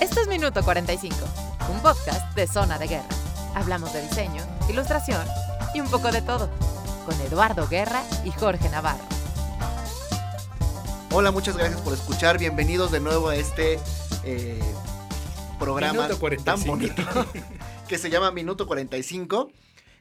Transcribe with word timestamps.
Esto 0.00 0.20
es 0.20 0.28
Minuto 0.28 0.62
45, 0.62 1.16
un 1.70 1.80
podcast 1.80 2.34
de 2.34 2.46
Zona 2.46 2.78
de 2.78 2.88
Guerra. 2.88 3.08
Hablamos 3.54 3.92
de 3.92 4.02
diseño, 4.02 4.42
ilustración 4.68 5.24
y 5.74 5.80
un 5.80 5.90
poco 5.90 6.10
de 6.12 6.20
todo, 6.22 6.50
con 7.06 7.18
Eduardo 7.20 7.66
Guerra 7.68 8.02
y 8.24 8.30
Jorge 8.30 8.68
Navarro. 8.68 9.04
Hola, 11.12 11.30
muchas 11.30 11.56
gracias 11.56 11.80
por 11.80 11.94
escuchar. 11.94 12.38
Bienvenidos 12.38 12.90
de 12.90 13.00
nuevo 13.00 13.28
a 13.28 13.36
este 13.36 13.78
eh, 14.24 14.60
programa 15.58 16.02
Minuto 16.02 16.18
45. 16.18 16.44
tan 16.44 16.66
bonito 16.66 17.02
que 17.88 17.98
se 17.98 18.10
llama 18.10 18.30
Minuto 18.30 18.66
45. 18.66 19.50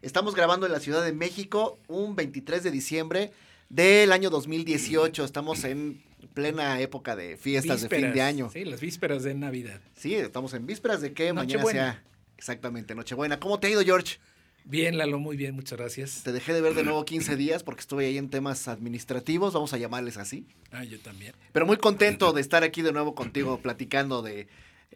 Estamos 0.01 0.35
grabando 0.35 0.65
en 0.65 0.71
la 0.71 0.79
Ciudad 0.79 1.03
de 1.03 1.13
México 1.13 1.77
un 1.87 2.15
23 2.15 2.63
de 2.63 2.71
diciembre 2.71 3.31
del 3.69 4.11
año 4.11 4.29
2018. 4.29 5.23
Estamos 5.23 5.63
en 5.63 6.03
plena 6.33 6.79
época 6.79 7.15
de 7.15 7.37
fiestas 7.37 7.81
de 7.81 7.89
fin 7.89 8.13
de 8.13 8.21
año. 8.21 8.49
Sí, 8.51 8.65
las 8.65 8.79
vísperas 8.81 9.23
de 9.23 9.33
Navidad. 9.35 9.81
Sí, 9.95 10.15
estamos 10.15 10.53
en 10.53 10.65
vísperas 10.65 11.01
de 11.01 11.13
que 11.13 11.33
mañana 11.33 11.65
sea 11.65 12.03
exactamente 12.37 12.95
Nochebuena. 12.95 13.39
¿Cómo 13.39 13.59
te 13.59 13.67
ha 13.67 13.69
ido, 13.71 13.81
George? 13.83 14.17
Bien, 14.65 14.97
Lalo, 14.97 15.19
muy 15.19 15.35
bien, 15.35 15.55
muchas 15.55 15.77
gracias. 15.77 16.21
Te 16.23 16.31
dejé 16.31 16.53
de 16.53 16.61
ver 16.61 16.73
de 16.73 16.83
nuevo 16.83 17.03
15 17.03 17.35
días 17.35 17.63
porque 17.63 17.81
estuve 17.81 18.05
ahí 18.05 18.17
en 18.17 18.29
temas 18.29 18.69
administrativos, 18.69 19.53
vamos 19.53 19.73
a 19.73 19.77
llamarles 19.77 20.15
así. 20.17 20.45
Ah, 20.71 20.85
yo 20.85 20.99
también. 21.01 21.33
Pero 21.51 21.65
muy 21.65 21.75
contento 21.77 22.31
de 22.31 22.39
estar 22.39 22.63
aquí 22.63 22.81
de 22.81 22.93
nuevo 22.93 23.13
contigo 23.13 23.59
platicando 23.59 24.21
de 24.21 24.47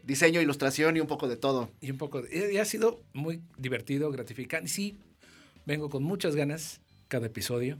diseño, 0.03 0.39
ilustración 0.39 0.95
y 0.95 1.01
un 1.01 1.07
poco 1.07 1.27
de 1.27 1.35
todo. 1.35 1.69
Y 1.81 1.91
un 1.91 1.97
poco, 1.97 2.21
de- 2.21 2.53
y 2.53 2.57
ha 2.59 2.65
sido 2.65 3.01
muy 3.11 3.41
divertido, 3.57 4.09
gratificante. 4.09 4.69
Sí, 4.69 4.97
vengo 5.65 5.89
con 5.89 6.01
muchas 6.01 6.33
ganas 6.37 6.79
cada 7.09 7.27
episodio, 7.27 7.77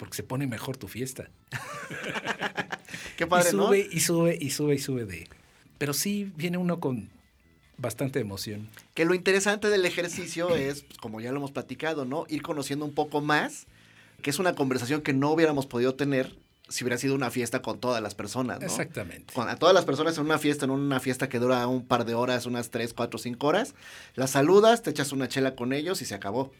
porque 0.00 0.16
se 0.16 0.24
pone 0.24 0.48
mejor 0.48 0.76
tu 0.78 0.88
fiesta. 0.88 1.30
Qué 3.16 3.26
padre, 3.26 3.50
y 3.52 3.56
¿no? 3.56 3.66
sube, 3.66 3.88
y 3.90 4.00
sube, 4.00 4.38
y 4.40 4.50
sube, 4.50 4.74
y 4.74 4.78
sube 4.78 5.04
de... 5.04 5.28
Pero 5.78 5.92
sí 5.94 6.30
viene 6.36 6.58
uno 6.58 6.78
con 6.80 7.08
bastante 7.78 8.20
emoción. 8.20 8.68
Que 8.94 9.04
lo 9.04 9.14
interesante 9.14 9.68
del 9.68 9.84
ejercicio 9.86 10.54
es, 10.56 10.82
pues, 10.82 10.98
como 10.98 11.20
ya 11.20 11.30
lo 11.32 11.38
hemos 11.38 11.52
platicado, 11.52 12.04
¿no? 12.04 12.26
Ir 12.28 12.42
conociendo 12.42 12.84
un 12.84 12.92
poco 12.94 13.20
más, 13.20 13.66
que 14.22 14.30
es 14.30 14.38
una 14.38 14.54
conversación 14.54 15.00
que 15.02 15.12
no 15.14 15.30
hubiéramos 15.30 15.66
podido 15.66 15.94
tener 15.94 16.34
si 16.68 16.84
hubiera 16.84 16.98
sido 16.98 17.16
una 17.16 17.32
fiesta 17.32 17.62
con 17.62 17.80
todas 17.80 18.00
las 18.00 18.14
personas, 18.14 18.60
¿no? 18.60 18.66
Exactamente. 18.66 19.34
Con- 19.34 19.48
a 19.48 19.56
todas 19.56 19.74
las 19.74 19.84
personas 19.84 20.16
en 20.18 20.24
una 20.24 20.38
fiesta, 20.38 20.66
en 20.66 20.70
una 20.70 21.00
fiesta 21.00 21.28
que 21.28 21.40
dura 21.40 21.66
un 21.66 21.84
par 21.84 22.04
de 22.04 22.14
horas, 22.14 22.46
unas 22.46 22.70
3, 22.70 22.94
4, 22.94 23.18
5 23.18 23.44
horas, 23.46 23.74
las 24.14 24.30
saludas, 24.30 24.82
te 24.82 24.90
echas 24.90 25.10
una 25.10 25.26
chela 25.26 25.56
con 25.56 25.72
ellos 25.72 26.00
y 26.00 26.04
se 26.04 26.14
acabó. 26.14 26.52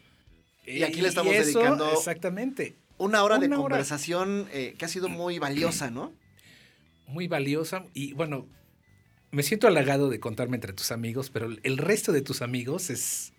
Y 0.65 0.83
aquí 0.83 0.99
le 1.01 1.07
estamos 1.07 1.33
eso, 1.33 1.59
dedicando- 1.59 1.93
Exactamente. 1.93 2.75
Una 2.97 3.23
hora 3.23 3.39
de 3.39 3.47
hora. 3.47 3.55
conversación 3.57 4.47
eh, 4.51 4.75
que 4.77 4.83
ha 4.83 4.89
sido 4.89 5.07
muy 5.07 5.39
valiosa, 5.39 5.89
¿no? 5.89 6.11
Muy 7.11 7.27
valiosa 7.27 7.85
y 7.93 8.13
bueno, 8.13 8.47
me 9.31 9.43
siento 9.43 9.67
halagado 9.67 10.09
de 10.09 10.19
contarme 10.19 10.57
entre 10.57 10.73
tus 10.73 10.91
amigos, 10.91 11.29
pero 11.29 11.49
el 11.63 11.77
resto 11.77 12.11
de 12.11 12.21
tus 12.21 12.41
amigos 12.41 12.89
es 12.89 13.33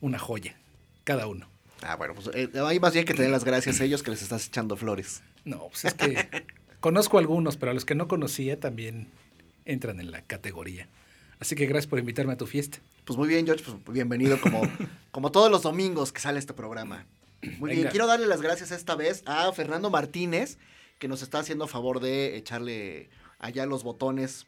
una 0.00 0.18
joya, 0.18 0.56
cada 1.04 1.26
uno. 1.26 1.48
Ah, 1.82 1.96
bueno, 1.96 2.14
pues 2.14 2.30
eh, 2.34 2.50
hay 2.64 2.80
más 2.80 2.92
bien 2.92 3.04
que 3.04 3.14
tener 3.14 3.30
las 3.30 3.44
gracias 3.44 3.80
a 3.80 3.84
ellos 3.84 4.02
que 4.02 4.10
les 4.10 4.22
estás 4.22 4.46
echando 4.46 4.76
flores. 4.76 5.22
No, 5.44 5.68
pues 5.68 5.84
es 5.84 5.94
que 5.94 6.28
conozco 6.80 7.18
algunos, 7.18 7.56
pero 7.56 7.70
a 7.70 7.74
los 7.74 7.84
que 7.84 7.94
no 7.94 8.08
conocía 8.08 8.58
también 8.58 9.08
entran 9.64 10.00
en 10.00 10.10
la 10.10 10.22
categoría. 10.22 10.88
Así 11.40 11.54
que 11.54 11.66
gracias 11.66 11.88
por 11.88 11.98
invitarme 11.98 12.32
a 12.32 12.36
tu 12.36 12.46
fiesta. 12.46 12.78
Pues 13.04 13.16
muy 13.16 13.28
bien, 13.28 13.46
George, 13.46 13.64
pues 13.64 13.94
bienvenido 13.94 14.40
como, 14.40 14.62
como 15.10 15.30
todos 15.30 15.50
los 15.50 15.62
domingos 15.62 16.12
que 16.12 16.20
sale 16.20 16.38
este 16.38 16.52
programa. 16.52 17.06
Muy 17.58 17.76
bien, 17.76 17.88
quiero 17.88 18.08
darle 18.08 18.26
las 18.26 18.42
gracias 18.42 18.72
esta 18.72 18.96
vez 18.96 19.22
a 19.24 19.52
Fernando 19.52 19.90
Martínez, 19.90 20.58
que 20.98 21.08
nos 21.08 21.22
está 21.22 21.38
haciendo 21.38 21.66
favor 21.66 22.00
de 22.00 22.36
echarle 22.36 23.08
allá 23.38 23.66
los 23.66 23.84
botones 23.84 24.46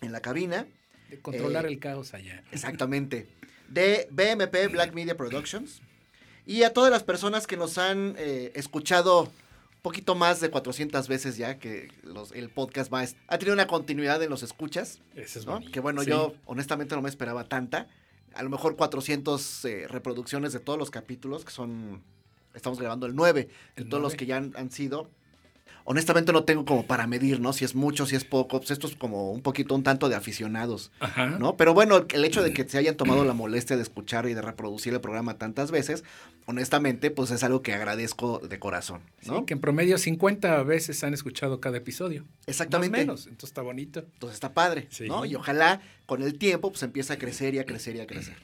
en 0.00 0.12
la 0.12 0.20
cabina. 0.20 0.66
De 1.10 1.20
controlar 1.20 1.66
Eh, 1.66 1.68
el 1.68 1.78
caos 1.78 2.14
allá. 2.14 2.42
Exactamente. 2.52 3.26
De 3.68 4.08
BMP 4.10 4.68
Black 4.72 4.92
Media 4.94 5.16
Productions. 5.16 5.80
Y 6.44 6.62
a 6.62 6.72
todas 6.72 6.90
las 6.90 7.02
personas 7.02 7.46
que 7.46 7.56
nos 7.56 7.78
han 7.78 8.14
eh, 8.18 8.52
escuchado 8.54 9.22
un 9.24 9.82
poquito 9.82 10.14
más 10.14 10.40
de 10.40 10.50
400 10.50 11.06
veces 11.08 11.36
ya, 11.36 11.58
que 11.58 11.88
los- 12.02 12.32
el 12.32 12.50
podcast 12.50 12.92
va, 12.92 13.02
ha 13.28 13.38
tenido 13.38 13.54
una 13.54 13.66
continuidad 13.68 14.22
en 14.22 14.30
los 14.30 14.42
escuchas. 14.42 15.00
Ese 15.14 15.38
es 15.40 15.46
¿no? 15.46 15.60
Que 15.60 15.80
bueno, 15.80 16.02
Sí. 16.02 16.10
yo 16.10 16.34
honestamente 16.44 16.94
no 16.96 17.02
me 17.02 17.08
esperaba 17.08 17.44
tanta. 17.48 17.88
A 18.34 18.42
lo 18.42 18.50
mejor 18.50 18.76
400 18.76 19.64
eh, 19.64 19.86
reproducciones 19.88 20.52
de 20.52 20.60
todos 20.60 20.78
los 20.78 20.90
capítulos, 20.90 21.44
que 21.44 21.50
son, 21.52 22.02
estamos 22.54 22.78
grabando 22.78 23.06
el 23.06 23.14
9, 23.14 23.48
de 23.76 23.82
El 23.82 23.88
todos 23.88 24.02
los 24.02 24.14
que 24.14 24.26
ya 24.26 24.36
han, 24.36 24.52
han 24.56 24.70
sido. 24.70 25.10
Honestamente 25.88 26.32
no 26.32 26.42
tengo 26.44 26.64
como 26.64 26.84
para 26.84 27.06
medir, 27.06 27.38
¿no? 27.40 27.52
Si 27.52 27.64
es 27.64 27.74
mucho, 27.76 28.06
si 28.06 28.16
es 28.16 28.24
poco. 28.24 28.58
Pues 28.58 28.72
esto 28.72 28.86
es 28.88 28.96
como 28.96 29.30
un 29.30 29.40
poquito, 29.40 29.74
un 29.74 29.82
tanto 29.84 30.08
de 30.08 30.16
aficionados, 30.16 30.90
Ajá. 31.00 31.26
¿no? 31.38 31.56
Pero 31.56 31.74
bueno, 31.74 32.04
el 32.12 32.24
hecho 32.24 32.42
de 32.42 32.52
que 32.52 32.68
se 32.68 32.76
hayan 32.78 32.96
tomado 32.96 33.24
la 33.24 33.32
molestia 33.34 33.76
de 33.76 33.82
escuchar 33.82 34.28
y 34.28 34.34
de 34.34 34.42
reproducir 34.42 34.92
el 34.92 35.00
programa 35.00 35.38
tantas 35.38 35.70
veces, 35.70 36.02
honestamente, 36.46 37.10
pues 37.10 37.30
es 37.30 37.42
algo 37.44 37.62
que 37.62 37.72
agradezco 37.72 38.38
de 38.40 38.58
corazón, 38.58 39.00
Sí, 39.22 39.30
¿no? 39.30 39.46
que 39.46 39.54
en 39.54 39.60
promedio 39.60 39.96
50 39.98 40.62
veces 40.64 41.02
han 41.04 41.14
escuchado 41.14 41.60
cada 41.60 41.78
episodio. 41.78 42.24
Exactamente. 42.46 42.90
Más 42.98 43.06
menos, 43.06 43.20
entonces 43.26 43.50
está 43.50 43.62
bonito. 43.62 44.00
Entonces 44.00 44.34
está 44.34 44.52
padre, 44.54 44.88
Sí. 44.90 45.06
¿no? 45.08 45.24
Y 45.24 45.34
ojalá 45.34 45.80
con 46.06 46.22
el 46.22 46.36
tiempo 46.38 46.70
pues 46.70 46.82
empiece 46.82 47.12
a 47.12 47.18
crecer 47.18 47.54
y 47.54 47.58
a 47.58 47.64
crecer 47.64 47.96
y 47.96 48.00
a 48.00 48.06
crecer. 48.06 48.36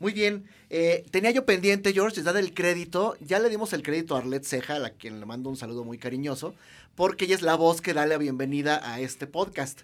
Muy 0.00 0.12
bien, 0.12 0.44
eh, 0.70 1.04
tenía 1.10 1.32
yo 1.32 1.44
pendiente, 1.44 1.92
George, 1.92 2.22
dar 2.22 2.36
el 2.36 2.54
crédito. 2.54 3.16
Ya 3.20 3.40
le 3.40 3.48
dimos 3.50 3.72
el 3.72 3.82
crédito 3.82 4.14
a 4.14 4.18
Arlette 4.18 4.44
Ceja, 4.44 4.76
a 4.76 4.78
la 4.78 4.90
quien 4.90 5.18
le 5.18 5.26
mando 5.26 5.50
un 5.50 5.56
saludo 5.56 5.82
muy 5.84 5.98
cariñoso, 5.98 6.54
porque 6.98 7.26
ella 7.26 7.36
es 7.36 7.42
la 7.42 7.54
voz 7.54 7.80
que 7.80 7.94
da 7.94 8.06
la 8.06 8.18
bienvenida 8.18 8.80
a 8.92 8.98
este 8.98 9.28
podcast. 9.28 9.82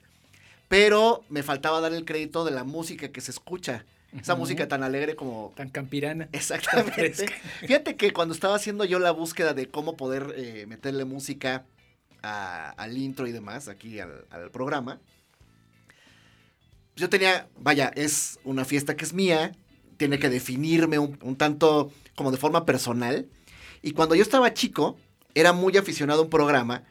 Pero 0.67 1.23
me 1.29 1.45
faltaba 1.45 1.81
dar 1.81 1.93
el 1.93 2.05
crédito 2.05 2.45
de 2.45 2.51
la 2.51 2.65
música 2.65 3.13
que 3.13 3.21
se 3.21 3.31
escucha. 3.31 3.85
Esa 4.21 4.35
música 4.35 4.67
tan 4.67 4.83
alegre 4.83 5.15
como... 5.15 5.53
Tan 5.57 5.69
campirana. 5.71 6.29
Exactamente. 6.33 7.27
Fíjate 7.61 7.95
que 7.95 8.13
cuando 8.13 8.35
estaba 8.35 8.57
haciendo 8.57 8.85
yo 8.85 8.99
la 8.99 9.13
búsqueda 9.13 9.55
de 9.55 9.69
cómo 9.69 9.97
poder 9.97 10.35
eh, 10.37 10.67
meterle 10.67 11.05
música 11.05 11.65
a- 12.21 12.71
al 12.71 12.99
intro 12.99 13.29
y 13.29 13.33
demás, 13.33 13.69
aquí 13.69 14.01
al, 14.01 14.25
al 14.31 14.51
programa, 14.51 14.99
yo 16.97 17.09
tenía, 17.09 17.47
vaya, 17.59 17.93
es 17.95 18.41
una 18.43 18.65
fiesta 18.65 18.97
que 18.97 19.05
es 19.05 19.13
mía, 19.13 19.53
tiene 19.99 20.19
que 20.19 20.31
definirme 20.31 20.99
un, 20.99 21.17
un 21.23 21.37
tanto 21.37 21.93
como 22.17 22.33
de 22.33 22.39
forma 22.39 22.67
personal. 22.67 23.27
Y 23.83 23.93
cuando 23.93 24.17
yo 24.17 24.23
estaba 24.23 24.53
chico, 24.53 24.97
era 25.37 25.53
muy 25.53 25.77
aficionado 25.77 26.23
a 26.23 26.25
un 26.25 26.31
programa 26.31 26.83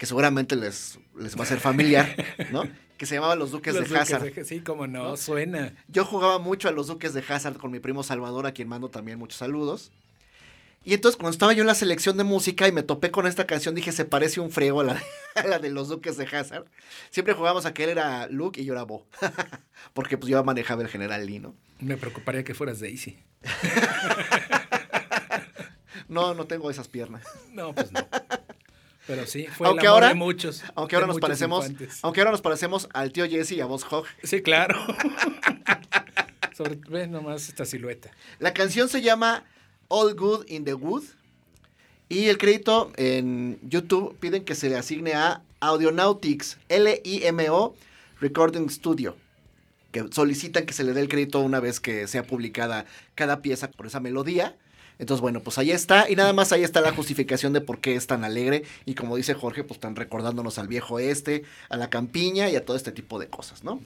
que 0.00 0.06
seguramente 0.06 0.56
les, 0.56 0.98
les 1.14 1.38
va 1.38 1.42
a 1.42 1.46
ser 1.46 1.60
familiar, 1.60 2.16
¿no? 2.50 2.64
Que 2.96 3.06
se 3.06 3.14
llamaba 3.14 3.34
Los 3.34 3.50
Duques 3.50 3.74
Los 3.74 3.84
de 3.84 3.88
Duques 3.88 4.12
Hazard. 4.14 4.34
de- 4.34 4.44
Sí, 4.44 4.60
como 4.60 4.86
no, 4.86 5.04
¿No? 5.10 5.16
suena. 5.16 5.74
Yo 5.88 6.04
jugaba 6.04 6.38
mucho 6.38 6.68
a 6.68 6.72
los 6.72 6.86
Duques 6.88 7.14
de 7.14 7.22
Hazard 7.26 7.56
con 7.56 7.70
mi 7.70 7.80
primo 7.80 8.02
Salvador, 8.02 8.46
a 8.46 8.52
quien 8.52 8.68
mando 8.68 8.88
también 8.90 9.18
muchos 9.18 9.38
saludos. 9.38 9.90
Y 10.84 10.92
entonces 10.94 11.16
cuando 11.16 11.30
estaba 11.32 11.52
yo 11.54 11.62
en 11.62 11.66
la 11.66 11.74
selección 11.74 12.16
de 12.18 12.24
música 12.24 12.66
y 12.68 12.72
me 12.72 12.82
topé 12.82 13.10
con 13.10 13.26
esta 13.26 13.46
canción, 13.46 13.74
dije, 13.74 13.92
se 13.92 14.04
parece 14.06 14.40
un 14.40 14.50
a 14.80 14.84
la, 14.84 15.02
a 15.34 15.46
la 15.46 15.58
de 15.58 15.70
los 15.70 15.88
Duques 15.88 16.16
de 16.18 16.24
Hazard. 16.24 16.64
Siempre 17.10 17.32
jugábamos 17.34 17.64
a 17.66 17.72
que 17.74 17.84
él 17.84 17.90
era 17.90 18.26
Luke 18.28 18.60
y 18.60 18.64
yo 18.66 18.72
era 18.74 18.82
Bo. 18.84 19.06
Porque 19.94 20.16
pues 20.18 20.30
yo 20.30 20.42
manejaba 20.44 20.82
el 20.82 20.88
general 20.88 21.24
Lee, 21.26 21.38
¿no? 21.40 21.54
Me 21.78 21.96
preocuparía 21.98 22.42
que 22.44 22.52
fueras 22.54 22.80
Daisy. 22.80 23.18
No, 26.08 26.34
no 26.34 26.46
tengo 26.46 26.70
esas 26.70 26.88
piernas. 26.88 27.24
No, 27.52 27.72
pues 27.74 27.92
no. 27.92 28.00
Pero 29.10 29.26
sí, 29.26 29.46
fue 29.48 29.66
Aunque 29.66 29.86
el 29.86 29.88
amor 29.88 30.02
ahora- 30.04 30.08
de 30.10 30.14
muchos. 30.14 30.62
Aunque 30.76 30.94
ahora 30.94 31.08
nos 31.08 31.18
parecemos, 31.18 31.68
infantes. 31.68 31.98
aunque 32.02 32.20
ahora 32.20 32.30
nos 32.30 32.40
parecemos 32.40 32.88
al 32.94 33.10
tío 33.10 33.26
Jesse 33.28 33.50
y 33.52 33.60
a 33.60 33.66
vos 33.66 33.84
Hogg. 33.90 34.06
Sí, 34.22 34.40
claro. 34.40 34.78
Sobre, 36.56 36.76
ve 36.88 37.08
nomás 37.08 37.48
esta 37.48 37.64
silueta. 37.64 38.12
La 38.38 38.52
canción 38.52 38.88
se 38.88 39.02
llama 39.02 39.44
All 39.88 40.14
Good 40.14 40.44
in 40.48 40.64
the 40.64 40.74
Wood. 40.74 41.02
Y 42.08 42.26
el 42.26 42.38
crédito 42.38 42.92
en 42.96 43.58
YouTube 43.62 44.16
piden 44.20 44.44
que 44.44 44.54
se 44.54 44.68
le 44.68 44.76
asigne 44.76 45.14
a 45.14 45.42
Audionautics, 45.58 46.58
L-I-M-O 46.68 47.74
Recording 48.20 48.68
Studio. 48.70 49.16
Que 49.90 50.06
solicitan 50.12 50.66
que 50.66 50.72
se 50.72 50.84
le 50.84 50.92
dé 50.92 51.00
el 51.00 51.08
crédito 51.08 51.40
una 51.40 51.58
vez 51.58 51.80
que 51.80 52.06
sea 52.06 52.22
publicada 52.24 52.86
cada 53.16 53.42
pieza 53.42 53.72
por 53.72 53.86
esa 53.86 53.98
melodía. 53.98 54.56
Entonces, 55.00 55.22
bueno, 55.22 55.40
pues 55.40 55.56
ahí 55.56 55.70
está. 55.70 56.10
Y 56.10 56.14
nada 56.14 56.34
más 56.34 56.52
ahí 56.52 56.62
está 56.62 56.82
la 56.82 56.92
justificación 56.92 57.54
de 57.54 57.62
por 57.62 57.80
qué 57.80 57.96
es 57.96 58.06
tan 58.06 58.22
alegre. 58.22 58.64
Y 58.84 58.94
como 58.94 59.16
dice 59.16 59.32
Jorge, 59.32 59.64
pues 59.64 59.78
están 59.78 59.96
recordándonos 59.96 60.58
al 60.58 60.68
viejo 60.68 60.98
este, 60.98 61.42
a 61.70 61.78
la 61.78 61.88
campiña 61.88 62.50
y 62.50 62.56
a 62.56 62.64
todo 62.66 62.76
este 62.76 62.92
tipo 62.92 63.18
de 63.18 63.26
cosas, 63.26 63.64
¿no? 63.64 63.80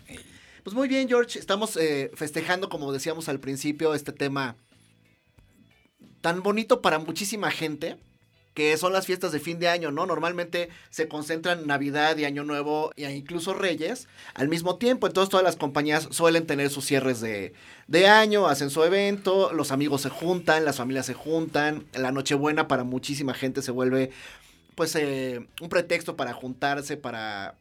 Pues 0.64 0.74
muy 0.74 0.88
bien, 0.88 1.08
George. 1.08 1.38
Estamos 1.38 1.76
eh, 1.76 2.10
festejando, 2.14 2.68
como 2.68 2.92
decíamos 2.92 3.28
al 3.28 3.38
principio, 3.38 3.94
este 3.94 4.10
tema 4.10 4.56
tan 6.20 6.42
bonito 6.42 6.82
para 6.82 6.98
muchísima 6.98 7.50
gente, 7.52 7.96
que 8.54 8.76
son 8.76 8.92
las 8.92 9.04
fiestas 9.04 9.32
de 9.32 9.40
fin 9.40 9.58
de 9.58 9.68
año, 9.68 9.90
¿no? 9.90 10.06
Normalmente 10.06 10.70
se 10.88 11.08
concentran 11.08 11.66
Navidad 11.66 12.16
y 12.16 12.24
Año 12.24 12.44
Nuevo 12.44 12.92
e 12.96 13.10
incluso 13.10 13.52
Reyes 13.52 14.06
al 14.34 14.48
mismo 14.48 14.76
tiempo. 14.76 15.08
Entonces 15.08 15.28
todas 15.28 15.44
las 15.44 15.56
compañías 15.56 16.08
suelen 16.10 16.46
tener 16.46 16.70
sus 16.70 16.86
cierres 16.86 17.20
de, 17.20 17.52
de 17.88 18.06
año, 18.06 18.46
hacen 18.46 18.70
su 18.70 18.84
evento, 18.84 19.52
los 19.52 19.72
amigos 19.72 20.02
se 20.02 20.08
juntan, 20.08 20.64
las 20.64 20.76
familias 20.76 21.06
se 21.06 21.14
juntan, 21.14 21.84
la 21.94 22.12
Nochebuena 22.12 22.68
para 22.68 22.84
muchísima 22.84 23.34
gente 23.34 23.60
se 23.60 23.72
vuelve 23.72 24.10
pues 24.76 24.94
eh, 24.96 25.46
un 25.60 25.68
pretexto 25.68 26.16
para 26.16 26.32
juntarse, 26.32 26.96
para 26.96 27.56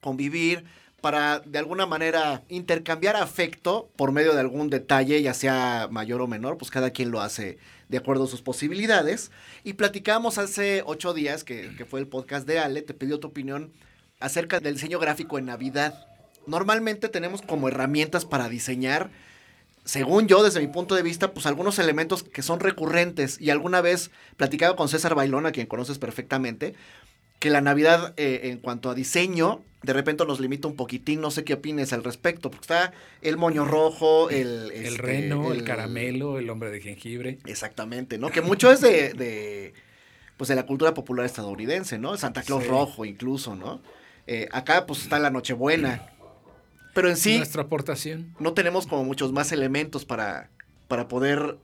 convivir, 0.00 0.64
para 1.02 1.40
de 1.40 1.58
alguna 1.58 1.86
manera 1.86 2.42
intercambiar 2.48 3.16
afecto 3.16 3.88
por 3.96 4.12
medio 4.12 4.34
de 4.34 4.40
algún 4.40 4.70
detalle, 4.70 5.20
ya 5.22 5.34
sea 5.34 5.88
mayor 5.90 6.22
o 6.22 6.26
menor, 6.26 6.56
pues 6.56 6.70
cada 6.70 6.90
quien 6.90 7.10
lo 7.10 7.20
hace 7.20 7.58
de 7.88 7.98
acuerdo 7.98 8.24
a 8.24 8.28
sus 8.28 8.42
posibilidades. 8.42 9.30
Y 9.64 9.74
platicamos 9.74 10.38
hace 10.38 10.82
ocho 10.86 11.14
días, 11.14 11.44
que, 11.44 11.74
que 11.76 11.84
fue 11.84 12.00
el 12.00 12.06
podcast 12.06 12.46
de 12.46 12.58
Ale, 12.58 12.82
te 12.82 12.94
pidió 12.94 13.20
tu 13.20 13.28
opinión 13.28 13.72
acerca 14.20 14.60
del 14.60 14.74
diseño 14.74 14.98
gráfico 14.98 15.38
en 15.38 15.46
Navidad. 15.46 16.06
Normalmente 16.46 17.08
tenemos 17.08 17.42
como 17.42 17.68
herramientas 17.68 18.24
para 18.24 18.48
diseñar, 18.48 19.10
según 19.84 20.28
yo, 20.28 20.42
desde 20.42 20.60
mi 20.60 20.66
punto 20.66 20.94
de 20.94 21.02
vista, 21.02 21.32
pues 21.32 21.46
algunos 21.46 21.78
elementos 21.78 22.22
que 22.22 22.42
son 22.42 22.60
recurrentes. 22.60 23.40
Y 23.40 23.48
alguna 23.48 23.80
vez 23.80 24.10
platicaba 24.36 24.76
con 24.76 24.90
César 24.90 25.14
Bailón, 25.14 25.46
a 25.46 25.52
quien 25.52 25.66
conoces 25.66 25.98
perfectamente, 25.98 26.74
que 27.38 27.50
la 27.50 27.60
Navidad 27.60 28.14
eh, 28.16 28.40
en 28.44 28.58
cuanto 28.58 28.90
a 28.90 28.94
diseño 28.94 29.62
de 29.82 29.92
repente 29.92 30.26
nos 30.26 30.40
limita 30.40 30.66
un 30.66 30.74
poquitín, 30.74 31.20
no 31.20 31.30
sé 31.30 31.44
qué 31.44 31.54
opines 31.54 31.92
al 31.92 32.02
respecto, 32.02 32.50
porque 32.50 32.62
está 32.62 32.92
el 33.22 33.36
moño 33.36 33.64
rojo, 33.64 34.28
el... 34.28 34.72
el 34.72 34.86
este, 34.86 35.02
reno, 35.02 35.52
el, 35.52 35.62
caramelo, 35.62 36.38
el 36.38 36.50
hombre 36.50 36.70
de 36.70 36.80
jengibre. 36.80 37.38
Exactamente, 37.46 38.18
¿no? 38.18 38.30
Que 38.30 38.40
mucho 38.40 38.72
es 38.72 38.80
de, 38.80 39.12
de 39.14 39.74
pues 40.36 40.48
de 40.48 40.56
la 40.56 40.66
cultura 40.66 40.94
popular 40.94 41.26
estadounidense, 41.26 41.98
¿no? 41.98 42.16
Santa 42.16 42.42
Claus 42.42 42.66
rojo 42.66 43.04
incluso, 43.04 43.54
¿no? 43.54 43.80
Eh, 44.26 44.48
acá 44.52 44.84
pues 44.84 45.02
está 45.02 45.18
la 45.18 45.30
Nochebuena. 45.30 46.10
Pero 46.94 47.08
en 47.08 47.16
sí... 47.16 47.38
Nuestra 47.38 47.62
aportación. 47.62 48.34
No 48.40 48.54
tenemos 48.54 48.86
como 48.86 49.04
muchos 49.04 49.32
más 49.32 49.52
elementos 49.52 50.04
para, 50.04 50.50
para 50.88 51.06
poder 51.06 51.56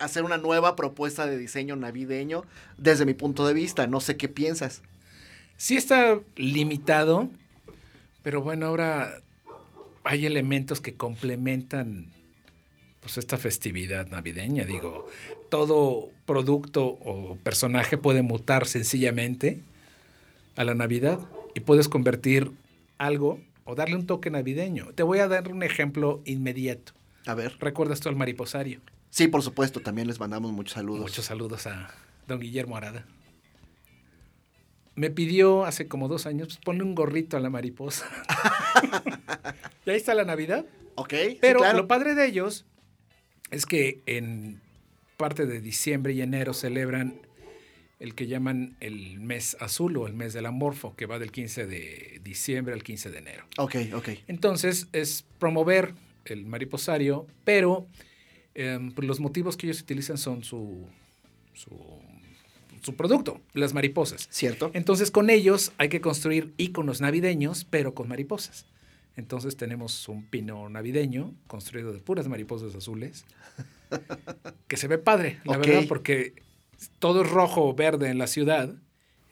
hacer 0.00 0.24
una 0.24 0.36
nueva 0.36 0.74
propuesta 0.74 1.26
de 1.26 1.38
diseño 1.38 1.76
navideño 1.76 2.44
desde 2.76 3.06
mi 3.06 3.14
punto 3.14 3.46
de 3.46 3.54
vista. 3.54 3.86
No 3.86 4.00
sé 4.00 4.16
qué 4.16 4.28
piensas. 4.28 4.82
Sí 5.56 5.76
está 5.76 6.18
limitado, 6.36 7.28
pero 8.22 8.42
bueno, 8.42 8.66
ahora 8.66 9.22
hay 10.04 10.26
elementos 10.26 10.80
que 10.80 10.94
complementan 10.94 12.06
pues 13.00 13.18
esta 13.18 13.36
festividad 13.36 14.08
navideña. 14.08 14.64
Digo, 14.64 15.08
todo 15.48 16.10
producto 16.24 16.84
o 16.84 17.36
personaje 17.42 17.98
puede 17.98 18.22
mutar 18.22 18.66
sencillamente 18.66 19.60
a 20.56 20.64
la 20.64 20.74
Navidad 20.74 21.18
y 21.54 21.60
puedes 21.60 21.88
convertir 21.88 22.52
algo 22.98 23.40
o 23.64 23.74
darle 23.74 23.96
un 23.96 24.06
toque 24.06 24.30
navideño. 24.30 24.86
Te 24.94 25.02
voy 25.02 25.18
a 25.18 25.28
dar 25.28 25.50
un 25.50 25.62
ejemplo 25.62 26.22
inmediato. 26.24 26.92
A 27.26 27.34
ver. 27.34 27.56
¿Recuerdas 27.60 28.00
tú 28.00 28.08
al 28.08 28.16
mariposario? 28.16 28.80
Sí, 29.10 29.28
por 29.28 29.42
supuesto. 29.42 29.80
También 29.80 30.06
les 30.08 30.18
mandamos 30.18 30.52
muchos 30.52 30.74
saludos. 30.74 31.02
Muchos 31.02 31.24
saludos 31.24 31.66
a 31.66 31.90
don 32.26 32.40
Guillermo 32.40 32.76
Arada 32.76 33.04
me 34.94 35.10
pidió 35.10 35.64
hace 35.64 35.88
como 35.88 36.08
dos 36.08 36.26
años, 36.26 36.48
pues, 36.48 36.58
ponle 36.58 36.84
un 36.84 36.94
gorrito 36.94 37.36
a 37.36 37.40
la 37.40 37.50
mariposa. 37.50 38.08
y 39.86 39.90
ahí 39.90 39.96
está 39.96 40.14
la 40.14 40.24
Navidad. 40.24 40.66
Ok. 40.96 41.14
Pero 41.40 41.72
lo 41.72 41.88
padre 41.88 42.14
de 42.14 42.26
ellos 42.26 42.66
es 43.50 43.66
que 43.66 44.02
en 44.06 44.60
parte 45.16 45.46
de 45.46 45.60
diciembre 45.60 46.12
y 46.12 46.20
enero 46.20 46.52
celebran 46.52 47.20
el 48.00 48.14
que 48.16 48.26
llaman 48.26 48.76
el 48.80 49.20
mes 49.20 49.56
azul 49.60 49.96
o 49.96 50.08
el 50.08 50.14
mes 50.14 50.32
del 50.32 50.46
amorfo, 50.46 50.96
que 50.96 51.06
va 51.06 51.20
del 51.20 51.30
15 51.30 51.66
de 51.66 52.20
diciembre 52.24 52.74
al 52.74 52.82
15 52.82 53.10
de 53.10 53.18
enero. 53.18 53.44
Ok, 53.58 53.76
ok. 53.94 54.08
Entonces 54.26 54.88
es 54.92 55.24
promover 55.38 55.94
el 56.24 56.44
mariposario, 56.44 57.28
pero 57.44 57.86
em, 58.54 58.90
pues, 58.90 59.06
los 59.06 59.20
motivos 59.20 59.56
que 59.56 59.68
ellos 59.68 59.80
utilizan 59.80 60.18
son 60.18 60.42
su, 60.42 60.84
su 61.54 61.70
su 62.82 62.94
producto, 62.96 63.40
las 63.54 63.74
mariposas. 63.74 64.28
Cierto. 64.30 64.70
Entonces 64.74 65.10
con 65.10 65.30
ellos 65.30 65.72
hay 65.78 65.88
que 65.88 66.00
construir 66.00 66.52
iconos 66.56 67.00
navideños, 67.00 67.64
pero 67.64 67.94
con 67.94 68.08
mariposas. 68.08 68.66
Entonces 69.16 69.56
tenemos 69.56 70.08
un 70.08 70.24
pino 70.24 70.68
navideño 70.68 71.34
construido 71.46 71.92
de 71.92 72.00
puras 72.00 72.28
mariposas 72.28 72.74
azules, 72.74 73.24
que 74.68 74.76
se 74.76 74.88
ve 74.88 74.98
padre, 74.98 75.40
la 75.44 75.58
verdad, 75.58 75.84
porque 75.86 76.34
todo 76.98 77.22
es 77.22 77.30
rojo 77.30 77.68
o 77.68 77.74
verde 77.74 78.08
en 78.08 78.18
la 78.18 78.26
ciudad 78.26 78.74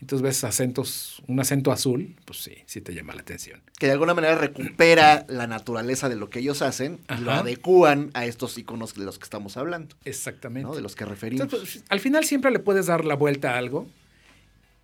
entonces 0.01 0.23
ves 0.23 0.45
acentos, 0.45 1.23
un 1.27 1.41
acento 1.41 1.73
azul, 1.73 2.17
pues 2.25 2.39
sí, 2.39 2.55
sí 2.65 2.81
te 2.81 2.95
llama 2.95 3.15
la 3.15 3.21
atención. 3.21 3.61
Que 3.79 3.87
de 3.87 3.93
alguna 3.93 4.15
manera 4.15 4.35
recupera 4.35 5.27
la 5.29 5.47
naturaleza 5.47 6.09
de 6.09 6.17
lo 6.17 6.31
que 6.31 6.39
ellos 6.39 6.63
hacen 6.63 6.99
y 7.15 7.21
lo 7.21 7.33
adecúan 7.33 8.11
a 8.15 8.25
estos 8.25 8.57
iconos 8.57 8.95
de 8.95 9.05
los 9.05 9.19
que 9.19 9.25
estamos 9.25 9.59
hablando. 9.59 9.95
Exactamente. 10.07 10.75
De 10.75 10.81
los 10.81 10.97
que 10.97 11.05
referimos. 11.05 11.49
Pues, 11.49 11.85
al 11.89 12.01
final 12.01 12.25
siempre 12.25 12.51
le 12.51 12.61
puedes 12.61 12.87
dar 12.87 13.05
la 13.05 13.15
vuelta 13.15 13.55
a 13.55 13.59
algo. 13.59 13.87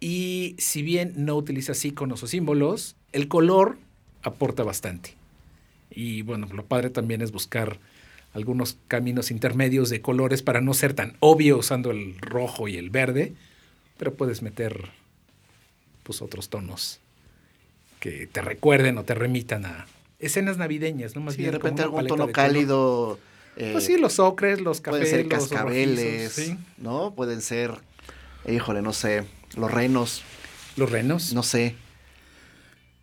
Y 0.01 0.55
si 0.59 0.83
bien 0.83 1.15
no 1.17 1.35
utilizas 1.35 1.83
iconos 1.83 2.23
o 2.23 2.27
símbolos, 2.27 2.97
el 3.13 3.29
color 3.29 3.79
aporta 4.23 4.65
bastante. 4.65 5.15
Y 5.91 6.21
bueno, 6.23 6.47
lo 6.53 6.67
padre 6.67 6.91
también 6.91 7.23
es 7.23 7.33
buscar 7.33 7.79
algunos 8.35 8.77
caminos 8.87 9.31
intermedios 9.31 9.89
de 9.89 10.03
colores 10.03 10.43
para 10.43 10.61
no 10.61 10.75
ser 10.75 10.93
tan 10.93 11.17
obvio 11.21 11.57
usando 11.57 11.91
el 11.91 12.19
rojo 12.21 12.69
y 12.69 12.77
el 12.77 12.91
verde, 12.91 13.33
pero 13.97 14.13
puedes 14.13 14.43
meter 14.43 14.91
pues 16.07 16.23
otros 16.23 16.49
tonos 16.49 17.01
que 17.99 18.29
te 18.29 18.41
recuerden 18.41 18.99
o 18.99 19.05
te 19.05 19.15
remitan 19.15 19.67
a 19.67 19.87
escenas 20.21 20.57
navideñas, 20.57 21.17
¿no? 21.17 21.21
Más 21.21 21.37
bien 21.37 21.51
de 21.51 21.59
repente 21.59 21.83
algún 21.83 22.07
tono 22.07 22.31
cálido. 22.31 23.19
Eh, 23.57 23.71
pues 23.73 23.85
sí, 23.85 23.97
los 23.97 24.19
ocres, 24.19 24.61
los 24.61 24.81
cafés, 24.81 25.01
pueden 25.01 25.17
ser 25.17 25.29
cascabeles, 25.29 26.53
¿no? 26.79 27.15
Pueden 27.15 27.43
ser, 27.43 27.73
híjole, 28.47 28.83
no 28.83 28.93
sé, 28.93 29.25
los 29.57 29.71
renos. 29.71 30.23
Los 30.77 30.91
renos. 30.91 31.33
No 31.33 31.43
sé. 31.43 31.75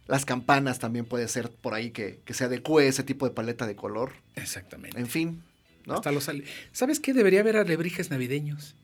Las 0.07 0.25
campanas 0.25 0.79
también 0.79 1.05
puede 1.05 1.27
ser 1.27 1.49
por 1.49 1.73
ahí 1.73 1.89
que, 1.89 2.19
que 2.23 2.33
se 2.33 2.43
adecue 2.43 2.87
ese 2.87 3.03
tipo 3.03 3.27
de 3.27 3.33
paleta 3.33 3.65
de 3.65 3.75
color. 3.75 4.13
Exactamente. 4.35 4.99
En 4.99 5.07
fin, 5.07 5.41
¿no? 5.85 5.95
Hasta 5.95 6.11
los 6.11 6.29
¿Sabes 6.71 6.99
qué? 6.99 7.13
Debería 7.13 7.39
haber 7.39 7.57
alebrijes 7.57 8.11
navideños. 8.11 8.75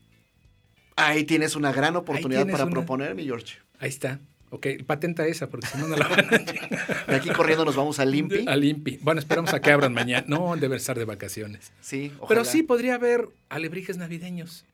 Ahí 1.00 1.24
tienes 1.24 1.56
una 1.56 1.72
gran 1.72 1.96
oportunidad 1.96 2.48
para 2.48 2.68
proponer, 2.68 3.16
mi 3.16 3.24
George. 3.24 3.57
Ahí 3.80 3.90
está. 3.90 4.19
Ok, 4.51 4.68
patenta 4.86 5.28
esa, 5.28 5.48
porque 5.48 5.68
si 5.68 5.78
no, 5.78 5.88
no 5.88 5.96
la 5.96 6.07
van 6.07 6.25
a 6.25 6.38
De 7.07 7.16
aquí 7.16 7.30
corriendo 7.30 7.66
nos 7.66 7.75
vamos 7.75 8.00
al 8.00 8.10
Limpi. 8.12 8.46
Al 8.48 8.62
Limpi. 8.62 8.98
Bueno, 9.01 9.19
esperamos 9.19 9.54
a 9.54 9.62
que 9.62 9.72
abran 9.72 9.94
mañana. 9.94 10.25
No, 10.28 10.56
debe 10.57 10.75
estar 10.75 10.98
de 10.98 11.06
vacaciones. 11.06 11.72
Sí, 11.81 12.12
ojalá. 12.18 12.28
Pero 12.28 12.46
sí 12.46 12.63
podría 12.63 12.96
haber 12.96 13.30
alebrijes 13.50 13.98
navideños. 13.98 14.66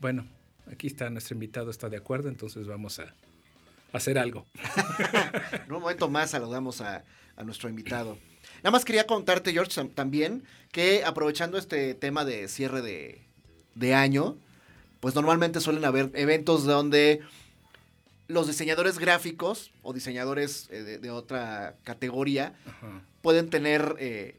Bueno, 0.00 0.26
aquí 0.72 0.86
está 0.86 1.10
nuestro 1.10 1.34
invitado, 1.34 1.70
está 1.70 1.90
de 1.90 1.98
acuerdo, 1.98 2.28
entonces 2.28 2.66
vamos 2.66 2.98
a 3.00 3.12
hacer 3.92 4.18
algo. 4.18 4.46
en 5.66 5.72
un 5.72 5.80
momento 5.82 6.08
más 6.08 6.30
saludamos 6.30 6.80
a, 6.80 7.04
nuestro 7.44 7.68
invitado. 7.68 8.18
Nada 8.58 8.72
más 8.72 8.84
quería 8.84 9.06
contarte, 9.06 9.52
George, 9.52 9.84
también 9.94 10.42
que 10.72 11.04
aprovechando 11.04 11.56
este 11.58 11.94
tema 11.94 12.24
de 12.24 12.48
cierre 12.48 12.82
de, 12.82 13.22
de 13.74 13.94
año, 13.94 14.36
pues 15.00 15.14
normalmente 15.14 15.60
suelen 15.60 15.84
haber 15.84 16.10
eventos 16.14 16.64
donde 16.64 17.20
los 18.26 18.46
diseñadores 18.46 18.98
gráficos 18.98 19.72
o 19.82 19.92
diseñadores 19.92 20.68
eh, 20.70 20.98
de, 21.00 21.10
otra 21.10 21.76
categoría 21.82 22.54
pueden 23.22 23.48
tener 23.48 23.96
eh, 23.98 24.36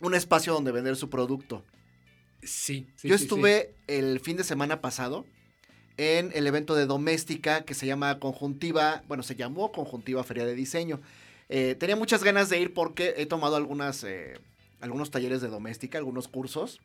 un 0.00 0.14
espacio 0.14 0.52
donde 0.54 0.72
vender 0.72 0.96
su 0.96 1.10
producto. 1.10 1.64
Sí. 2.42 2.86
Yo 3.02 3.14
estuve 3.14 3.74
el 3.86 4.20
fin 4.20 4.36
de 4.36 4.44
semana 4.44 4.80
pasado 4.80 5.26
en 5.98 6.32
el 6.34 6.46
evento 6.46 6.74
de 6.74 6.86
doméstica 6.86 7.64
que 7.64 7.74
se 7.74 7.86
llama 7.86 8.18
Conjuntiva, 8.18 9.02
bueno, 9.06 9.22
se 9.22 9.36
llamó 9.36 9.70
Conjuntiva 9.70 10.24
Feria 10.24 10.46
de 10.46 10.54
Diseño. 10.54 11.00
Eh, 11.50 11.76
tenía 11.78 11.94
muchas 11.94 12.24
ganas 12.24 12.48
de 12.48 12.58
ir 12.58 12.72
porque 12.72 13.14
he 13.18 13.26
tomado 13.26 13.56
algunas, 13.56 14.06
algunos 14.80 15.10
talleres 15.10 15.42
de 15.42 15.48
doméstica, 15.48 15.98
algunos 15.98 16.26
cursos. 16.26 16.80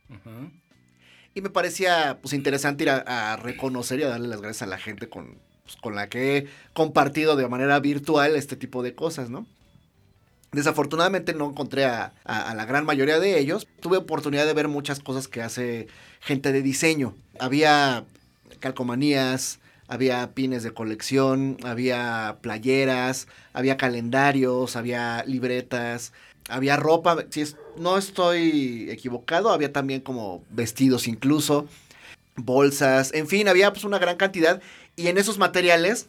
Y 1.34 1.42
me 1.42 1.50
parecía 1.50 2.20
pues, 2.22 2.34
interesante 2.34 2.84
ir 2.84 2.90
a, 2.90 3.36
reconocer 3.38 4.00
y 4.00 4.04
a 4.04 4.10
darle 4.10 4.28
las 4.28 4.42
gracias 4.42 4.64
a 4.64 4.68
la 4.68 4.78
gente 4.78 5.10
con, 5.10 5.38
pues, 5.64 5.76
con 5.76 5.96
la 5.96 6.10
que 6.10 6.38
he 6.38 6.48
compartido 6.74 7.36
de 7.36 7.48
manera 7.48 7.80
virtual 7.80 8.36
este 8.36 8.56
tipo 8.56 8.84
de 8.84 8.96
cosas, 8.96 9.30
¿no? 9.30 9.46
Desafortunadamente 10.52 11.34
no 11.34 11.50
encontré 11.50 11.86
a, 11.86 12.14
la 12.26 12.66
gran 12.66 12.86
mayoría 12.86 13.20
de 13.20 13.38
ellos. 13.38 13.68
Tuve 13.82 13.98
oportunidad 13.98 14.46
de 14.46 14.54
ver 14.54 14.70
muchas 14.70 15.00
cosas 15.00 15.28
que 15.28 15.42
hace 15.42 15.88
gente 16.22 16.52
de 16.52 16.62
diseño. 16.62 17.16
Había 17.40 18.06
calcomanías, 18.60 19.60
había 19.88 20.32
pines 20.34 20.64
de 20.64 20.72
colección, 20.72 21.58
había 21.64 22.38
playeras, 22.42 23.28
había 23.54 23.78
calendarios, 23.78 24.76
había 24.76 25.24
libretas, 25.26 26.14
había 26.48 26.78
ropa. 26.78 27.26
Si 27.30 27.44
no 27.78 27.98
estoy 27.98 28.90
equivocado, 28.90 29.52
había 29.52 29.72
también 29.72 30.02
como 30.02 30.44
vestidos 30.50 31.08
incluso, 31.08 31.68
bolsas, 32.36 33.14
en 33.14 33.28
fin, 33.28 33.48
había 33.48 33.72
pues 33.72 33.84
una 33.84 34.00
gran 34.00 34.18
cantidad 34.18 34.62
y 34.96 35.08
en 35.08 35.18
esos 35.18 35.38
materiales 35.38 36.08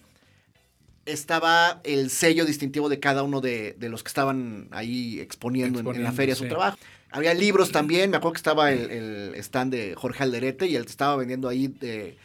estaba 1.07 1.81
el 1.85 2.11
sello 2.11 2.45
distintivo 2.45 2.89
de 2.89 3.01
cada 3.01 3.23
uno 3.23 3.41
de, 3.41 3.77
los 3.81 4.03
que 4.03 4.09
estaban 4.09 4.69
ahí 4.71 5.21
exponiendo, 5.21 5.79
en, 5.81 6.03
la 6.03 6.13
feria 6.13 6.35
su 6.35 6.47
trabajo. 6.47 6.79
Había 7.11 7.33
libros 7.33 7.73
también, 7.73 8.11
me 8.11 8.19
acuerdo 8.19 8.35
que 8.35 8.39
estaba 8.39 8.71
el, 8.71 9.35
stand 9.37 9.73
de 9.73 9.95
Jorge 9.95 10.23
Alderete 10.23 10.67
y 10.67 10.77
él 10.77 10.85
estaba 10.87 11.17
vendiendo 11.17 11.49
ahí 11.49 11.69
de 11.69 12.19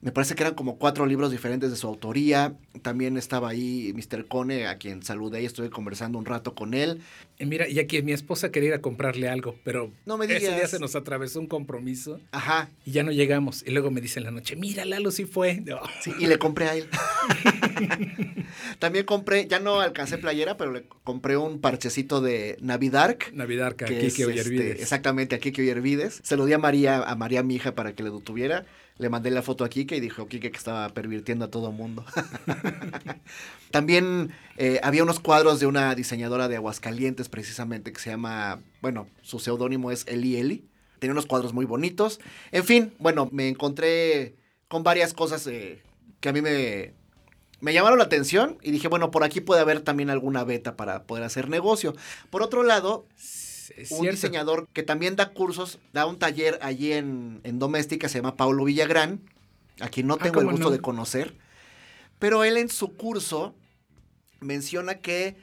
Me 0.00 0.12
parece 0.12 0.36
que 0.36 0.44
eran 0.44 0.54
como 0.54 0.78
cuatro 0.78 1.06
libros 1.06 1.32
diferentes 1.32 1.70
de 1.70 1.76
su 1.76 1.88
autoría. 1.88 2.54
También 2.82 3.16
estaba 3.16 3.48
ahí 3.48 3.92
Mr. 3.96 4.26
Cone, 4.28 4.68
a 4.68 4.78
quien 4.78 5.02
saludé 5.02 5.42
y 5.42 5.44
estuve 5.46 5.70
conversando 5.70 6.18
un 6.18 6.24
rato 6.24 6.54
con 6.54 6.72
él. 6.72 7.00
Y 7.40 7.46
mira, 7.46 7.68
y 7.68 7.80
aquí 7.80 8.00
mi 8.02 8.12
esposa 8.12 8.52
quería 8.52 8.68
ir 8.68 8.74
a 8.74 8.80
comprarle 8.80 9.28
algo, 9.28 9.56
pero 9.64 9.90
No 10.06 10.16
me 10.16 10.26
ese 10.26 10.38
día 10.38 10.54
digas. 10.54 10.70
se 10.70 10.78
nos 10.78 10.94
atravesó 10.94 11.40
un 11.40 11.48
compromiso 11.48 12.20
Ajá. 12.30 12.68
y 12.86 12.92
ya 12.92 13.02
no 13.02 13.10
llegamos. 13.10 13.64
Y 13.66 13.72
luego 13.72 13.90
me 13.90 14.00
dice 14.00 14.20
en 14.20 14.24
la 14.26 14.30
noche, 14.30 14.54
mira, 14.54 14.84
Lalo 14.84 15.10
sí 15.10 15.24
fue. 15.24 15.64
Sí, 16.00 16.12
y 16.20 16.26
le 16.28 16.38
compré 16.38 16.68
a 16.68 16.76
él. 16.76 16.86
También 18.78 19.04
compré, 19.04 19.46
ya 19.48 19.58
no 19.58 19.80
alcancé 19.80 20.18
playera, 20.18 20.56
pero 20.56 20.72
le 20.72 20.84
compré 21.02 21.36
un 21.36 21.60
parchecito 21.60 22.20
de 22.20 22.56
Navidark. 22.60 23.32
Navidad, 23.32 23.74
que 23.74 23.84
que 23.84 23.96
aquí 23.96 24.06
es, 24.06 24.14
que 24.14 24.22
este, 24.32 24.72
exactamente 24.82 25.34
aquí 25.34 25.50
que 25.52 25.68
Hervides. 25.68 26.20
Se 26.22 26.36
lo 26.36 26.46
di 26.46 26.52
a 26.52 26.58
María, 26.58 27.02
a 27.02 27.14
María 27.16 27.42
mi 27.42 27.56
hija 27.56 27.74
para 27.74 27.94
que 27.94 28.02
le 28.04 28.10
tuviera. 28.20 28.64
Le 28.98 29.08
mandé 29.08 29.30
la 29.30 29.42
foto 29.42 29.64
a 29.64 29.68
Kike 29.68 29.96
y 29.96 30.00
dijo 30.00 30.26
Kike 30.26 30.50
que 30.50 30.56
estaba 30.56 30.88
pervirtiendo 30.88 31.44
a 31.44 31.50
todo 31.50 31.70
mundo. 31.70 32.04
También 33.70 34.32
eh, 34.56 34.80
había 34.82 35.04
unos 35.04 35.20
cuadros 35.20 35.60
de 35.60 35.66
una 35.66 35.94
diseñadora 35.94 36.48
de 36.48 36.56
Aguascalientes 36.56 37.28
precisamente 37.28 37.92
que 37.92 38.00
se 38.00 38.10
llama, 38.10 38.60
bueno, 38.82 39.08
su 39.22 39.38
seudónimo 39.38 39.92
es 39.92 40.04
Eli 40.08 40.36
Eli. 40.36 40.68
Tenía 40.98 41.12
unos 41.12 41.26
cuadros 41.26 41.52
muy 41.52 41.64
bonitos. 41.64 42.18
En 42.50 42.64
fin, 42.64 42.92
bueno, 42.98 43.28
me 43.30 43.48
encontré 43.48 44.36
con 44.66 44.82
varias 44.82 45.14
cosas 45.14 45.46
eh, 45.46 45.80
que 46.20 46.28
a 46.28 46.32
mí 46.32 46.42
me, 46.42 46.94
me 47.60 47.72
llamaron 47.72 47.98
la 47.98 48.04
atención 48.04 48.58
y 48.62 48.70
dije, 48.70 48.88
bueno, 48.88 49.10
por 49.10 49.24
aquí 49.24 49.40
puede 49.40 49.60
haber 49.60 49.80
también 49.80 50.10
alguna 50.10 50.44
beta 50.44 50.76
para 50.76 51.04
poder 51.04 51.24
hacer 51.24 51.48
negocio. 51.48 51.94
Por 52.30 52.42
otro 52.42 52.62
lado, 52.62 53.06
Es 53.76 53.90
un 53.90 54.00
cierto. 54.00 54.16
diseñador 54.16 54.68
que 54.72 54.82
también 54.82 55.16
da 55.16 55.30
cursos, 55.30 55.78
da 55.92 56.06
un 56.06 56.18
taller 56.18 56.58
allí 56.62 56.92
en, 56.92 57.40
en 57.44 57.58
Doméstica, 57.58 58.08
se 58.08 58.18
llama 58.18 58.36
Paulo 58.36 58.64
Villagrán, 58.64 59.20
a 59.80 59.88
quien 59.88 60.06
no 60.06 60.14
Ah, 60.14 60.22
tengo 60.22 60.40
el 60.40 60.46
¿cómo 60.46 60.52
gusto 60.56 60.70
no? 60.70 60.76
de 60.76 60.80
conocer, 60.80 61.34
pero 62.18 62.44
él 62.44 62.56
en 62.56 62.68
su 62.68 62.94
curso 62.96 63.54
menciona 64.40 64.96
que 64.96 65.36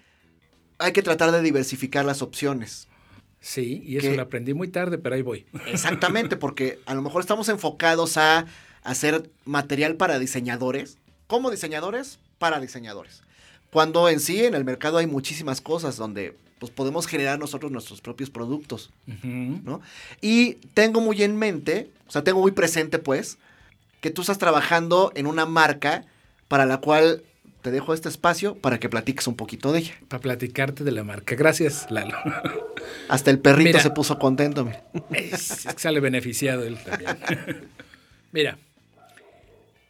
hay 0.78 0.92
que 0.92 1.02
tratar 1.04 1.32
de 1.32 1.42
diversificar 1.42 2.06
las 2.06 2.22
opciones. 2.22 2.88
Sí, 3.40 3.82
y 3.86 3.98
eso 3.98 4.10
que- 4.10 4.16
lo 4.16 4.24
aprendí 4.24 4.54
muy 4.54 4.70
tarde, 4.70 4.98
pero 4.98 5.16
ahí 5.16 5.22
voy. 5.22 5.46
Exactamente, 5.68 6.36
porque 6.36 6.80
a 6.86 6.96
lo 6.96 7.02
mejor 7.02 7.22
estamos 7.22 7.48
enfocados 7.50 8.18
a 8.18 8.46
hacer 8.84 9.30
material 9.46 9.96
para 9.96 10.18
diseñadores, 10.20 10.98
como 11.28 11.52
diseñadores, 11.52 12.20
para 12.40 12.60
diseñadores. 12.60 13.22
Cuando 13.72 14.10
en 14.10 14.20
sí 14.20 14.44
en 14.46 14.56
el 14.56 14.66
mercado 14.66 14.98
hay 14.98 15.08
muchísimas 15.08 15.62
cosas 15.62 15.96
donde 15.98 16.36
pues, 16.66 16.76
podemos 16.76 17.06
generar 17.06 17.38
nosotros 17.38 17.72
nuestros 17.72 18.02
propios 18.02 18.32
productos. 18.32 18.92
¿no? 19.24 19.82
Y 20.20 20.56
tengo 20.74 21.00
muy 21.00 21.22
en 21.22 21.38
mente, 21.38 21.92
o 22.08 22.12
sea, 22.12 22.24
tengo 22.24 22.42
muy 22.42 22.54
presente, 22.54 22.98
pues, 22.98 23.38
que 24.02 24.10
tú 24.10 24.22
estás 24.22 24.40
trabajando 24.40 25.12
en 25.14 25.28
una 25.28 25.46
marca 25.46 26.06
para 26.48 26.66
la 26.66 26.78
cual 26.78 27.22
te 27.62 27.70
dejo 27.70 27.94
este 27.94 28.10
espacio 28.10 28.56
para 28.56 28.80
que 28.80 28.90
platiques 28.90 29.28
un 29.28 29.36
poquito 29.36 29.72
de 29.72 29.80
ella. 29.80 29.94
Para 30.08 30.22
platicarte 30.22 30.84
de 30.84 30.92
la 30.92 31.04
marca. 31.04 31.36
Gracias, 31.36 31.86
Lalo. 31.92 32.18
Hasta 33.10 33.30
el 33.30 33.38
perrito 33.38 33.70
Mira. 33.70 33.80
se 33.82 33.92
puso 33.92 34.18
contento. 34.18 34.66
mira. 34.66 34.84
Es, 35.12 35.68
sale 35.78 36.00
beneficiado 36.00 36.64
él 36.64 36.78
también. 36.84 37.18
Mira, 38.32 38.58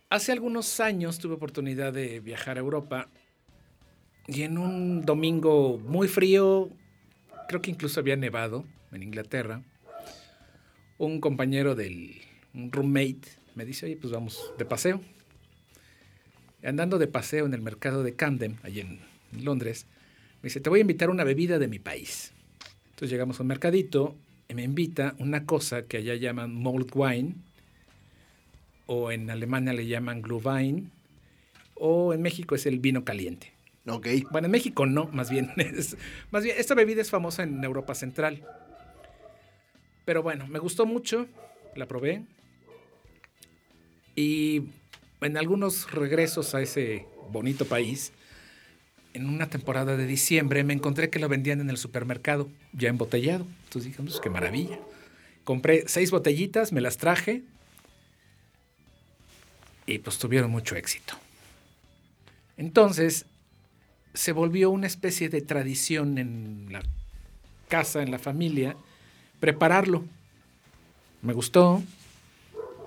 hace 0.09 0.33
algunos 0.33 0.81
años 0.81 1.19
tuve 1.19 1.35
oportunidad 1.35 1.93
de 1.93 2.19
viajar 2.19 2.57
a 2.57 2.59
Europa 2.59 3.07
y 4.27 4.43
en 4.43 4.57
un 4.57 5.03
domingo 5.03 5.77
muy 5.77 6.07
frío, 6.07 6.69
creo 7.47 7.61
que 7.61 7.71
incluso 7.71 7.99
había 7.99 8.15
nevado 8.15 8.65
en 8.91 9.03
Inglaterra, 9.03 9.61
un 10.97 11.19
compañero 11.19 11.75
del, 11.75 12.15
un 12.53 12.71
roommate, 12.71 13.21
me 13.55 13.65
dice, 13.65 13.85
oye, 13.85 13.97
pues 13.97 14.11
vamos 14.11 14.53
de 14.57 14.65
paseo. 14.65 15.01
Andando 16.63 16.97
de 16.97 17.07
paseo 17.07 17.45
en 17.45 17.53
el 17.53 17.61
mercado 17.61 18.03
de 18.03 18.15
Camden, 18.15 18.57
allí 18.63 18.79
en 18.79 18.99
Londres, 19.43 19.85
me 20.41 20.47
dice, 20.47 20.59
te 20.59 20.69
voy 20.69 20.79
a 20.79 20.81
invitar 20.81 21.09
una 21.09 21.23
bebida 21.23 21.59
de 21.59 21.67
mi 21.67 21.79
país. 21.79 22.31
Entonces 22.85 23.11
llegamos 23.11 23.39
a 23.39 23.43
un 23.43 23.47
mercadito 23.47 24.15
y 24.47 24.55
me 24.55 24.63
invita 24.63 25.15
una 25.19 25.45
cosa 25.45 25.83
que 25.83 25.97
allá 25.97 26.15
llaman 26.15 26.53
mulled 26.55 26.89
wine, 26.93 27.35
o 28.87 29.11
en 29.11 29.29
Alemania 29.29 29.73
le 29.73 29.87
llaman 29.87 30.21
Glühwein, 30.21 30.91
o 31.75 32.13
en 32.13 32.21
México 32.21 32.55
es 32.55 32.65
el 32.65 32.79
vino 32.79 33.03
caliente. 33.03 33.54
Ok. 33.87 34.07
Bueno, 34.31 34.45
en 34.45 34.51
México 34.51 34.85
no, 34.85 35.07
más 35.11 35.29
bien. 35.29 35.51
más 36.31 36.43
bien, 36.43 36.55
esta 36.57 36.73
bebida 36.75 37.01
es 37.01 37.09
famosa 37.09 37.43
en 37.43 37.63
Europa 37.63 37.93
Central. 37.95 38.43
Pero 40.05 40.23
bueno, 40.23 40.47
me 40.47 40.59
gustó 40.59 40.85
mucho, 40.85 41.27
la 41.75 41.87
probé. 41.87 42.23
Y 44.15 44.69
en 45.21 45.37
algunos 45.37 45.91
regresos 45.91 46.55
a 46.55 46.61
ese 46.61 47.05
bonito 47.31 47.65
país, 47.65 48.11
en 49.13 49.27
una 49.27 49.47
temporada 49.49 49.97
de 49.97 50.05
diciembre, 50.05 50.63
me 50.63 50.73
encontré 50.73 51.09
que 51.09 51.19
lo 51.19 51.27
vendían 51.27 51.61
en 51.61 51.69
el 51.69 51.77
supermercado, 51.77 52.49
ya 52.73 52.89
embotellado. 52.89 53.45
Entonces 53.65 53.91
dije, 53.91 54.03
pues 54.03 54.19
qué 54.19 54.29
maravilla. 54.29 54.79
Compré 55.43 55.83
seis 55.87 56.11
botellitas, 56.11 56.71
me 56.71 56.81
las 56.81 56.97
traje 56.97 57.43
y 59.85 59.99
pues 59.99 60.17
tuvieron 60.17 60.51
mucho 60.51 60.75
éxito. 60.75 61.13
Entonces, 62.57 63.25
se 64.15 64.31
volvió 64.31 64.71
una 64.71 64.87
especie 64.87 65.29
de 65.29 65.41
tradición 65.41 66.17
en 66.17 66.67
la 66.71 66.81
casa, 67.67 68.01
en 68.01 68.11
la 68.11 68.17
familia, 68.17 68.75
prepararlo. 69.39 70.05
Me 71.21 71.33
gustó, 71.33 71.83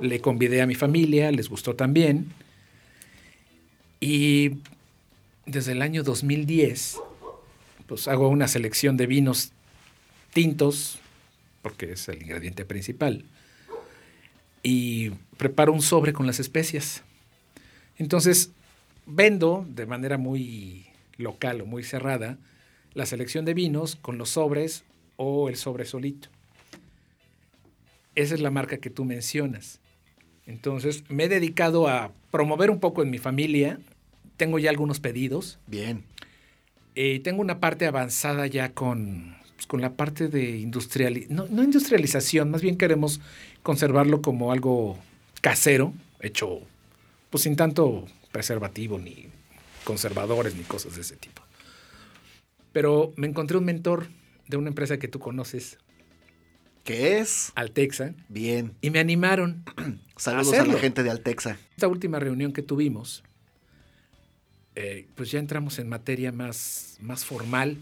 le 0.01 0.21
convidé 0.21 0.63
a 0.63 0.67
mi 0.67 0.75
familia, 0.75 1.31
les 1.31 1.49
gustó 1.49 1.77
también. 1.77 2.33
Y 4.01 4.59
desde 5.47 5.73
el 5.73 5.83
año 5.83 6.03
2010, 6.03 6.99
pues 7.87 8.09
hago 8.09 8.29
una 8.29 8.49
selección 8.49 8.97
de 8.97 9.07
vinos 9.07 9.53
tintos, 10.33 10.99
porque 11.63 11.93
es 11.93 12.09
el 12.09 12.23
ingrediente 12.23 12.65
principal, 12.65 13.25
y 14.63 15.11
preparo 15.37 15.73
un 15.73 15.83
sobre 15.83 16.13
con 16.13 16.27
las 16.27 16.41
especias. 16.41 17.03
Entonces, 17.97 18.51
vendo 19.07 19.67
de 19.69 19.87
manera 19.87 20.17
muy 20.19 20.88
local 21.19 21.61
o 21.61 21.67
muy 21.67 21.83
cerrada 21.83 22.39
la 22.95 23.07
selección 23.07 23.45
de 23.45 23.55
vinos 23.55 23.97
con 23.97 24.19
los 24.19 24.31
sobres 24.31 24.85
o 25.17 25.49
el 25.49 25.57
sobre 25.57 25.85
solito. 25.85 26.29
Esa 28.15 28.35
es 28.35 28.41
la 28.41 28.51
marca 28.51 28.79
que 28.79 28.91
tú 28.91 29.05
mencionas. 29.05 29.81
Entonces, 30.47 31.05
me 31.09 31.25
he 31.25 31.29
dedicado 31.29 31.89
a 31.89 32.11
promover 32.31 32.71
un 32.71 32.81
poco 32.81 33.03
en 33.03 33.11
mi 33.11 33.19
familia. 33.19 33.79
Tengo 34.37 34.59
ya 34.59 34.71
algunos 34.71 34.99
pedidos. 34.99 35.59
Bien. 35.67 36.03
Eh, 36.95 37.21
tengo 37.21 37.43
una 37.43 37.61
parte 37.61 37.87
avanzada 37.87 38.47
ya 38.47 38.73
con, 38.73 39.37
pues, 39.55 39.67
con 39.67 39.81
la 39.81 39.95
parte 39.95 40.29
de 40.29 40.59
industrialización. 40.59 41.37
No, 41.37 41.47
no 41.49 41.63
industrialización, 41.63 42.51
más 42.51 42.63
bien 42.63 42.77
queremos 42.77 43.21
conservarlo 43.63 44.23
como 44.23 44.51
algo 44.51 44.99
casero, 45.41 45.93
hecho 46.21 46.63
pues 47.31 47.43
sin 47.43 47.57
tanto 47.57 48.07
preservativo 48.33 48.99
ni 48.99 49.27
conservadores 49.89 50.55
ni 50.55 50.65
cosas 50.65 50.97
de 50.97 51.01
ese 51.01 51.17
tipo. 51.17 51.41
Pero 52.73 53.15
me 53.17 53.27
encontré 53.27 53.57
un 53.57 53.65
mentor 53.65 54.09
de 54.47 54.59
una 54.59 54.69
empresa 54.69 54.99
que 54.99 55.09
tú 55.09 55.19
conoces, 55.19 55.79
¿Qué 56.85 57.19
es? 57.19 57.53
Altexa, 57.55 58.15
Bien. 58.29 58.75
y 58.83 58.91
me 58.91 58.99
animaron. 58.99 59.65
Saludos 60.17 60.55
a 60.55 60.67
la 60.67 60.79
gente 60.79 61.03
de 61.03 61.11
Altexa. 61.11 61.59
Esta 61.71 61.89
última 61.89 62.19
reunión 62.19 62.53
que 62.53 62.63
tuvimos, 62.63 63.23
eh, 64.75 65.07
pues 65.15 65.31
ya 65.31 65.39
entramos 65.39 65.79
en 65.79 65.89
materia 65.89 66.33
más, 66.33 66.99
más 67.01 67.25
formal, 67.25 67.79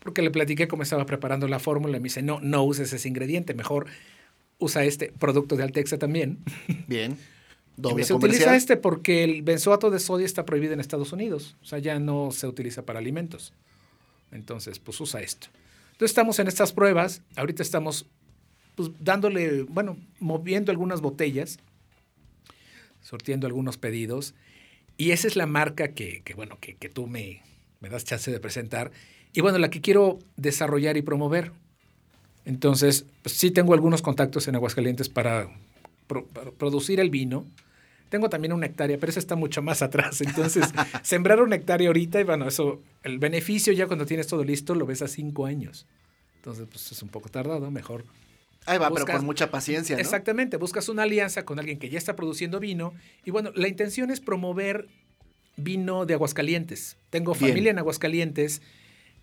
porque 0.00 0.22
le 0.22 0.30
platiqué 0.32 0.66
cómo 0.66 0.82
estaba 0.82 1.06
preparando 1.06 1.46
la 1.46 1.60
fórmula 1.60 1.96
y 1.96 2.00
me 2.00 2.04
dice, 2.04 2.22
no, 2.22 2.40
no 2.40 2.64
uses 2.64 2.92
ese 2.92 3.08
ingrediente, 3.08 3.54
mejor 3.54 3.86
usa 4.58 4.84
este 4.84 5.12
producto 5.18 5.54
de 5.56 5.62
Altexa 5.62 5.98
también. 5.98 6.38
Bien. 6.88 7.16
Doble 7.76 8.02
dice, 8.02 8.12
comercial. 8.12 8.40
utiliza 8.42 8.56
este 8.56 8.76
porque 8.76 9.24
el 9.24 9.42
benzoato 9.42 9.90
de 9.90 9.98
sodio 9.98 10.26
está 10.26 10.44
prohibido 10.44 10.72
en 10.74 10.80
Estados 10.80 11.12
Unidos, 11.12 11.56
o 11.62 11.64
sea, 11.64 11.78
ya 11.78 11.98
no 11.98 12.30
se 12.30 12.46
utiliza 12.46 12.82
para 12.84 12.98
alimentos. 12.98 13.52
Entonces, 14.30 14.78
pues 14.78 15.00
usa 15.00 15.20
esto. 15.20 15.48
Entonces 15.92 16.10
estamos 16.10 16.38
en 16.38 16.48
estas 16.48 16.72
pruebas, 16.72 17.22
ahorita 17.36 17.62
estamos 17.62 18.06
pues, 18.74 18.90
dándole, 19.00 19.62
bueno, 19.64 19.96
moviendo 20.20 20.70
algunas 20.70 21.00
botellas, 21.00 21.58
sortiendo 23.02 23.46
algunos 23.46 23.76
pedidos, 23.78 24.34
y 24.96 25.10
esa 25.10 25.26
es 25.26 25.36
la 25.36 25.46
marca 25.46 25.88
que, 25.88 26.22
que, 26.24 26.34
bueno, 26.34 26.58
que, 26.60 26.76
que 26.76 26.88
tú 26.88 27.06
me, 27.06 27.42
me 27.80 27.88
das 27.88 28.04
chance 28.04 28.30
de 28.30 28.40
presentar, 28.40 28.90
y 29.32 29.40
bueno, 29.40 29.58
la 29.58 29.70
que 29.70 29.80
quiero 29.80 30.18
desarrollar 30.36 30.96
y 30.96 31.02
promover. 31.02 31.52
Entonces, 32.44 33.06
pues, 33.22 33.34
sí 33.36 33.50
tengo 33.50 33.72
algunos 33.74 34.02
contactos 34.02 34.48
en 34.48 34.54
Aguascalientes 34.56 35.08
para, 35.08 35.48
pro- 36.06 36.26
para 36.26 36.50
producir 36.50 37.00
el 37.00 37.08
vino. 37.10 37.46
Tengo 38.12 38.28
también 38.28 38.52
una 38.52 38.66
hectárea, 38.66 38.98
pero 38.98 39.08
esa 39.08 39.20
está 39.20 39.36
mucho 39.36 39.62
más 39.62 39.80
atrás. 39.80 40.20
Entonces, 40.20 40.66
sembrar 41.02 41.40
una 41.40 41.56
hectárea 41.56 41.88
ahorita, 41.88 42.20
y 42.20 42.24
bueno, 42.24 42.46
eso, 42.46 42.82
el 43.04 43.18
beneficio 43.18 43.72
ya 43.72 43.86
cuando 43.86 44.04
tienes 44.04 44.26
todo 44.26 44.44
listo 44.44 44.74
lo 44.74 44.84
ves 44.84 45.00
a 45.00 45.08
cinco 45.08 45.46
años. 45.46 45.86
Entonces, 46.36 46.66
pues 46.70 46.92
es 46.92 47.02
un 47.02 47.08
poco 47.08 47.30
tardado, 47.30 47.70
mejor 47.70 48.04
Ahí 48.66 48.76
va, 48.76 48.90
pero 48.90 49.06
con 49.06 49.24
mucha 49.24 49.50
paciencia, 49.50 49.96
¿no? 49.96 50.02
Exactamente, 50.02 50.58
buscas 50.58 50.90
una 50.90 51.04
alianza 51.04 51.46
con 51.46 51.58
alguien 51.58 51.78
que 51.78 51.88
ya 51.88 51.96
está 51.96 52.14
produciendo 52.14 52.60
vino 52.60 52.92
y 53.24 53.30
bueno, 53.30 53.50
la 53.54 53.66
intención 53.66 54.10
es 54.10 54.20
promover 54.20 54.88
vino 55.56 56.04
de 56.04 56.12
Aguascalientes. 56.12 56.98
Tengo 57.08 57.32
Bien. 57.32 57.48
familia 57.48 57.70
en 57.70 57.78
Aguascalientes 57.78 58.60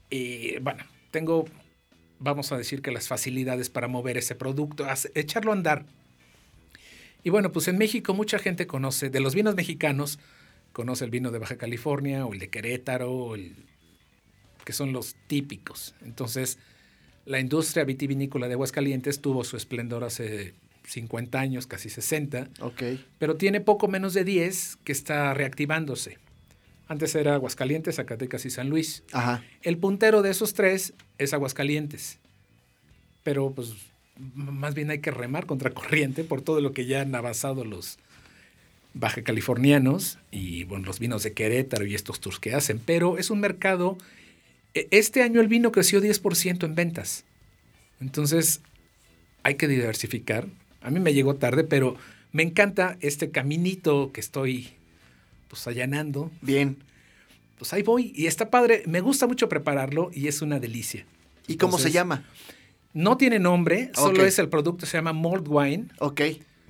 y 0.09 0.57
bueno, 0.61 0.83
tengo, 1.11 1.45
vamos 2.17 2.51
a 2.51 2.57
decir 2.57 2.81
que 2.81 2.89
las 2.89 3.07
facilidades 3.07 3.69
para 3.69 3.87
mover 3.87 4.17
ese 4.17 4.33
producto, 4.33 4.87
echarlo 5.13 5.51
a 5.51 5.53
andar. 5.53 5.85
Y 7.23 7.29
bueno, 7.29 7.51
pues 7.51 7.67
en 7.67 7.77
México 7.77 8.13
mucha 8.13 8.39
gente 8.39 8.65
conoce, 8.67 9.09
de 9.09 9.19
los 9.19 9.35
vinos 9.35 9.55
mexicanos, 9.55 10.19
conoce 10.71 11.03
el 11.05 11.11
vino 11.11 11.31
de 11.31 11.39
Baja 11.39 11.57
California 11.57 12.25
o 12.25 12.33
el 12.33 12.39
de 12.39 12.49
Querétaro, 12.49 13.11
o 13.11 13.35
el- 13.35 13.55
que 14.63 14.73
son 14.73 14.93
los 14.93 15.15
típicos. 15.27 15.95
Entonces, 16.05 16.59
la 17.25 17.39
industria 17.39 17.83
vitivinícola 17.83 18.47
de 18.47 18.53
Aguascalientes 18.53 19.19
tuvo 19.21 19.43
su 19.43 19.57
esplendor 19.57 20.03
hace 20.03 20.53
50 20.85 21.39
años, 21.39 21.67
casi 21.67 21.89
60, 21.89 22.49
Ok. 22.61 22.81
pero 23.19 23.35
tiene 23.35 23.61
poco 23.61 23.87
menos 23.87 24.13
de 24.13 24.23
10 24.23 24.77
que 24.83 24.91
está 24.91 25.33
reactivándose. 25.33 26.17
Antes 26.87 27.13
era 27.15 27.35
Aguascalientes, 27.35 27.97
Zacatecas 27.97 28.45
y 28.45 28.49
San 28.49 28.69
Luis. 28.69 29.03
Ajá. 29.11 29.43
El 29.61 29.77
puntero 29.77 30.21
de 30.23 30.31
esos 30.31 30.53
tres 30.55 30.93
es 31.19 31.33
Aguascalientes. 31.33 32.17
Pero 33.23 33.51
pues 33.51 33.73
más 34.35 34.75
bien 34.75 34.89
hay 34.91 34.99
que 34.99 35.11
remar 35.11 35.45
contra 35.45 35.71
corriente 35.71 36.23
por 36.23 36.41
todo 36.41 36.61
lo 36.61 36.73
que 36.73 36.85
ya 36.85 37.01
han 37.01 37.13
avanzado 37.15 37.63
los 37.65 37.97
baja 38.93 39.21
californianos 39.21 40.17
y 40.31 40.63
bueno, 40.65 40.85
los 40.85 40.99
vinos 40.99 41.23
de 41.23 41.33
Querétaro 41.33 41.85
y 41.85 41.95
estos 41.95 42.19
tours 42.19 42.39
que 42.39 42.53
hacen. 42.53 42.79
Pero 42.85 43.17
es 43.17 43.29
un 43.29 43.39
mercado. 43.39 43.97
e- 44.73 44.87
Este 44.91 45.21
año 45.23 45.41
el 45.41 45.47
vino 45.47 45.71
creció 45.71 46.01
10% 46.01 46.65
en 46.65 46.75
ventas. 46.75 47.23
Entonces 48.01 48.61
hay 49.43 49.55
que 49.55 49.67
diversificar. 49.67 50.47
A 50.81 50.89
mí 50.91 50.99
me 50.99 51.13
llegó 51.13 51.35
tarde, 51.35 51.63
pero 51.63 51.95
me 52.31 52.43
encanta 52.43 52.97
este 53.01 53.29
caminito 53.31 54.11
que 54.11 54.21
estoy 54.21 54.69
pues 55.47 55.65
allanando 55.67 56.31
Bien. 56.41 56.77
pues 57.57 57.73
ahí 57.73 57.83
voy. 57.83 58.11
Y 58.15 58.27
está 58.27 58.49
padre. 58.49 58.83
Me 58.85 59.01
gusta 59.01 59.27
mucho 59.27 59.49
prepararlo 59.49 60.11
y 60.13 60.27
es 60.27 60.41
una 60.41 60.59
delicia. 60.59 61.05
¿Y 61.47 61.57
cómo 61.57 61.77
se 61.79 61.91
llama? 61.91 62.25
No 62.93 63.17
tiene 63.17 63.39
nombre, 63.39 63.91
solo 63.93 64.25
es 64.25 64.39
el 64.39 64.49
producto, 64.49 64.85
se 64.85 64.97
llama 64.97 65.13
Mold 65.13 65.47
Wine. 65.47 65.85
Ok. 65.99 66.21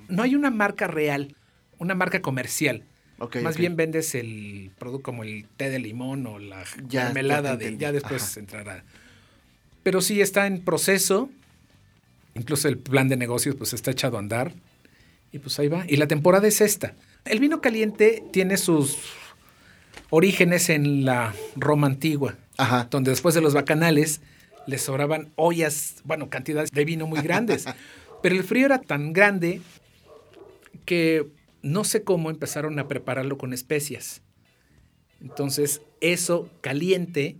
No 0.09 0.23
hay 0.23 0.35
una 0.35 0.49
marca 0.51 0.87
real, 0.87 1.35
una 1.77 1.95
marca 1.95 2.21
comercial. 2.21 2.83
Ok. 3.19 3.37
Más 3.37 3.57
bien 3.57 3.75
vendes 3.75 4.15
el 4.15 4.71
producto 4.79 5.03
como 5.03 5.23
el 5.23 5.45
té 5.57 5.69
de 5.69 5.79
limón 5.79 6.25
o 6.27 6.39
la 6.39 6.63
Ya, 6.87 7.05
mermelada 7.05 7.51
ya 7.51 7.57
de. 7.57 7.77
Ya 7.77 7.91
después 7.91 8.23
Ajá. 8.31 8.39
entrará. 8.39 8.83
Pero 9.83 10.01
sí 10.01 10.21
está 10.21 10.47
en 10.47 10.61
proceso. 10.63 11.29
Incluso 12.35 12.67
el 12.67 12.77
plan 12.77 13.09
de 13.09 13.17
negocios 13.17 13.55
pues 13.55 13.73
está 13.73 13.91
echado 13.91 14.17
a 14.17 14.19
andar. 14.19 14.53
Y 15.31 15.39
pues 15.39 15.59
ahí 15.59 15.67
va. 15.67 15.83
Y 15.87 15.97
la 15.97 16.07
temporada 16.07 16.47
es 16.47 16.61
esta. 16.61 16.95
El 17.25 17.39
vino 17.39 17.59
caliente 17.61 18.23
tiene 18.31 18.57
sus 18.57 18.97
orígenes 20.09 20.69
en 20.69 21.05
la 21.05 21.33
Roma 21.55 21.87
antigua 21.87 22.35
Ajá. 22.57 22.87
donde 22.89 23.11
después 23.11 23.35
de 23.35 23.41
los 23.41 23.53
bacanales 23.53 24.21
les 24.67 24.81
sobraban 24.81 25.31
ollas, 25.35 26.01
bueno, 26.03 26.29
cantidades 26.29 26.71
de 26.71 26.85
vino 26.85 27.07
muy 27.07 27.21
grandes. 27.21 27.65
Pero 28.21 28.35
el 28.35 28.43
frío 28.43 28.65
era 28.65 28.79
tan 28.79 29.13
grande 29.13 29.61
que 30.85 31.27
no 31.61 31.83
sé 31.83 32.03
cómo 32.03 32.29
empezaron 32.29 32.77
a 32.79 32.87
prepararlo 32.87 33.37
con 33.37 33.53
especias. 33.53 34.21
Entonces, 35.21 35.81
eso 36.01 36.49
caliente 36.61 37.37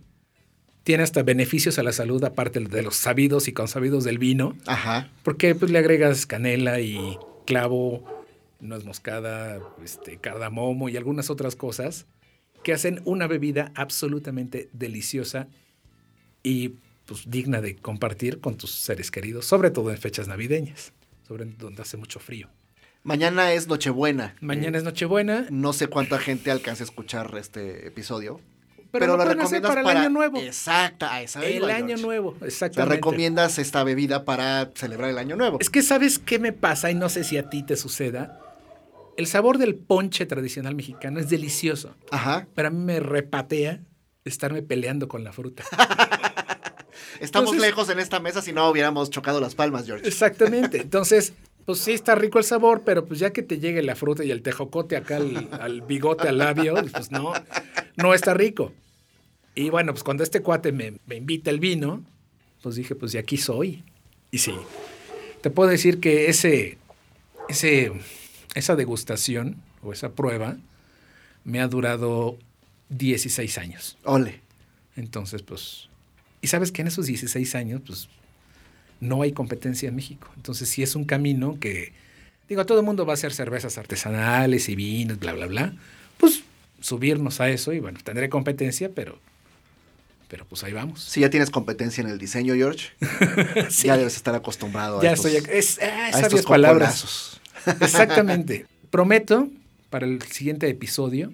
tiene 0.82 1.02
hasta 1.02 1.22
beneficios 1.22 1.78
a 1.78 1.82
la 1.82 1.92
salud, 1.92 2.22
aparte 2.24 2.60
de 2.60 2.82
los 2.82 2.96
sabidos 2.96 3.48
y 3.48 3.52
consabidos 3.52 4.04
del 4.04 4.18
vino, 4.18 4.56
Ajá. 4.66 5.10
porque 5.22 5.54
pues, 5.54 5.70
le 5.70 5.78
agregas 5.78 6.26
canela 6.26 6.80
y 6.80 7.18
clavo, 7.46 8.24
nuez 8.60 8.84
moscada, 8.84 9.60
este, 9.84 10.18
cardamomo 10.18 10.88
y 10.88 10.96
algunas 10.96 11.30
otras 11.30 11.56
cosas 11.56 12.06
que 12.62 12.72
hacen 12.72 13.00
una 13.04 13.26
bebida 13.26 13.72
absolutamente 13.74 14.68
deliciosa 14.72 15.48
y 16.42 16.74
pues, 17.10 17.28
digna 17.28 17.60
de 17.60 17.74
compartir 17.74 18.38
con 18.40 18.56
tus 18.56 18.70
seres 18.70 19.10
queridos, 19.10 19.44
sobre 19.44 19.72
todo 19.72 19.90
en 19.90 19.98
fechas 19.98 20.28
navideñas, 20.28 20.92
sobre 21.26 21.44
donde 21.44 21.82
hace 21.82 21.96
mucho 21.96 22.20
frío. 22.20 22.48
Mañana 23.02 23.52
es 23.52 23.66
Nochebuena. 23.66 24.36
Mañana 24.40 24.78
es 24.78 24.84
Nochebuena, 24.84 25.46
No 25.50 25.72
sé 25.72 25.88
cuánta 25.88 26.20
gente 26.20 26.52
alcance 26.52 26.84
a 26.84 26.86
escuchar 26.86 27.34
este 27.36 27.88
episodio. 27.88 28.40
pero, 28.92 29.06
lo 29.08 29.16
lo 29.16 29.24
pueden 29.24 29.40
hacer 29.40 29.60
recomiendas 29.60 29.84
para 29.84 29.90
el 29.90 29.96
año 30.06 30.10
nuevo. 30.10 30.38
Exacta, 30.40 31.20
esa 31.20 31.44
El 31.44 31.64
año 31.68 31.86
George. 31.88 32.02
nuevo, 32.04 32.36
exactamente. 32.42 32.94
recomiendas 32.94 33.58
esta 33.58 33.82
bebida 33.82 34.24
para 34.24 34.70
celebrar 34.76 35.10
el 35.10 35.18
año 35.18 35.34
nuevo. 35.34 35.58
Es 35.60 35.68
que 35.68 35.82
sabes 35.82 36.20
qué 36.20 36.38
me 36.38 36.52
pasa 36.52 36.92
y 36.92 36.94
no 36.94 37.08
sé 37.08 37.24
si 37.24 37.38
a 37.38 37.50
ti 37.50 37.64
te 37.64 37.74
suceda. 37.76 38.40
El 39.16 39.26
sabor 39.26 39.58
del 39.58 39.74
ponche 39.74 40.26
tradicional 40.26 40.76
mexicano 40.76 41.18
es 41.18 41.28
delicioso, 41.28 41.96
Ajá. 42.12 42.46
pero 42.54 42.68
a 42.68 42.70
mí 42.70 42.78
me 42.78 43.00
repatea 43.00 43.80
estarme 44.24 44.62
peleando 44.62 45.08
con 45.08 45.24
la 45.24 45.32
fruta. 45.32 45.64
Estamos 47.20 47.50
Entonces- 47.50 47.60
lejos 47.70 47.88
en 47.90 47.98
esta 47.98 48.20
mesa 48.20 48.42
si 48.42 48.52
no 48.52 48.68
hubiéramos 48.70 49.10
chocado 49.10 49.40
las 49.40 49.54
palmas, 49.54 49.86
George. 49.86 50.06
Exactamente. 50.06 50.80
Entonces, 50.80 51.32
pues 51.66 51.78
sí 51.80 51.92
está 51.92 52.14
rico 52.14 52.38
el 52.38 52.44
sabor, 52.44 52.82
pero 52.84 53.04
pues 53.04 53.20
ya 53.20 53.32
que 53.32 53.42
te 53.42 53.58
llegue 53.58 53.82
la 53.82 53.94
fruta 53.96 54.24
y 54.24 54.30
el 54.30 54.42
tejocote 54.42 54.96
acá 54.96 55.16
al, 55.16 55.48
al 55.60 55.82
bigote, 55.82 56.28
al 56.28 56.38
labio, 56.38 56.74
pues 56.92 57.10
no, 57.10 57.32
no 57.96 58.14
está 58.14 58.34
rico. 58.34 58.72
Y 59.54 59.68
bueno, 59.70 59.92
pues 59.92 60.02
cuando 60.02 60.22
este 60.24 60.40
cuate 60.42 60.72
me, 60.72 60.94
me 61.06 61.16
invita 61.16 61.50
el 61.50 61.60
vino, 61.60 62.02
pues 62.62 62.76
dije, 62.76 62.94
pues 62.94 63.12
de 63.12 63.18
aquí 63.18 63.36
soy. 63.36 63.82
Y 64.30 64.38
sí, 64.38 64.54
te 65.42 65.50
puedo 65.50 65.68
decir 65.70 66.00
que 66.00 66.28
ese, 66.28 66.78
ese, 67.48 67.92
esa 68.54 68.76
degustación 68.76 69.56
o 69.82 69.92
esa 69.92 70.12
prueba 70.12 70.56
me 71.44 71.60
ha 71.60 71.68
durado 71.68 72.38
16 72.90 73.58
años. 73.58 73.98
Ole. 74.04 74.40
Entonces, 74.96 75.42
pues, 75.42 75.88
y 76.42 76.48
sabes 76.48 76.72
que 76.72 76.82
en 76.82 76.88
esos 76.88 77.06
16 77.06 77.54
años, 77.54 77.82
pues, 77.86 78.08
no 79.00 79.22
hay 79.22 79.32
competencia 79.32 79.88
en 79.88 79.96
México. 79.96 80.28
Entonces, 80.36 80.68
sí 80.68 80.82
es 80.82 80.94
un 80.94 81.04
camino 81.04 81.58
que, 81.60 81.92
digo, 82.48 82.66
todo 82.66 82.80
el 82.80 82.86
mundo 82.86 83.06
va 83.06 83.12
a 83.12 83.14
hacer 83.14 83.32
cervezas 83.32 83.78
artesanales 83.78 84.68
y 84.68 84.74
vinos, 84.74 85.18
bla, 85.18 85.32
bla, 85.32 85.46
bla. 85.46 85.74
Pues, 86.18 86.42
subirnos 86.80 87.40
a 87.40 87.48
eso 87.48 87.72
y 87.72 87.80
bueno, 87.80 87.98
tendré 88.02 88.28
competencia, 88.28 88.90
pero, 88.94 89.18
pero 90.28 90.44
pues 90.46 90.64
ahí 90.64 90.72
vamos. 90.72 91.02
Si 91.02 91.20
ya 91.20 91.30
tienes 91.30 91.50
competencia 91.50 92.02
en 92.02 92.08
el 92.08 92.18
diseño, 92.18 92.54
George, 92.54 92.88
Sí, 93.70 93.86
ya 93.88 93.96
debes 93.96 94.16
estar 94.16 94.34
acostumbrado 94.34 95.00
a 95.00 95.02
ya 95.02 95.12
estos, 95.12 95.32
estoy, 95.32 95.58
es, 95.58 95.78
ah, 95.82 96.10
a 96.12 96.20
estos 96.20 96.42
palabras. 96.42 97.40
Exactamente. 97.80 98.66
Prometo 98.90 99.48
para 99.90 100.06
el 100.06 100.22
siguiente 100.22 100.68
episodio 100.68 101.32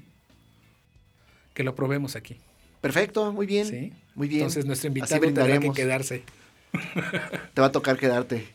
que 1.55 1.63
lo 1.63 1.75
probemos 1.75 2.17
aquí. 2.17 2.39
Perfecto, 2.87 3.33
muy 3.33 3.47
bien. 3.47 3.67
¿sí? 3.67 3.93
Muy 4.15 4.29
bien. 4.29 4.43
Entonces, 4.43 4.65
nuestro 4.65 4.89
invitado 4.89 5.21
tendrá 5.21 5.59
que 5.59 5.73
quedarse. 5.73 6.23
Te 7.55 7.61
va 7.61 7.67
a 7.67 7.73
tocar 7.73 7.99
quedarte. 7.99 8.47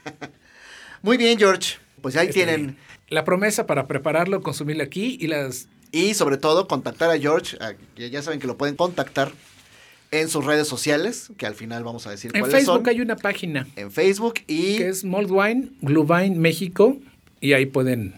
muy 1.02 1.16
bien, 1.16 1.38
George. 1.38 1.76
Pues 2.02 2.16
ahí 2.16 2.26
Está 2.26 2.34
tienen. 2.34 2.62
bien. 2.66 2.76
La 3.08 3.24
promesa 3.24 3.66
para 3.66 3.86
prepararlo, 3.86 4.42
consumirlo 4.42 4.82
aquí 4.82 5.16
y 5.20 5.28
las... 5.28 5.68
Y 5.92 6.14
sobre 6.14 6.36
todo, 6.36 6.68
contactar 6.68 7.10
a 7.10 7.18
George. 7.18 7.56
ya 7.96 8.22
saben 8.22 8.40
que 8.40 8.46
lo 8.46 8.58
pueden 8.58 8.76
contactar 8.76 9.32
en 10.10 10.28
sus 10.28 10.44
redes 10.44 10.68
sociales, 10.68 11.30
que 11.38 11.46
al 11.46 11.54
final 11.54 11.82
vamos 11.82 12.06
a 12.06 12.10
decir 12.10 12.30
En 12.34 12.40
cuáles 12.40 12.56
Facebook 12.58 12.84
son. 12.84 12.88
hay 12.88 13.00
una 13.00 13.16
página 13.16 13.66
En 13.76 13.90
Facebook 13.90 14.34
y 14.46 14.76
que 14.76 14.88
es 14.88 15.04
Mold 15.04 15.30
Wine, 15.30 15.68
Glühwein 15.80 16.38
México 16.38 16.96
y 17.40 17.54
ahí 17.54 17.66
pueden 17.66 18.14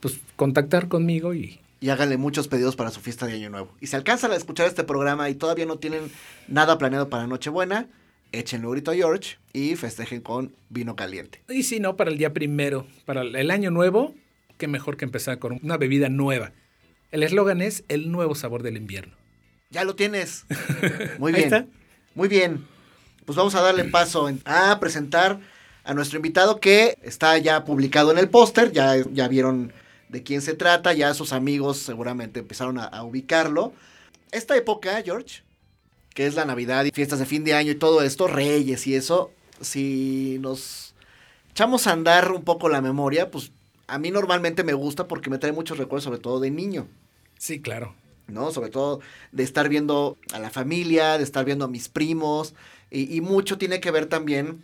pues, 0.00 0.20
contactar 0.36 0.88
conmigo 0.88 1.34
y... 1.34 1.58
y 1.80 1.90
háganle 1.90 2.16
muchos 2.16 2.48
pedidos 2.48 2.76
para 2.76 2.90
su 2.90 3.00
fiesta 3.00 3.26
de 3.26 3.34
Año 3.34 3.50
Nuevo. 3.50 3.74
Y 3.80 3.86
si 3.88 3.96
alcanzan 3.96 4.32
a 4.32 4.36
escuchar 4.36 4.66
este 4.66 4.84
programa 4.84 5.28
y 5.30 5.34
todavía 5.34 5.66
no 5.66 5.78
tienen 5.78 6.10
nada 6.48 6.78
planeado 6.78 7.08
para 7.08 7.26
Nochebuena, 7.26 7.88
échenle 8.32 8.66
un 8.66 8.72
grito 8.72 8.90
a 8.90 8.94
George 8.94 9.38
y 9.52 9.76
festejen 9.76 10.20
con 10.20 10.54
vino 10.68 10.96
caliente. 10.96 11.42
Y 11.48 11.62
si 11.62 11.80
no, 11.80 11.96
para 11.96 12.10
el 12.10 12.18
día 12.18 12.32
primero, 12.32 12.86
para 13.04 13.22
el 13.22 13.50
año 13.50 13.70
nuevo, 13.70 14.14
qué 14.58 14.68
mejor 14.68 14.96
que 14.96 15.04
empezar 15.04 15.38
con 15.38 15.60
una 15.62 15.76
bebida 15.76 16.08
nueva. 16.08 16.52
El 17.12 17.22
eslogan 17.22 17.62
es 17.62 17.84
el 17.88 18.10
nuevo 18.10 18.34
sabor 18.34 18.62
del 18.62 18.76
invierno. 18.76 19.14
Ya 19.70 19.84
lo 19.84 19.94
tienes. 19.94 20.44
Muy 21.18 21.32
Ahí 21.32 21.42
bien. 21.42 21.54
está. 21.54 21.66
Muy 22.14 22.28
bien. 22.28 22.64
Pues 23.24 23.36
vamos 23.36 23.54
a 23.54 23.60
darle 23.60 23.84
paso 23.84 24.30
a 24.44 24.80
presentar 24.80 25.40
a 25.84 25.94
nuestro 25.94 26.16
invitado 26.16 26.60
que 26.60 26.96
está 27.02 27.36
ya 27.38 27.64
publicado 27.64 28.10
en 28.10 28.18
el 28.18 28.28
póster. 28.28 28.72
Ya, 28.72 28.96
ya 29.12 29.28
vieron 29.28 29.72
de 30.08 30.22
quién 30.22 30.42
se 30.42 30.54
trata. 30.54 30.92
Ya 30.92 31.14
sus 31.14 31.32
amigos 31.32 31.78
seguramente 31.78 32.40
empezaron 32.40 32.78
a, 32.78 32.84
a 32.84 33.04
ubicarlo. 33.04 33.72
Esta 34.32 34.56
época, 34.56 35.02
George, 35.04 35.42
que 36.14 36.26
es 36.26 36.34
la 36.34 36.44
Navidad 36.44 36.84
y 36.84 36.90
fiestas 36.90 37.18
de 37.18 37.26
fin 37.26 37.44
de 37.44 37.54
año 37.54 37.72
y 37.72 37.76
todo 37.76 38.02
esto, 38.02 38.26
Reyes 38.26 38.86
y 38.86 38.94
eso, 38.94 39.30
si 39.60 40.38
nos 40.40 40.94
echamos 41.50 41.86
a 41.86 41.92
andar 41.92 42.32
un 42.32 42.42
poco 42.42 42.68
la 42.68 42.80
memoria, 42.80 43.30
pues 43.30 43.52
a 43.86 43.98
mí 43.98 44.10
normalmente 44.10 44.64
me 44.64 44.74
gusta 44.74 45.06
porque 45.06 45.30
me 45.30 45.38
trae 45.38 45.52
muchos 45.52 45.78
recuerdos, 45.78 46.04
sobre 46.04 46.18
todo 46.18 46.40
de 46.40 46.50
niño. 46.50 46.88
Sí, 47.38 47.60
claro. 47.60 47.94
¿no? 48.28 48.50
Sobre 48.50 48.70
todo 48.70 49.00
de 49.32 49.42
estar 49.42 49.68
viendo 49.68 50.16
a 50.32 50.38
la 50.38 50.50
familia, 50.50 51.18
de 51.18 51.24
estar 51.24 51.44
viendo 51.44 51.64
a 51.64 51.68
mis 51.68 51.88
primos, 51.88 52.54
y, 52.90 53.14
y 53.14 53.20
mucho 53.20 53.58
tiene 53.58 53.80
que 53.80 53.90
ver 53.90 54.06
también 54.06 54.62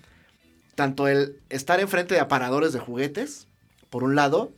tanto 0.74 1.08
el 1.08 1.38
estar 1.50 1.80
enfrente 1.80 2.14
de 2.14 2.20
aparadores 2.20 2.72
de 2.72 2.80
juguetes, 2.80 3.46
por 3.90 4.04
un 4.04 4.14
lado, 4.14 4.52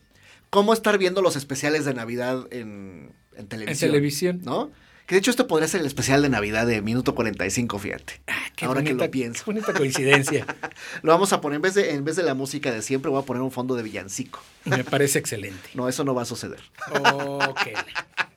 como 0.55 0.73
estar 0.73 0.99
viendo 0.99 1.21
los 1.21 1.35
especiales 1.35 1.85
de 1.85 1.95
Navidad 1.95 2.47
en, 2.53 3.13
en 3.37 3.49
televisión. 3.49 3.89
En 3.89 3.93
televisión. 3.93 4.41
¿No? 4.45 4.71
Que 5.05 5.17
de 5.17 5.19
hecho 5.19 5.33
esto 5.33 5.49
podría 5.49 5.67
ser 5.67 5.81
el 5.81 5.87
especial 5.89 6.23
de 6.23 6.29
Navidad 6.29 6.65
de 6.65 6.81
minuto 6.81 7.17
45, 7.17 7.77
fíjate. 7.81 8.21
Ah, 8.29 8.39
qué 8.55 8.65
Ahora 8.65 8.85
que 8.85 8.95
lo 8.95 9.11
pienso. 9.11 9.45
qué 9.45 9.51
bonita 9.51 9.75
coincidencia. 9.75 10.47
Lo 11.03 11.11
vamos 11.11 11.33
a 11.33 11.41
poner, 11.41 11.57
en 11.57 11.63
vez, 11.63 11.75
de, 11.75 11.91
en 11.91 12.05
vez 12.05 12.15
de 12.15 12.23
la 12.23 12.35
música 12.35 12.71
de 12.71 12.83
siempre, 12.83 13.11
voy 13.11 13.21
a 13.21 13.27
poner 13.27 13.43
un 13.43 13.51
fondo 13.51 13.75
de 13.75 13.83
villancico. 13.83 14.41
Me 14.65 14.85
parece 14.85 15.19
excelente. 15.19 15.71
No, 15.75 15.89
eso 15.89 16.05
no 16.05 16.15
va 16.15 16.23
a 16.23 16.25
suceder. 16.25 16.63
Ok. 16.93 17.61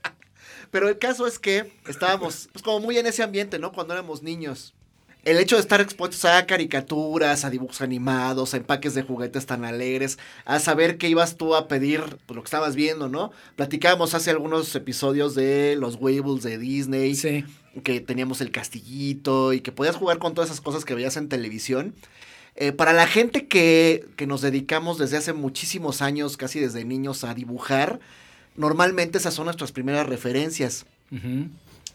Pero 0.72 0.90
el 0.90 0.98
caso 0.98 1.28
es 1.28 1.38
que 1.38 1.72
estábamos 1.88 2.50
pues, 2.52 2.64
como 2.64 2.80
muy 2.80 2.98
en 2.98 3.06
ese 3.06 3.22
ambiente, 3.22 3.60
¿no? 3.60 3.72
Cuando 3.72 3.94
éramos 3.94 4.24
niños. 4.24 4.74
El 5.28 5.40
hecho 5.40 5.56
de 5.58 5.62
estar 5.62 5.82
expuestos 5.82 6.24
a 6.24 6.46
caricaturas, 6.46 7.44
a 7.44 7.50
dibujos 7.50 7.82
animados, 7.82 8.54
a 8.54 8.58
empaques 8.58 8.94
de 8.94 9.02
juguetes 9.04 9.46
tan 9.46 9.66
alegres, 9.66 10.18
a 10.46 10.58
saber 10.60 10.98
qué 10.98 11.10
ibas 11.10 11.36
tú 11.36 11.54
a 11.54 11.68
pedir, 11.68 12.02
pues, 12.26 12.36
lo 12.36 12.42
que 12.44 12.48
estabas 12.48 12.76
viendo, 12.78 13.10
¿no? 13.10 13.32
Platicábamos 13.58 14.14
hace 14.14 14.30
algunos 14.32 14.74
episodios 14.74 15.36
de 15.36 15.76
los 15.78 15.96
Weebles 15.96 16.44
de 16.44 16.58
Disney, 16.58 17.14
Sí. 17.16 17.44
que 17.84 18.00
teníamos 18.00 18.40
el 18.40 18.52
castillito 18.52 19.52
y 19.52 19.60
que 19.60 19.74
podías 19.74 19.98
jugar 19.98 20.18
con 20.18 20.34
todas 20.34 20.50
esas 20.50 20.62
cosas 20.62 20.86
que 20.86 20.96
veías 20.96 21.18
en 21.18 21.28
televisión. 21.28 21.94
Eh, 22.56 22.72
para 22.72 22.94
la 22.94 23.06
gente 23.06 23.48
que, 23.48 24.06
que 24.16 24.28
nos 24.28 24.42
dedicamos 24.42 24.98
desde 24.98 25.18
hace 25.18 25.34
muchísimos 25.34 26.02
años, 26.02 26.38
casi 26.38 26.62
desde 26.62 26.86
niños, 26.86 27.26
a 27.26 27.34
dibujar, 27.34 28.00
normalmente 28.56 29.18
esas 29.18 29.34
son 29.34 29.46
nuestras 29.46 29.74
primeras 29.74 30.08
referencias. 30.08 30.86
Ujú. 31.12 31.50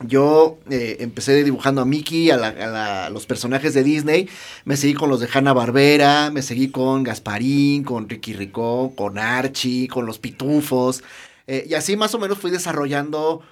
Yo 0.06 0.58
eh, 0.70 0.96
empecé 1.00 1.44
dibujando 1.44 1.80
a 1.82 1.84
Mickey, 1.84 2.30
a, 2.30 2.36
la- 2.36 3.10
los 3.10 3.26
personajes 3.26 3.74
de 3.74 3.82
Disney, 3.82 4.28
me 4.64 4.76
seguí 4.76 4.94
con 4.94 5.08
los 5.10 5.20
de 5.20 5.28
Hanna 5.32 5.52
Barbera, 5.52 6.30
me 6.30 6.42
seguí 6.42 6.68
con 6.68 7.02
Gasparín, 7.02 7.84
con 7.84 8.08
Ricky 8.08 8.32
Ricón, 8.32 8.90
con 8.94 9.18
Archie, 9.18 9.88
con 9.88 10.06
los 10.06 10.18
Pitufos, 10.18 11.02
eh, 11.46 11.66
y 11.68 11.74
así 11.74 11.96
más 11.96 12.14
o 12.14 12.18
menos 12.18 12.38
fui 12.38 12.50
desarrollando 12.50 13.42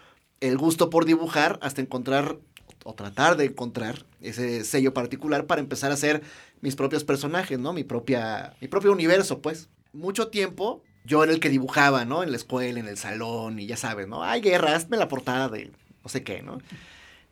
el 0.41 0.57
gusto 0.57 0.91
por 0.91 1.05
dibujar 1.05 1.59
hasta 1.63 1.81
encontrar 1.81 2.37
o 2.85 2.95
tratar 2.95 3.37
de 3.37 3.45
encontrar 3.47 4.07
ese 4.23 4.65
sello 4.65 4.95
particular 4.95 5.47
para 5.47 5.61
empezar 5.61 5.91
a 5.91 5.95
hacer 5.95 6.23
mis 6.63 6.77
propios 6.77 7.05
personajes, 7.05 7.59
¿no? 7.59 7.73
Mi 7.73 7.85
propia, 7.85 8.55
mi 8.61 8.69
propio 8.69 8.93
universo, 8.93 9.41
pues. 9.41 9.69
Mucho 9.93 10.29
tiempo 10.29 10.83
yo 11.05 11.23
era 11.25 11.33
el 11.33 11.41
que 11.41 11.49
dibujaba, 11.51 12.05
¿no? 12.05 12.23
En 12.23 12.31
la 12.31 12.37
escuela, 12.37 12.79
en 12.81 12.89
el 12.89 12.97
salón, 12.97 13.59
y 13.59 13.67
ya 13.67 13.77
sabes, 13.77 14.07
¿no? 14.09 14.23
Ay, 14.23 14.41
guerra, 14.41 14.77
hazme 14.77 14.97
la 14.97 15.09
portada 15.09 15.49
de 15.49 15.73
no 16.03 16.09
sé 16.11 16.23
qué, 16.23 16.43
¿no? 16.43 16.59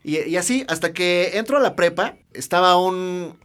Y, 0.05 0.19
y 0.21 0.37
así, 0.37 0.65
hasta 0.69 0.93
que 0.93 1.39
entro 1.39 1.57
a 1.57 1.61
la 1.61 1.75
prepa, 1.77 2.17
estaba 2.33 2.77
un... 2.77 3.37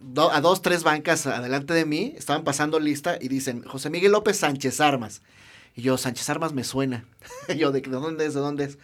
do- 0.00 0.30
a 0.32 0.40
dos, 0.40 0.62
tres 0.62 0.82
bancas 0.82 1.26
adelante 1.26 1.74
de 1.74 1.84
mí, 1.84 2.14
estaban 2.16 2.44
pasando 2.44 2.80
lista 2.80 3.18
y 3.20 3.28
dicen, 3.28 3.62
José 3.64 3.90
Miguel 3.90 4.12
López 4.12 4.38
Sánchez 4.38 4.80
Armas. 4.80 5.22
Y 5.76 5.82
yo, 5.82 5.96
Sánchez 5.98 6.28
Armas 6.30 6.52
me 6.52 6.64
suena. 6.64 7.04
Y 7.48 7.56
yo, 7.58 7.72
¿de, 7.72 7.80
¿de 7.80 7.90
dónde 7.90 8.26
es? 8.26 8.34
¿De 8.34 8.40
dónde 8.40 8.64
es? 8.64 8.78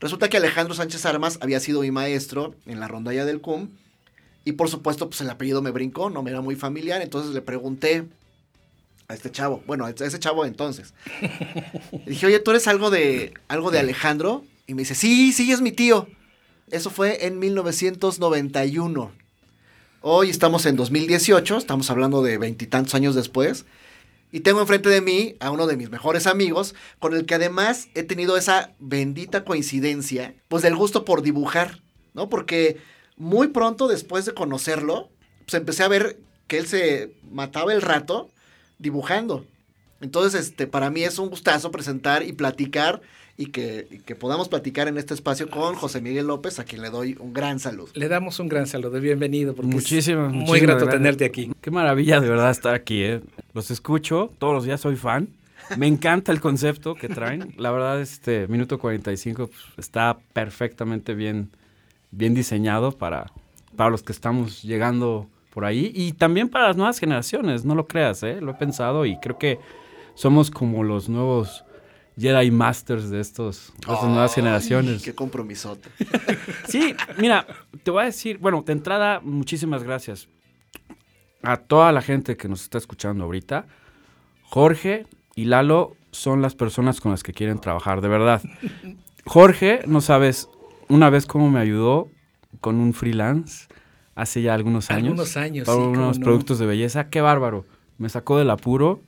Resulta 0.00 0.28
que 0.28 0.38
Alejandro 0.38 0.74
Sánchez 0.74 1.04
Armas 1.06 1.38
había 1.42 1.60
sido 1.60 1.82
mi 1.82 1.90
maestro 1.90 2.54
en 2.66 2.80
la 2.80 2.88
rondalla 2.88 3.24
del 3.24 3.40
CUM. 3.40 3.68
Y 4.44 4.52
por 4.52 4.68
supuesto, 4.68 5.08
pues 5.08 5.20
el 5.20 5.30
apellido 5.30 5.62
me 5.62 5.70
brincó, 5.70 6.10
no 6.10 6.22
me 6.24 6.30
era 6.30 6.40
muy 6.40 6.56
familiar. 6.56 7.00
Entonces 7.02 7.32
le 7.32 7.40
pregunté 7.42 8.04
a 9.06 9.14
este 9.14 9.30
chavo, 9.30 9.62
bueno, 9.66 9.84
a 9.86 9.90
ese 9.90 10.18
chavo 10.18 10.44
entonces. 10.44 10.92
Le 11.92 12.02
dije, 12.06 12.26
oye, 12.26 12.40
¿tú 12.40 12.50
eres 12.50 12.66
algo 12.66 12.90
de, 12.90 13.32
algo 13.48 13.70
de 13.70 13.78
Alejandro? 13.78 14.44
Y 14.72 14.74
me 14.74 14.80
dice, 14.80 14.94
sí, 14.94 15.34
sí, 15.34 15.52
es 15.52 15.60
mi 15.60 15.70
tío. 15.70 16.08
Eso 16.70 16.88
fue 16.88 17.26
en 17.26 17.38
1991. 17.38 19.12
Hoy 20.00 20.30
estamos 20.30 20.64
en 20.64 20.76
2018, 20.76 21.58
estamos 21.58 21.90
hablando 21.90 22.22
de 22.22 22.38
veintitantos 22.38 22.94
años 22.94 23.14
después. 23.14 23.66
Y 24.30 24.40
tengo 24.40 24.62
enfrente 24.62 24.88
de 24.88 25.02
mí 25.02 25.36
a 25.40 25.50
uno 25.50 25.66
de 25.66 25.76
mis 25.76 25.90
mejores 25.90 26.26
amigos, 26.26 26.74
con 27.00 27.14
el 27.14 27.26
que 27.26 27.34
además 27.34 27.88
he 27.94 28.02
tenido 28.02 28.38
esa 28.38 28.72
bendita 28.78 29.44
coincidencia, 29.44 30.34
pues 30.48 30.62
del 30.62 30.74
gusto 30.74 31.04
por 31.04 31.20
dibujar, 31.20 31.82
¿no? 32.14 32.30
Porque 32.30 32.78
muy 33.18 33.48
pronto 33.48 33.88
después 33.88 34.24
de 34.24 34.32
conocerlo, 34.32 35.10
pues 35.44 35.52
empecé 35.52 35.82
a 35.82 35.88
ver 35.88 36.18
que 36.46 36.56
él 36.56 36.66
se 36.66 37.12
mataba 37.30 37.74
el 37.74 37.82
rato 37.82 38.30
dibujando. 38.78 39.44
Entonces, 40.00 40.46
este, 40.46 40.66
para 40.66 40.88
mí 40.88 41.04
es 41.04 41.18
un 41.18 41.28
gustazo 41.28 41.70
presentar 41.70 42.22
y 42.22 42.32
platicar 42.32 43.02
y 43.42 43.46
que, 43.46 43.88
y 43.90 43.98
que 43.98 44.14
podamos 44.14 44.48
platicar 44.48 44.86
en 44.86 44.98
este 44.98 45.14
espacio 45.14 45.50
con 45.50 45.74
José 45.74 46.00
Miguel 46.00 46.28
López, 46.28 46.60
a 46.60 46.64
quien 46.64 46.80
le 46.80 46.90
doy 46.90 47.16
un 47.18 47.32
gran 47.32 47.58
saludo. 47.58 47.88
Le 47.94 48.08
damos 48.08 48.38
un 48.38 48.48
gran 48.48 48.68
saludo, 48.68 49.00
bienvenido. 49.00 49.52
Porque 49.52 49.68
Muchísimas, 49.68 50.32
es 50.32 50.48
Muy 50.48 50.60
grato 50.60 50.84
gracias. 50.84 51.02
tenerte 51.02 51.24
aquí. 51.24 51.50
Qué 51.60 51.72
maravilla 51.72 52.20
de 52.20 52.28
verdad 52.28 52.52
estar 52.52 52.72
aquí, 52.72 53.02
¿eh? 53.02 53.20
Los 53.52 53.72
escucho, 53.72 54.30
todos 54.38 54.54
los 54.54 54.64
días 54.64 54.80
soy 54.80 54.94
fan. 54.94 55.28
Me 55.76 55.88
encanta 55.88 56.30
el 56.30 56.40
concepto 56.40 56.94
que 56.94 57.08
traen. 57.08 57.52
La 57.56 57.72
verdad, 57.72 58.00
este 58.00 58.46
minuto 58.46 58.78
45 58.78 59.48
pues, 59.48 59.60
está 59.76 60.18
perfectamente 60.32 61.14
bien, 61.14 61.50
bien 62.12 62.34
diseñado 62.34 62.92
para, 62.92 63.32
para 63.74 63.90
los 63.90 64.04
que 64.04 64.12
estamos 64.12 64.62
llegando 64.62 65.26
por 65.52 65.64
ahí 65.64 65.90
y 65.92 66.12
también 66.12 66.48
para 66.48 66.68
las 66.68 66.76
nuevas 66.76 67.00
generaciones, 67.00 67.64
no 67.64 67.74
lo 67.74 67.88
creas, 67.88 68.22
¿eh? 68.22 68.40
Lo 68.40 68.52
he 68.52 68.54
pensado 68.54 69.04
y 69.04 69.18
creo 69.18 69.36
que 69.36 69.58
somos 70.14 70.52
como 70.52 70.84
los 70.84 71.08
nuevos 71.08 71.64
Jedi 72.18 72.50
Masters 72.50 73.10
de, 73.10 73.20
estos, 73.20 73.72
de 73.86 73.92
estas 73.92 74.08
nuevas 74.08 74.34
generaciones. 74.34 75.02
Qué 75.02 75.14
compromisote. 75.14 75.88
Sí, 76.68 76.94
mira, 77.18 77.46
te 77.82 77.90
voy 77.90 78.02
a 78.02 78.06
decir, 78.06 78.38
bueno, 78.38 78.62
de 78.64 78.72
entrada, 78.72 79.20
muchísimas 79.22 79.82
gracias 79.82 80.28
a 81.42 81.56
toda 81.56 81.92
la 81.92 82.00
gente 82.02 82.36
que 82.36 82.48
nos 82.48 82.62
está 82.62 82.78
escuchando 82.78 83.24
ahorita. 83.24 83.66
Jorge 84.44 85.06
y 85.34 85.44
Lalo 85.46 85.96
son 86.10 86.40
las 86.42 86.54
personas 86.54 87.00
con 87.00 87.10
las 87.12 87.22
que 87.22 87.32
quieren 87.32 87.58
trabajar, 87.58 88.00
de 88.00 88.08
verdad. 88.08 88.42
Jorge, 89.24 89.80
no 89.86 90.00
sabes, 90.00 90.48
una 90.88 91.10
vez 91.10 91.26
cómo 91.26 91.50
me 91.50 91.60
ayudó 91.60 92.08
con 92.60 92.76
un 92.76 92.92
freelance 92.94 93.66
hace 94.14 94.42
ya 94.42 94.54
algunos 94.54 94.90
años. 94.90 95.04
Algunos 95.08 95.36
años, 95.36 95.66
Para 95.66 95.78
sí, 95.78 95.84
unos 95.84 96.18
no. 96.18 96.24
productos 96.24 96.58
de 96.58 96.66
belleza. 96.66 97.08
Qué 97.08 97.20
bárbaro. 97.20 97.64
Me 97.98 98.08
sacó 98.08 98.38
del 98.38 98.50
apuro. 98.50 99.00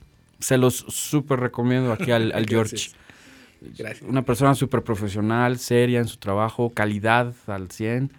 Se 0.45 0.59
los 0.59 0.75
súper 0.75 1.39
recomiendo 1.39 1.91
aquí 1.91 2.11
al, 2.11 2.31
al 2.31 2.45
George. 2.49 2.75
Gracias. 2.75 2.95
Gracias. 3.77 4.07
Una 4.07 4.21
persona 4.21 4.53
súper 4.53 4.83
profesional, 4.83 5.57
seria 5.57 5.99
en 5.99 6.07
su 6.07 6.17
trabajo, 6.17 6.69
calidad 6.71 7.33
al 7.47 7.71
100. 7.71 8.11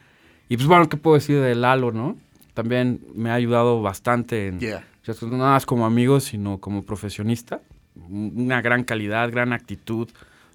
Y 0.48 0.56
pues 0.56 0.66
bueno, 0.66 0.88
¿qué 0.88 0.96
puedo 0.96 1.14
decir 1.14 1.40
de 1.40 1.54
Lalo, 1.54 1.92
no? 1.92 2.16
También 2.52 3.00
me 3.14 3.30
ha 3.30 3.34
ayudado 3.34 3.80
bastante 3.80 4.48
en, 4.48 4.58
Yeah. 4.58 4.84
ya 5.04 5.14
no 5.22 5.36
nada 5.36 5.52
más 5.52 5.66
como 5.66 5.86
amigo, 5.86 6.18
sino 6.18 6.58
como 6.58 6.82
profesionista. 6.84 7.60
Una 8.08 8.60
gran 8.60 8.82
calidad, 8.82 9.30
gran 9.30 9.52
actitud. 9.52 10.08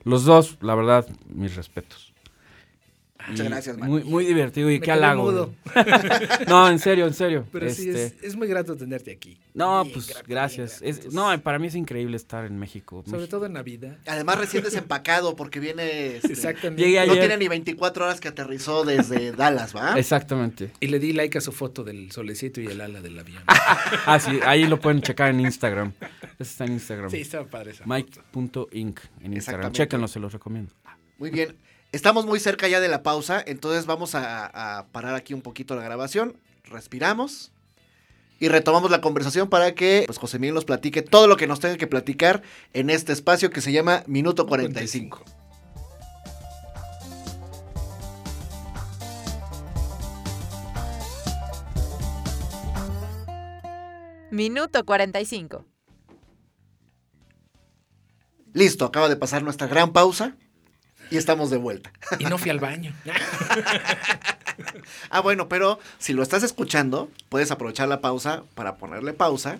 Los 0.04 0.26
dos, 0.26 0.58
la 0.62 0.76
verdad, 0.76 1.08
mis 1.34 1.56
respetos. 1.56 2.11
Muchas 3.28 3.46
Y 3.46 3.50
gracias, 3.50 3.78
man. 3.78 3.90
Muy, 3.90 4.04
muy 4.04 4.26
divertido 4.26 4.70
y 4.72 4.80
Me 4.80 4.86
qué 4.86 4.92
halago. 4.92 5.54
no, 6.48 6.70
en 6.70 6.80
serio, 6.80 7.08
en 7.08 7.14
serio. 7.14 7.46
Pero 7.52 7.70
sí, 7.70 7.90
Este, 7.90 8.06
es, 8.06 8.24
es 8.24 8.36
muy 8.36 8.48
grato 8.48 8.76
tenerte 8.76 9.12
aquí. 9.12 9.38
No, 9.54 9.84
Bien 9.84 9.94
pues 9.94 10.08
grato, 10.08 10.26
gracias. 10.28 10.82
bien 10.82 10.96
Es- 10.96 11.14
no, 11.14 11.40
para 11.42 11.60
mí 11.60 11.68
es 11.68 11.76
increíble 11.76 12.18
estar 12.18 12.46
en 12.46 12.58
México. 12.58 13.04
Sobre 13.06 13.20
México. 13.20 13.38
todo 13.38 13.46
en 13.46 13.54
Navidad. 13.54 13.98
Además, 14.08 14.38
recién 14.40 14.64
desempacado 14.64 15.36
porque 15.36 15.60
viene... 15.60 16.16
este, 16.18 16.34
Exactamente. 16.34 16.84
Llegué 16.84 16.98
no 17.06 17.12
ayer. 17.14 17.20
tiene 17.20 17.38
ni 17.38 17.48
24 17.48 18.06
horas 18.06 18.20
que 18.20 18.28
aterrizó 18.30 18.84
desde 18.86 19.32
Dallas, 19.34 19.76
¿va? 19.76 19.98
Exactamente. 20.00 20.72
Y 20.80 20.88
le 20.88 21.00
di 21.00 21.14
like 21.14 21.38
a 21.38 21.42
su 21.42 21.52
foto 21.52 21.84
del 21.84 22.12
solecito 22.12 22.62
y 22.62 22.68
el 22.68 22.82
ala 22.82 23.02
del 23.02 23.18
avión. 23.20 23.44
Ah, 24.06 24.20
sí, 24.20 24.40
ahí 24.46 24.66
lo 24.66 24.80
pueden 24.80 25.02
checar 25.02 25.30
en 25.30 25.40
Instagram. 25.42 25.94
Ese 26.40 26.52
está 26.52 26.66
en 26.66 26.74
Instagram. 26.74 27.10
sí, 27.12 27.18
estaba 27.22 27.46
padre 27.46 27.72
esa. 27.72 27.86
Mike.inc 27.86 29.00
en 29.22 29.34
Instagram. 29.34 29.72
Chéquenlo, 29.72 30.08
se 30.08 30.20
los 30.20 30.34
recomiendo. 30.34 30.74
Muy 31.18 31.30
bien. 31.30 31.56
Estamos 31.92 32.26
muy 32.26 32.40
cerca 32.40 32.70
ya 32.70 32.80
de 32.80 32.88
la 32.88 33.04
pausa, 33.04 33.44
entonces 33.46 33.86
vamos 33.86 34.16
a, 34.16 34.78
a 34.78 34.86
parar 34.88 35.14
aquí 35.14 35.34
un 35.34 35.42
poquito 35.42 35.76
la 35.76 35.84
grabación. 35.84 36.38
Respiramos 36.64 37.52
y 38.40 38.48
retomamos 38.48 38.90
la 38.92 39.02
conversación 39.02 39.50
para 39.50 39.76
que 39.76 40.04
pues, 40.06 40.18
José 40.18 40.40
Miguel 40.40 40.56
nos 40.56 40.64
platique 40.64 41.02
todo 41.02 41.28
lo 41.28 41.36
que 41.36 41.48
nos 41.48 41.60
tenga 41.60 41.78
que 41.78 41.88
platicar 41.88 42.44
en 42.72 42.90
este 42.90 43.12
espacio 43.12 43.50
que 43.50 43.60
se 43.60 43.74
llama 43.74 44.04
Minuto 44.08 44.48
45. 44.48 45.22
Minuto 54.32 54.86
45. 54.86 55.66
Listo, 58.54 58.86
acaba 58.86 59.10
de 59.10 59.18
pasar 59.18 59.44
nuestra 59.44 59.68
gran 59.68 59.92
pausa 59.92 60.38
y 61.12 61.18
estamos 61.18 61.50
de 61.52 61.58
vuelta. 61.58 61.92
Y 62.18 62.24
no 62.26 62.38
fui 62.40 62.50
al 62.50 62.60
baño. 62.60 62.94
Ah, 65.10 65.22
bueno, 65.22 65.48
pero 65.50 65.80
si 65.98 66.14
lo 66.14 66.22
estás 66.22 66.44
escuchando, 66.44 67.10
puedes 67.30 67.50
aprovechar 67.52 67.88
la 67.88 68.02
pausa 68.02 68.44
para 68.54 68.76
ponerle 68.78 69.14
pausa, 69.14 69.60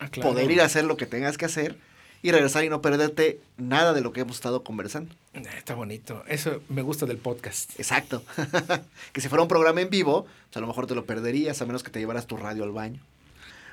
Ah, 0.00 0.08
claro. 0.08 0.30
poder 0.30 0.50
ir 0.50 0.60
a 0.62 0.64
hacer 0.64 0.84
lo 0.84 0.96
que 0.96 1.06
tengas 1.06 1.36
que 1.36 1.44
hacer 1.44 1.76
y 2.22 2.30
regresar 2.30 2.64
y 2.64 2.68
no 2.70 2.80
perderte 2.80 3.40
nada 3.58 3.92
de 3.92 4.00
lo 4.00 4.12
que 4.12 4.20
hemos 4.20 4.36
estado 4.36 4.62
conversando. 4.64 5.14
Está 5.34 5.74
bonito. 5.74 6.24
Eso 6.28 6.62
me 6.68 6.82
gusta 6.82 7.04
del 7.04 7.18
podcast. 7.18 7.78
Exacto. 7.78 8.22
que 9.12 9.20
si 9.20 9.28
fuera 9.28 9.42
un 9.42 9.48
programa 9.48 9.80
en 9.82 9.90
vivo, 9.90 10.24
pues 10.46 10.56
a 10.56 10.60
lo 10.60 10.66
mejor 10.66 10.86
te 10.86 10.94
lo 10.94 11.04
perderías 11.04 11.60
a 11.60 11.66
menos 11.66 11.82
que 11.82 11.90
te 11.90 11.98
llevaras 11.98 12.26
tu 12.26 12.36
radio 12.36 12.64
al 12.64 12.72
baño. 12.72 13.00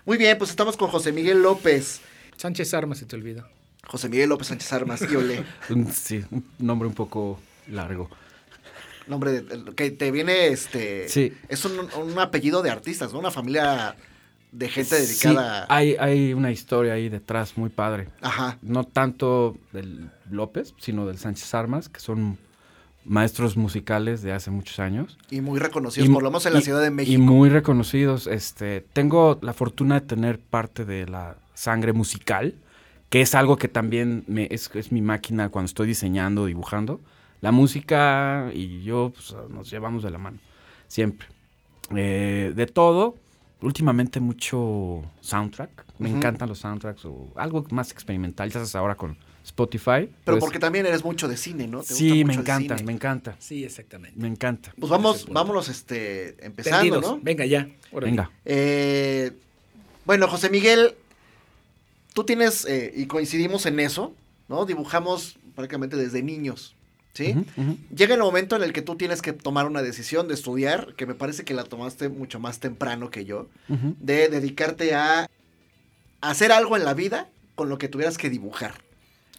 Muy 0.06 0.18
bien, 0.18 0.38
pues 0.38 0.50
estamos 0.50 0.76
con 0.78 0.90
José 0.90 1.12
Miguel 1.12 1.42
López. 1.42 2.02
Sánchez 2.38 2.74
Armas 2.74 2.98
se 2.98 3.06
te 3.06 3.16
olvida. 3.16 3.48
José 3.88 4.10
Miguel 4.10 4.30
López 4.30 4.48
Sánchez 4.48 4.72
Armas, 4.74 5.02
y. 5.02 5.16
Un- 5.74 5.92
Sí, 5.94 6.24
un 6.32 6.44
nombre 6.60 6.88
un 6.88 6.94
poco 6.94 7.40
largo. 7.68 8.10
Nombre 9.08 9.42
de- 9.42 9.74
que 9.76 9.90
te 9.92 10.12
viene 10.12 10.48
este. 10.48 11.10
Sí. 11.10 11.34
Es 11.48 11.66
un, 11.66 11.80
un 12.00 12.20
apellido 12.20 12.62
de 12.62 12.70
artistas, 12.70 13.12
¿no? 13.14 13.20
Una 13.20 13.32
familia 13.32 13.96
de 14.52 14.70
gente 14.70 14.96
Sí, 14.98 15.28
dedicada. 15.28 15.66
hay, 15.70 15.96
hay 16.00 16.34
una 16.34 16.52
historia 16.52 16.94
ahí 16.94 17.10
detrás 17.10 17.58
muy 17.58 17.70
padre. 17.70 18.10
Ajá. 18.22 18.58
No 18.62 18.84
tanto 18.84 19.58
del 19.74 20.10
López, 20.30 20.74
sino 20.80 21.08
del 21.08 21.18
Sánchez 21.18 21.54
Armas, 21.56 21.90
que 21.90 22.00
son 22.00 22.38
maestros 23.06 23.58
musicales 23.58 24.22
de 24.22 24.34
hace 24.34 24.52
muchos 24.52 24.80
años. 24.80 25.18
Y 25.32 25.42
muy 25.42 25.60
reconocidos, 25.60 26.08
Y- 26.10 26.12
por 26.14 26.22
lo 26.22 26.30
menos 26.30 26.46
en 26.46 26.54
la 26.54 26.60
y- 26.60 26.64
Ciudad 26.64 26.82
de 26.82 26.88
Y 26.88 26.92
México. 26.92 27.22
muy 27.24 27.50
reconocidos. 27.50 28.28
Este, 28.28 28.82
tengo 28.94 29.40
la 29.42 29.54
fortuna 29.54 30.00
de 30.02 30.06
tener 30.06 30.38
parte 30.40 30.86
de 30.86 31.08
la 31.08 31.38
sangre 31.56 31.94
musical, 31.94 32.54
que 33.10 33.22
es 33.22 33.36
algo 33.36 33.58
que 33.58 33.68
también 33.68 34.24
me, 34.28 34.48
es, 34.52 34.70
es 34.74 34.92
mi 34.92 35.02
máquina 35.02 35.50
cuando 35.50 35.66
estoy 35.68 35.88
diseñando, 35.88 36.46
dibujando. 36.46 37.02
La 37.42 37.52
música 37.52 38.52
y 38.54 38.84
yo 38.84 39.12
pues, 39.14 39.36
nos 39.50 39.70
llevamos 39.70 40.04
de 40.04 40.12
la 40.12 40.18
mano, 40.18 40.38
siempre. 40.88 41.28
Eh, 41.96 42.54
de 42.56 42.68
todo, 42.68 43.16
últimamente 43.62 44.20
mucho 44.20 45.04
soundtrack. 45.22 45.86
Me 45.98 46.10
encantan 46.10 46.50
los 46.50 46.60
soundtracks 46.60 47.06
o 47.06 47.28
algo 47.36 47.66
más 47.72 47.92
experimental. 47.92 48.50
Ya 48.50 48.54
sabes 48.54 48.76
ahora 48.76 48.96
con 48.96 49.18
Spotify. 49.44 50.08
Pero 50.08 50.10
pues, 50.26 50.40
porque 50.40 50.60
también 50.60 50.86
eres 50.86 51.04
mucho 51.04 51.28
de 51.28 51.38
cine, 51.38 51.68
¿no? 51.68 51.82
Te 51.82 51.94
Sí, 51.94 52.24
me 52.24 52.26
mucho 52.26 52.42
encanta, 52.42 52.76
me 52.84 52.92
encanta, 52.94 53.36
Sí, 53.40 53.64
exactamente. 53.64 54.20
me 54.20 54.28
encanta. 54.28 54.74
Pues 54.80 54.90
vamos, 54.90 55.26
vámonos 55.30 55.70
este, 55.70 56.36
empezando, 56.46 56.80
Tendidos. 56.80 57.02
¿no? 57.02 57.20
Venga 57.22 57.46
ya. 57.46 57.68
órale. 57.92 58.12
Venga. 58.12 58.32
Eh, 58.46 59.32
bueno, 60.06 60.28
José 60.28 60.50
Miguel, 60.50 60.96
tú 62.14 62.24
tienes, 62.24 62.66
eh, 62.66 62.92
y 62.96 63.06
coincidimos 63.08 63.66
en 63.66 63.80
eso, 63.80 64.14
¿no? 64.48 64.66
Dibujamos 64.66 65.38
prácticamente 65.56 65.96
desde 65.98 66.24
niños, 66.24 66.76
¿sí? 67.14 67.36
Llega 67.96 68.16
el 68.16 68.22
momento 68.22 68.56
en 68.56 68.64
el 68.64 68.74
que 68.74 68.82
tú 68.82 68.96
tienes 68.96 69.22
que 69.22 69.34
tomar 69.34 69.66
una 69.68 69.82
decisión 69.82 70.28
de 70.28 70.34
estudiar, 70.34 70.94
que 70.96 71.06
me 71.06 71.16
parece 71.16 71.44
que 71.44 71.54
la 71.54 71.64
tomaste 71.64 72.10
mucho 72.10 72.40
más 72.40 72.60
temprano 72.60 73.10
que 73.10 73.26
yo, 73.26 73.48
de 73.68 74.30
dedicarte 74.30 74.94
a 74.96 75.30
hacer 76.22 76.52
algo 76.52 76.76
en 76.78 76.86
la 76.86 76.94
vida 76.94 77.30
con 77.56 77.70
lo 77.70 77.78
que 77.78 77.88
tuvieras 77.88 78.18
que 78.18 78.30
dibujar, 78.30 78.74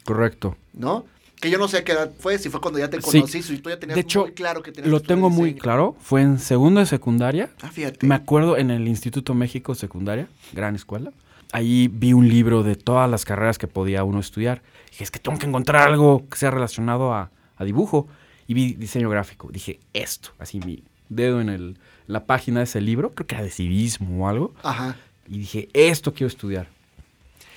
Correcto. 0.05 0.57
¿no? 0.73 1.05
Que 1.41 1.49
yo 1.51 1.57
no 1.59 1.69
sé 1.69 1.79
a 1.79 1.85
qué 1.85 1.93
edad 1.93 2.11
fue, 2.19 2.39
si 2.39 2.51
fue 2.51 2.61
cuando 2.61 2.79
ya 2.79 2.91
te 2.91 3.01
Sí. 3.01 3.19
conocí, 3.19 3.43
si 3.43 3.57
tú 3.59 3.71
ya 3.71 3.79
tenías 3.81 3.95
De 3.97 4.03
hecho, 4.03 4.23
muy 4.23 4.33
claro 4.33 4.63
que 4.63 4.73
tenías 4.73 4.91
Lo 4.91 5.01
tengo 5.01 5.31
muy 5.31 5.55
claro. 5.55 5.97
Fue 6.01 6.21
en 6.21 6.39
segundo 6.39 6.81
de 6.81 6.87
secundaria. 6.87 7.49
Ah, 7.63 7.71
fíjate. 7.71 8.07
Me 8.07 8.15
acuerdo 8.15 8.59
en 8.59 8.71
el 8.71 8.87
Instituto 8.87 9.33
México 9.35 9.75
Secundaria, 9.75 10.29
gran 10.53 10.75
escuela. 10.75 11.13
Ahí 11.53 11.89
vi 11.93 12.13
un 12.13 12.29
libro 12.29 12.63
de 12.63 12.77
todas 12.77 13.11
las 13.11 13.25
carreras 13.25 13.59
que 13.59 13.67
podía 13.67 14.05
uno 14.05 14.21
estudiar. 14.21 14.63
Dije, 14.91 15.05
es 15.05 15.11
que 15.11 15.19
tengo 15.19 15.39
que 15.39 15.47
encontrar 15.47 15.89
algo 15.89 16.29
que 16.29 16.37
sea 16.39 16.51
relacionado 16.51 17.13
a, 17.13 17.31
a 17.57 17.65
dibujo. 17.65 18.07
Y 18.47 18.55
vi 18.55 18.75
diseño 18.75 19.09
gráfico. 19.11 19.49
Dije, 19.53 19.81
esto. 19.93 20.31
Así 20.39 20.61
mi 20.61 20.83
dedo 21.09 21.41
en 21.41 21.49
el- 21.49 21.79
la 22.07 22.25
página 22.27 22.61
de 22.61 22.65
ese 22.65 22.81
libro, 22.81 23.13
creo 23.15 23.27
que 23.27 23.35
era 23.37 23.45
de 23.45 23.51
civismo 23.51 24.25
o 24.25 24.29
algo. 24.29 24.55
Ajá. 24.63 24.97
Y 25.29 25.39
dije, 25.39 25.69
esto 25.73 26.13
quiero 26.13 26.27
estudiar. 26.29 26.69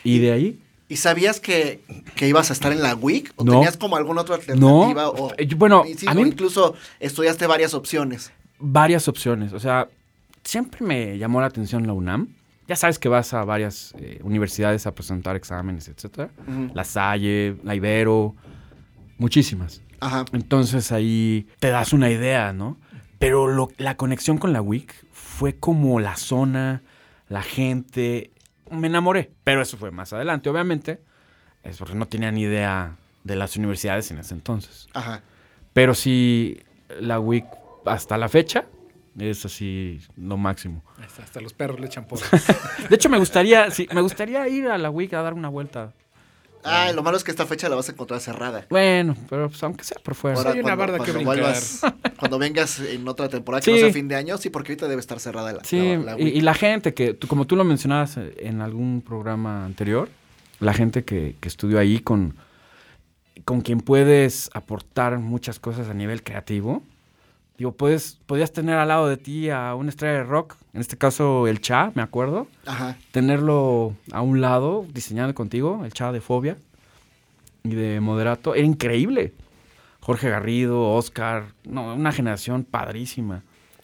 Y 0.03 0.19
de 0.19 0.31
ahí, 0.31 0.59
¿Y 0.89 0.97
sabías 0.97 1.39
que, 1.39 1.79
que 2.15 2.27
ibas 2.27 2.51
a 2.51 2.53
estar 2.53 2.71
en 2.71 2.83
la 2.83 2.93
WIC? 2.93 3.33
¿O 3.37 3.43
No. 3.43 3.53
tenías 3.53 3.77
como 3.77 3.95
alguna 3.95 4.21
otra 4.21 4.35
no. 4.55 4.83
alternativa? 4.83 5.09
O, 5.09 5.33
eh, 5.37 5.47
yo- 5.47 5.57
bueno, 5.57 5.83
sí, 5.97 6.05
a 6.07 6.13
mí 6.13 6.21
incluso 6.21 6.75
estudiaste 6.99 7.47
varias 7.47 7.73
opciones. 7.73 8.31
varias 8.59 9.07
opciones. 9.07 9.53
O 9.53 9.59
sea, 9.59 9.87
siempre 10.43 10.85
me 10.85 11.17
llamó 11.17 11.41
la 11.41 11.47
atención 11.47 11.87
la 11.87 11.93
UNAM. 11.93 12.27
Ya 12.67 12.75
sabes 12.75 12.97
que 12.99 13.09
vas 13.09 13.33
a 13.33 13.43
varias 13.43 13.93
eh, 13.97 14.19
universidades 14.23 14.87
a 14.87 14.93
presentar 14.95 15.35
exámenes, 15.35 15.87
etcétera. 15.89 16.29
La 16.73 16.83
Salle, 16.83 17.57
la 17.63 17.75
Ibero, 17.75 18.35
muchísimas. 19.17 19.81
Ajá. 19.99 20.25
Entonces 20.33 20.91
ahí 20.91 21.47
te 21.59 21.69
das 21.69 21.93
una 21.93 22.09
idea, 22.09 22.53
¿no? 22.53 22.77
Pero 23.19 23.47
lo- 23.47 23.69
la 23.77 23.95
conexión 23.97 24.37
con 24.37 24.53
la 24.53 24.61
WIC 24.61 24.93
fue 25.11 25.55
como 25.57 25.99
la 25.99 26.15
zona, 26.17 26.83
la 27.29 27.41
gente. 27.41 28.31
Me 28.71 28.87
enamoré. 28.87 29.31
Pero 29.43 29.61
eso 29.61 29.77
fue 29.77 29.91
más 29.91 30.13
adelante, 30.13 30.49
obviamente. 30.49 30.99
Es 31.63 31.77
porque 31.77 31.95
no 31.95 32.07
tenía 32.07 32.31
ni 32.31 32.41
idea 32.41 32.97
de 33.23 33.35
las 33.35 33.55
universidades 33.55 34.11
en 34.11 34.17
ese 34.19 34.33
entonces. 34.33 34.87
Ajá. 34.93 35.21
Pero 35.73 35.93
sí, 35.95 36.59
la 36.99 37.19
WIC 37.19 37.45
hasta 37.85 38.17
la 38.17 38.27
fecha 38.29 38.65
es 39.19 39.45
así 39.45 39.99
lo 40.17 40.37
máximo. 40.37 40.83
Hasta, 41.03 41.23
hasta 41.23 41.41
los 41.41 41.53
perros 41.53 41.79
le 41.79 41.87
echan 41.87 42.05
porras. 42.05 42.29
De 42.89 42.95
hecho, 42.95 43.09
me 43.09 43.17
gustaría, 43.19 43.69
sí, 43.71 43.87
me 43.93 44.01
gustaría 44.01 44.47
ir 44.47 44.67
a 44.67 44.77
la 44.77 44.89
WIC 44.89 45.13
a 45.13 45.21
dar 45.21 45.33
una 45.33 45.49
vuelta. 45.49 45.93
Ah, 46.65 46.89
lo 46.95 47.03
malo 47.03 47.17
es 47.17 47.25
que 47.25 47.31
esta 47.31 47.45
fecha 47.45 47.67
la 47.67 47.75
vas 47.75 47.89
a 47.89 47.91
encontrar 47.91 48.21
cerrada. 48.21 48.65
Bueno, 48.69 49.17
pero 49.29 49.49
pues, 49.49 49.61
aunque 49.63 49.83
sea 49.83 49.97
por 50.01 50.15
fuera. 50.15 50.37
Ahora- 50.37 50.51
hay 50.51 50.61
una 50.61 50.75
barda 50.75 50.97
que 50.99 51.11
brincar. 51.11 51.25
vuelvas- 51.35 51.81
cuando 52.17 52.39
vengas 52.39 52.79
en 52.79 53.05
otra 53.05 53.27
temporada, 53.27 53.59
que 53.59 53.65
Sí. 53.65 53.71
no 53.73 53.77
sea 53.79 53.91
fin 53.93 54.07
de 54.07 54.15
año, 54.15 54.37
sí, 54.37 54.49
porque 54.49 54.71
ahorita 54.71 54.87
debe 54.87 55.01
estar 55.01 55.19
cerrada 55.19 55.51
la, 55.51 55.63
Sí, 55.65 55.77
la- 55.77 55.97
la 55.97 56.11
y, 56.19 56.23
WIC. 56.23 56.35
y 56.37 56.41
la 56.41 56.53
gente 56.53 56.93
que, 56.93 57.13
tú- 57.13 57.27
como 57.27 57.45
tú 57.45 57.57
lo 57.57 57.65
mencionabas 57.65 58.17
en 58.17 58.61
algún 58.61 59.01
programa 59.01 59.65
anterior, 59.65 60.07
la 60.61 60.73
gente 60.73 61.03
que, 61.03 61.35
que 61.41 61.49
estudió 61.49 61.79
ahí 61.79 61.99
con, 61.99 62.37
con 63.43 63.59
quien 63.59 63.81
puedes 63.81 64.49
aportar 64.53 65.19
muchas 65.19 65.59
cosas 65.59 65.89
a 65.89 65.93
nivel 65.93 66.23
creativo. 66.23 66.81
Digo, 67.63 67.71
puedes, 67.77 68.19
podías 68.25 68.51
tener 68.51 68.75
al 68.75 68.89
lado 68.89 69.07
de 69.07 69.15
ti 69.15 69.49
a 69.49 69.73
una 69.73 69.87
estrella 69.87 70.15
de 70.17 70.23
rock, 70.25 70.55
en 70.73 70.81
este 70.81 70.97
caso 70.97 71.47
el 71.47 71.61
Cha, 71.61 71.93
me 71.95 72.01
acuerdo. 72.01 72.45
Ajá. 72.65 72.97
tenerlo 73.13 73.95
a 74.11 74.19
un 74.21 74.41
lado, 74.41 74.85
diseñando 74.91 75.33
contigo, 75.33 75.85
el 75.85 75.93
chava 75.93 76.11
de 76.11 76.19
Fobia 76.19 76.57
y 77.63 77.69
de 77.73 78.01
Moderato, 78.01 78.53
era 78.53 78.65
increíble. 78.67 79.33
Jorge 80.01 80.29
Garrido, 80.29 80.91
Oscar, 80.91 81.53
no, 81.63 81.93
una 81.95 82.11
generación 82.11 82.65
padrísima. 82.65 83.43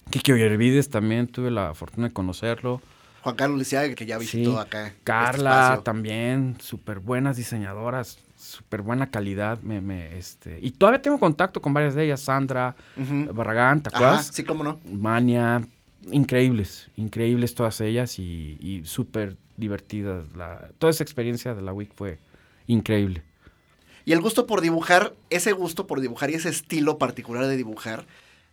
Kiki 0.09 0.33
Ollervides 0.33 0.89
también 0.89 1.27
tuve 1.27 1.49
la 1.49 1.73
fortuna 1.73 2.07
de 2.09 2.13
conocerlo. 2.13 2.81
Juan 3.21 3.35
Carlos 3.37 3.59
Lisiaga, 3.59 3.95
que 3.95 4.05
ya 4.05 4.17
visitó 4.17 4.51
Sí. 4.55 4.57
acá. 4.59 4.87
este 4.87 4.99
Carla 5.05 5.79
también, 5.85 6.57
súper 6.59 6.99
buenas 6.99 7.37
diseñadoras, 7.37 8.19
súper 8.39 8.81
buena 8.81 9.11
calidad. 9.11 9.59
Me, 9.61 9.81
me, 9.81 10.17
este, 10.17 10.59
y 10.61 10.71
todavía 10.71 11.01
tengo 11.01 11.19
contacto 11.19 11.61
con 11.61 11.73
varias 11.73 11.95
de 11.95 12.05
ellas, 12.05 12.21
Sandra. 12.21 12.75
Barragán, 13.33 13.81
¿te 13.83 13.89
Ajá, 13.89 13.97
acuerdas? 13.97 14.27
sí, 14.33 14.43
cómo 14.43 14.63
no. 14.63 14.79
Mania, 14.85 15.61
increíbles, 16.11 16.89
increíbles 16.95 17.53
todas 17.53 17.81
ellas 17.81 18.17
y, 18.19 18.57
y 18.59 18.81
súper 18.85 19.37
divertidas. 19.57 20.25
La, 20.35 20.69
toda 20.79 20.91
esa 20.91 21.03
experiencia 21.03 21.53
de 21.53 21.61
la 21.61 21.73
WIC 21.73 21.93
fue 21.93 22.19
increíble. 22.67 23.23
Y 24.05 24.13
el 24.13 24.21
gusto 24.21 24.47
por 24.47 24.61
dibujar, 24.61 25.13
ese 25.29 25.51
gusto 25.51 25.85
por 25.85 25.99
dibujar 25.99 26.31
y 26.31 26.35
ese 26.35 26.49
estilo 26.49 26.97
particular 26.97 27.45
de 27.45 27.57
dibujar, 27.57 28.05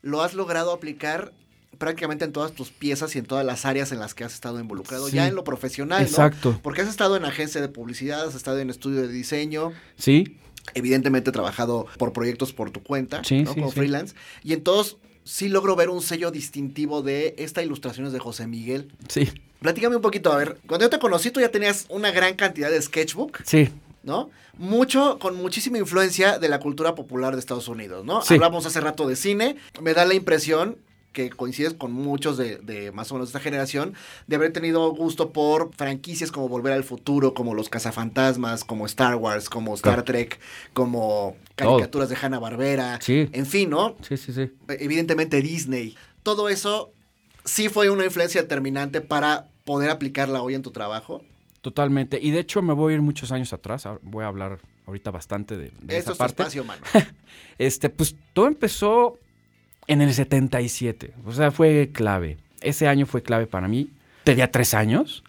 lo 0.02 0.22
has 0.22 0.34
logrado 0.34 0.72
aplicar 0.72 1.32
prácticamente 1.78 2.24
en 2.24 2.32
todas 2.32 2.52
tus 2.52 2.70
piezas 2.70 3.14
y 3.16 3.18
en 3.18 3.26
todas 3.26 3.44
las 3.44 3.64
áreas 3.66 3.92
en 3.92 3.98
las 3.98 4.14
que 4.14 4.24
has 4.24 4.32
estado 4.34 4.58
involucrado, 4.60 5.08
Sí. 5.08 5.16
ya 5.16 5.26
en 5.28 5.34
lo 5.34 5.44
profesional, 5.44 6.02
¿no? 6.02 6.08
Exacto. 6.08 6.58
Porque 6.62 6.80
has 6.82 6.88
estado 6.88 7.16
en 7.16 7.24
agencia 7.24 7.60
de 7.60 7.68
publicidad, 7.68 8.26
has 8.26 8.34
estado 8.34 8.58
en 8.60 8.70
estudio 8.70 9.02
de 9.02 9.08
diseño, 9.08 9.72
Sí, 9.98 10.38
evidentemente 10.74 11.32
trabajado 11.32 11.86
por 11.98 12.12
proyectos 12.12 12.52
por 12.52 12.70
tu 12.70 12.82
cuenta, 12.82 13.22
Sí, 13.24 13.42
¿no? 13.42 13.52
sí, 13.52 13.60
como 13.60 13.70
freelance, 13.72 14.14
y 14.42 14.52
en 14.54 14.62
todos 14.62 14.96
sí 15.24 15.48
logro 15.48 15.76
ver 15.76 15.90
un 15.90 16.02
sello 16.02 16.30
distintivo 16.30 17.02
de 17.02 17.34
esta 17.38 17.62
ilustraciones 17.62 18.12
de 18.12 18.18
José 18.20 18.46
Miguel. 18.46 18.90
sí, 19.08 19.28
Platícame 19.60 19.96
un 19.96 20.02
poquito, 20.02 20.30
a 20.32 20.36
ver, 20.36 20.58
cuando 20.66 20.84
yo 20.84 20.90
te 20.90 20.98
conocí 20.98 21.30
tú 21.30 21.40
ya 21.40 21.50
tenías 21.50 21.86
una 21.88 22.10
gran 22.10 22.34
cantidad 22.36 22.70
de 22.70 22.80
sketchbook, 22.80 23.42
sí, 23.44 23.70
¿no? 24.02 24.30
Mucho, 24.58 25.18
con 25.18 25.34
muchísima 25.36 25.78
influencia 25.78 26.38
de 26.38 26.48
la 26.48 26.60
cultura 26.60 26.94
popular 26.94 27.34
de 27.34 27.40
Estados 27.40 27.66
Unidos, 27.68 28.04
¿no? 28.04 28.22
Sí. 28.22 28.34
Hablamos 28.34 28.64
hace 28.66 28.80
rato 28.80 29.08
de 29.08 29.16
cine, 29.16 29.56
me 29.82 29.92
da 29.94 30.04
la 30.04 30.14
impresión 30.14 30.78
que 31.16 31.30
coincides 31.30 31.72
con 31.72 31.92
muchos 31.92 32.36
de, 32.36 32.58
de 32.58 32.92
más 32.92 33.10
o 33.10 33.14
menos 33.14 33.30
esta 33.30 33.40
generación, 33.40 33.94
de 34.26 34.36
haber 34.36 34.52
tenido 34.52 34.90
gusto 34.90 35.30
por 35.32 35.74
franquicias 35.74 36.30
como 36.30 36.48
Volver 36.48 36.74
al 36.74 36.84
Futuro, 36.84 37.32
como 37.32 37.54
Los 37.54 37.70
Cazafantasmas, 37.70 38.64
como 38.64 38.84
Star 38.84 39.14
Wars, 39.16 39.48
como 39.48 39.74
Star. 39.74 40.02
Trek, 40.04 40.38
como 40.74 41.34
caricaturas 41.54 42.10
de 42.10 42.16
Hanna-Barbera, 42.20 43.00
Sí. 43.00 43.28
en 43.32 43.46
fin, 43.46 43.70
¿no? 43.70 43.96
sí, 44.02 44.18
sí, 44.18 44.32
sí. 44.34 44.52
Evidentemente 44.68 45.40
Disney. 45.40 45.96
Todo 46.22 46.50
eso 46.50 46.92
sí 47.44 47.70
fue 47.70 47.88
una 47.88 48.04
influencia 48.04 48.42
determinante 48.42 49.00
para 49.00 49.46
poder 49.64 49.88
aplicarla 49.88 50.42
hoy 50.42 50.54
en 50.54 50.60
tu 50.62 50.70
trabajo. 50.70 51.22
Totalmente. 51.62 52.18
Y 52.22 52.30
de 52.30 52.40
hecho 52.40 52.60
me 52.60 52.74
voy 52.74 52.92
a 52.92 52.96
ir 52.96 53.02
muchos 53.02 53.32
años 53.32 53.52
atrás. 53.54 53.88
Voy 54.02 54.22
a 54.22 54.28
hablar 54.28 54.58
ahorita 54.86 55.10
bastante 55.10 55.56
de, 55.56 55.72
de 55.80 55.96
Esto 55.96 56.12
esa 56.12 56.12
es 56.12 56.18
parte. 56.18 56.42
espacio, 56.42 56.64
mano. 56.64 56.82
Este, 57.58 57.88
pues 57.88 58.14
todo 58.34 58.46
empezó 58.48 59.18
en 59.86 60.00
el 60.00 60.12
77. 60.12 61.14
O 61.24 61.32
sea, 61.32 61.50
fue 61.50 61.90
clave. 61.92 62.38
Ese 62.60 62.88
año 62.88 63.06
fue 63.06 63.22
clave 63.22 63.46
para 63.46 63.68
mí. 63.68 63.90
Tenía 64.24 64.50
tres 64.50 64.74
años. 64.74 65.22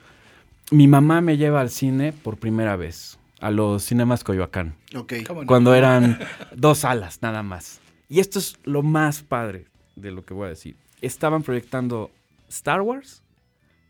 Mi 0.71 0.87
mamá 0.87 1.21
me 1.21 1.37
lleva 1.37 1.61
al 1.61 1.69
cine 1.69 2.13
por 2.13 2.37
primera 2.37 2.75
vez. 2.75 3.19
A 3.39 3.51
los 3.51 3.83
cinemas 3.83 4.23
Coyoacán. 4.23 4.75
Ok. 4.95 5.13
Cuando 5.45 5.75
eran 5.75 6.19
dos 6.55 6.79
salas, 6.79 7.21
nada 7.21 7.43
más. 7.43 7.79
Y 8.09 8.19
esto 8.19 8.39
es 8.39 8.57
lo 8.63 8.81
más 8.81 9.21
padre 9.21 9.67
de 9.95 10.11
lo 10.11 10.25
que 10.25 10.33
voy 10.33 10.47
a 10.47 10.49
decir. 10.49 10.75
Estaban 11.01 11.43
proyectando 11.43 12.09
Star 12.49 12.81
Wars, 12.81 13.21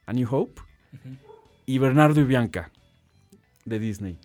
A 0.06 0.14
New 0.14 0.28
Hope 0.30 0.62
y 1.66 1.78
Bernardo 1.78 2.20
y 2.20 2.26
Bianca 2.26 2.72
de 3.64 3.80
Disney. 3.80 4.18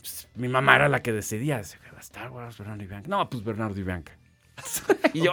Pues, 0.00 0.28
mi 0.34 0.48
mamá 0.48 0.76
era 0.76 0.88
la 0.88 1.00
que 1.00 1.12
decidía. 1.12 1.58
decía, 1.58 1.78
Star 2.00 2.30
Wars, 2.30 2.58
Bernardo 2.58 2.82
y 2.82 2.86
Bianca. 2.86 3.08
No, 3.08 3.30
pues 3.30 3.44
Bernardo 3.44 3.78
y 3.80 3.84
Bianca. 3.84 4.12
y 5.12 5.22
yo, 5.22 5.32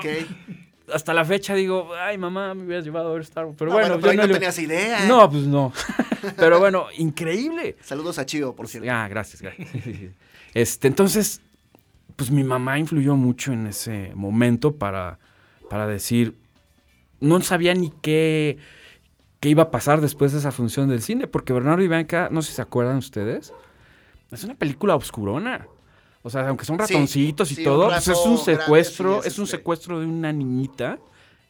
hasta 0.93 1.13
la 1.13 1.23
fecha 1.25 1.53
digo, 1.55 1.89
ay, 1.95 2.17
mamá, 2.17 2.53
me 2.55 2.63
hubieras 2.65 2.83
llevado 2.85 3.09
a 3.09 3.13
ver 3.13 3.21
Star 3.21 3.45
Wars. 3.45 3.55
Pero 3.57 3.71
No, 3.71 3.77
bueno, 3.77 3.87
bueno, 3.95 4.01
pero 4.01 4.13
yo 4.13 4.21
no 4.21 4.27
le- 4.27 4.33
tenías 4.33 4.59
idea. 4.59 5.05
No, 5.07 5.29
pues 5.29 5.43
no. 5.43 5.71
pero 6.37 6.59
bueno, 6.59 6.87
increíble. 6.97 7.77
Saludos 7.81 8.17
a 8.19 8.25
Chivo, 8.25 8.55
por 8.55 8.67
cierto. 8.67 8.89
Ah, 8.91 9.07
gracias, 9.07 9.41
gracias. 9.41 9.67
Este, 10.53 10.87
entonces, 10.87 11.41
pues 12.15 12.31
mi 12.31 12.43
mamá 12.43 12.79
influyó 12.79 13.15
mucho 13.15 13.53
en 13.53 13.67
ese 13.67 14.11
momento 14.15 14.75
para, 14.75 15.19
para 15.69 15.85
decir, 15.87 16.35
no 17.19 17.39
sabía 17.41 17.73
ni 17.75 17.91
qué, 18.01 18.57
qué 19.39 19.49
iba 19.49 19.63
a 19.63 19.71
pasar 19.71 20.01
después 20.01 20.31
de 20.31 20.39
esa 20.39 20.51
función 20.51 20.89
del 20.89 21.01
cine, 21.01 21.27
porque 21.27 21.53
Bernardo 21.53 21.83
y 21.83 21.87
Bianca, 21.87 22.29
no 22.31 22.41
sé 22.41 22.49
si 22.49 22.55
se 22.55 22.61
acuerdan 22.63 22.97
ustedes, 22.97 23.53
es 24.31 24.43
una 24.43 24.55
película 24.55 24.95
obscurona. 24.95 25.67
O 26.21 26.29
sea, 26.29 26.49
aunque 26.49 26.65
son 26.65 26.75
Sí, 26.77 26.82
ratoncitos 26.93 27.51
y 27.51 27.55
sí, 27.55 27.63
todo, 27.63 27.86
un 27.86 27.89
pues 27.91 28.08
es 28.08 28.25
un 28.25 28.38
secuestro, 28.38 29.21
sí, 29.21 29.27
es 29.29 29.39
un 29.39 29.47
secuestro 29.47 29.99
de 29.99 30.05
una 30.05 30.34
niñita 30.34 30.99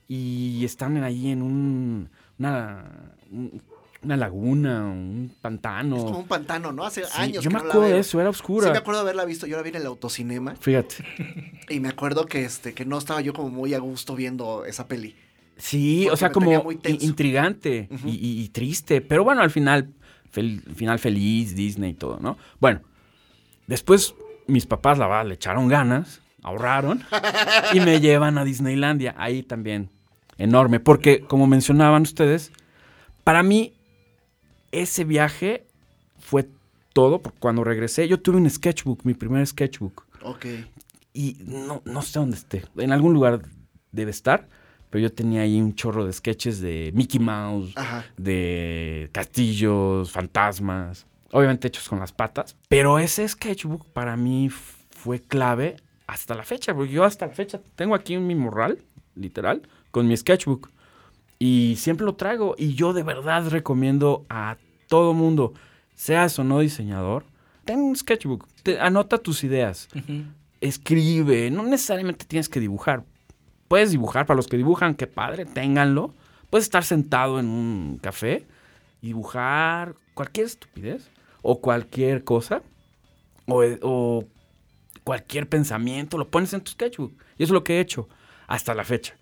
y 0.08 0.63
están 0.63 1.01
ahí 1.03 1.29
en 1.32 1.41
un, 1.41 2.10
una, 2.38 2.86
un- 3.32 3.62
una 4.01 4.15
laguna, 4.15 4.86
un 4.86 5.36
pantano. 5.41 5.97
Es 5.97 6.03
como 6.03 6.19
un 6.19 6.27
pantano, 6.27 6.71
¿no? 6.71 6.86
Hace 6.86 7.03
Sí, 7.03 7.12
años 7.15 7.43
yo 7.43 7.49
que 7.49 7.58
me 7.58 7.62
no 7.63 7.67
acuerdo 7.69 7.82
de 7.93 7.99
eso, 7.99 8.21
era 8.21 8.32
Sí, 8.32 8.38
oscura. 8.38 8.71
me 8.71 8.77
acuerdo 8.77 8.99
de 9.01 9.08
haberla 9.10 9.25
visto. 9.25 9.45
Yo 9.45 9.58
la 9.58 9.63
vi 9.63 9.69
en 9.69 9.75
el 9.75 9.86
autocinema. 9.88 10.55
Fíjate. 10.55 10.95
Y 11.67 11.79
me 11.82 11.89
acuerdo 11.89 12.25
que, 12.25 12.45
este, 12.45 12.73
que 12.73 12.86
no 12.86 12.97
estaba 12.97 13.19
yo 13.21 13.34
como 13.34 13.49
muy 13.49 13.73
a 13.73 13.79
gusto 13.79 14.15
viendo 14.15 14.63
esa 14.65 14.88
peli. 14.88 15.15
Sí, 15.58 16.08
o 16.10 16.15
sea, 16.15 16.32
como 16.32 16.71
intrigante 16.71 17.89
y, 18.05 18.12
y- 18.12 18.41
y 18.43 18.49
triste. 18.49 19.01
Pero 19.01 19.25
bueno, 19.25 19.41
al 19.41 19.51
final, 19.51 19.89
fel- 20.34 20.62
final 20.75 20.97
feliz, 20.99 21.53
Disney 21.53 21.91
y 21.91 21.95
todo, 21.95 22.19
¿no? 22.21 22.38
Bueno, 22.62 22.79
después 23.67 24.15
mis 24.49 24.65
papás, 24.65 24.97
la 24.97 25.23
le 25.23 25.35
echaron 25.35 25.67
ganas, 25.67 26.21
ahorraron 26.43 27.03
y 27.73 27.79
me 27.79 27.99
llevan 28.01 28.38
a 28.38 28.43
Disneylandia. 28.43 29.15
Ahí 29.17 29.43
también, 29.43 29.89
enorme. 30.38 30.79
Porque, 30.79 31.21
como 31.21 31.47
mencionaban 31.47 32.01
ustedes, 32.03 32.51
para 33.23 33.43
mí, 33.43 33.73
ese 34.71 35.03
viaje 35.03 35.65
fue 36.17 36.49
todo. 36.93 37.21
Porque 37.21 37.39
cuando 37.39 37.63
regresé, 37.63 38.07
yo 38.07 38.19
tuve 38.19 38.38
un 38.38 38.49
sketchbook, 38.49 39.05
mi 39.05 39.13
primer 39.13 39.45
sketchbook. 39.45 40.05
Ok. 40.23 40.45
Y 41.13 41.38
no, 41.45 41.81
no 41.85 42.01
sé 42.01 42.19
dónde 42.19 42.35
esté. 42.38 42.65
En 42.77 42.91
algún 42.91 43.13
lugar 43.13 43.41
debe 43.91 44.12
estar. 44.12 44.47
Pero 44.89 45.03
yo 45.03 45.13
tenía 45.13 45.41
ahí 45.41 45.62
un 45.62 45.75
chorro 45.75 46.03
de 46.03 46.12
sketches 46.12 46.59
de 46.62 46.91
Mickey 46.95 47.19
Mouse, 47.19 47.73
Ajá. 47.75 48.05
de 48.17 49.07
castillos, 49.12 50.12
fantasmas. 50.12 51.05
Obviamente 51.31 51.67
hechos 51.67 51.87
con 51.89 51.99
las 51.99 52.11
patas. 52.11 52.55
Pero 52.67 52.99
ese 52.99 53.27
sketchbook 53.27 53.85
para 53.93 54.15
mí 54.17 54.49
fue 54.49 55.21
clave 55.21 55.77
hasta 56.07 56.35
la 56.35 56.43
fecha. 56.43 56.73
Porque 56.73 56.91
yo 56.91 57.03
hasta 57.03 57.27
la 57.27 57.33
fecha 57.33 57.61
tengo 57.75 57.95
aquí 57.95 58.17
mi 58.17 58.35
morral, 58.35 58.79
literal, 59.15 59.61
con 59.91 60.07
mi 60.07 60.15
sketchbook. 60.17 60.69
Y 61.37 61.75
siempre 61.77 62.05
lo 62.05 62.15
traigo. 62.15 62.55
Y 62.57 62.73
yo 62.73 62.93
de 62.93 63.03
verdad 63.03 63.47
recomiendo 63.49 64.25
a 64.29 64.57
todo 64.87 65.13
mundo, 65.13 65.53
seas 65.95 66.37
o 66.39 66.43
no 66.43 66.59
diseñador, 66.59 67.23
ten 67.65 67.79
un 67.79 67.95
sketchbook. 67.95 68.47
Te- 68.63 68.79
anota 68.79 69.19
tus 69.19 69.43
ideas 69.43 69.87
Ujú. 69.95 70.23
escribe, 70.61 71.49
no 71.51 71.63
necesariamente 71.63 72.25
tienes 72.25 72.49
que 72.49 72.59
dibujar. 72.59 73.03
Puedes 73.67 73.91
dibujar, 73.91 74.25
para 74.25 74.35
los 74.35 74.47
que 74.47 74.57
dibujan, 74.57 74.95
qué 74.95 75.05
padre, 75.05 75.45
ténganlo. 75.45 76.13
Puedes 76.49 76.65
estar 76.65 76.83
sentado 76.83 77.39
en 77.39 77.45
un 77.47 77.99
café 78.01 78.47
dibujar 79.01 79.95
cualquier 80.15 80.47
estupidez 80.47 81.09
o 81.41 81.60
cualquier 81.62 82.23
cosa 82.23 82.62
o, 83.45 83.63
o 83.82 84.25
cualquier 85.04 85.47
pensamiento, 85.49 86.17
lo 86.17 86.30
pones 86.30 86.54
en 86.54 86.62
tu 86.62 86.71
sketchbook. 86.71 87.13
Y 87.38 87.43
eso 87.43 87.52
es 87.52 87.52
lo 87.52 87.63
que 87.63 87.78
he 87.78 87.80
hecho 87.80 88.08
hasta 88.47 88.73
la 88.73 88.84
fecha. 88.84 89.15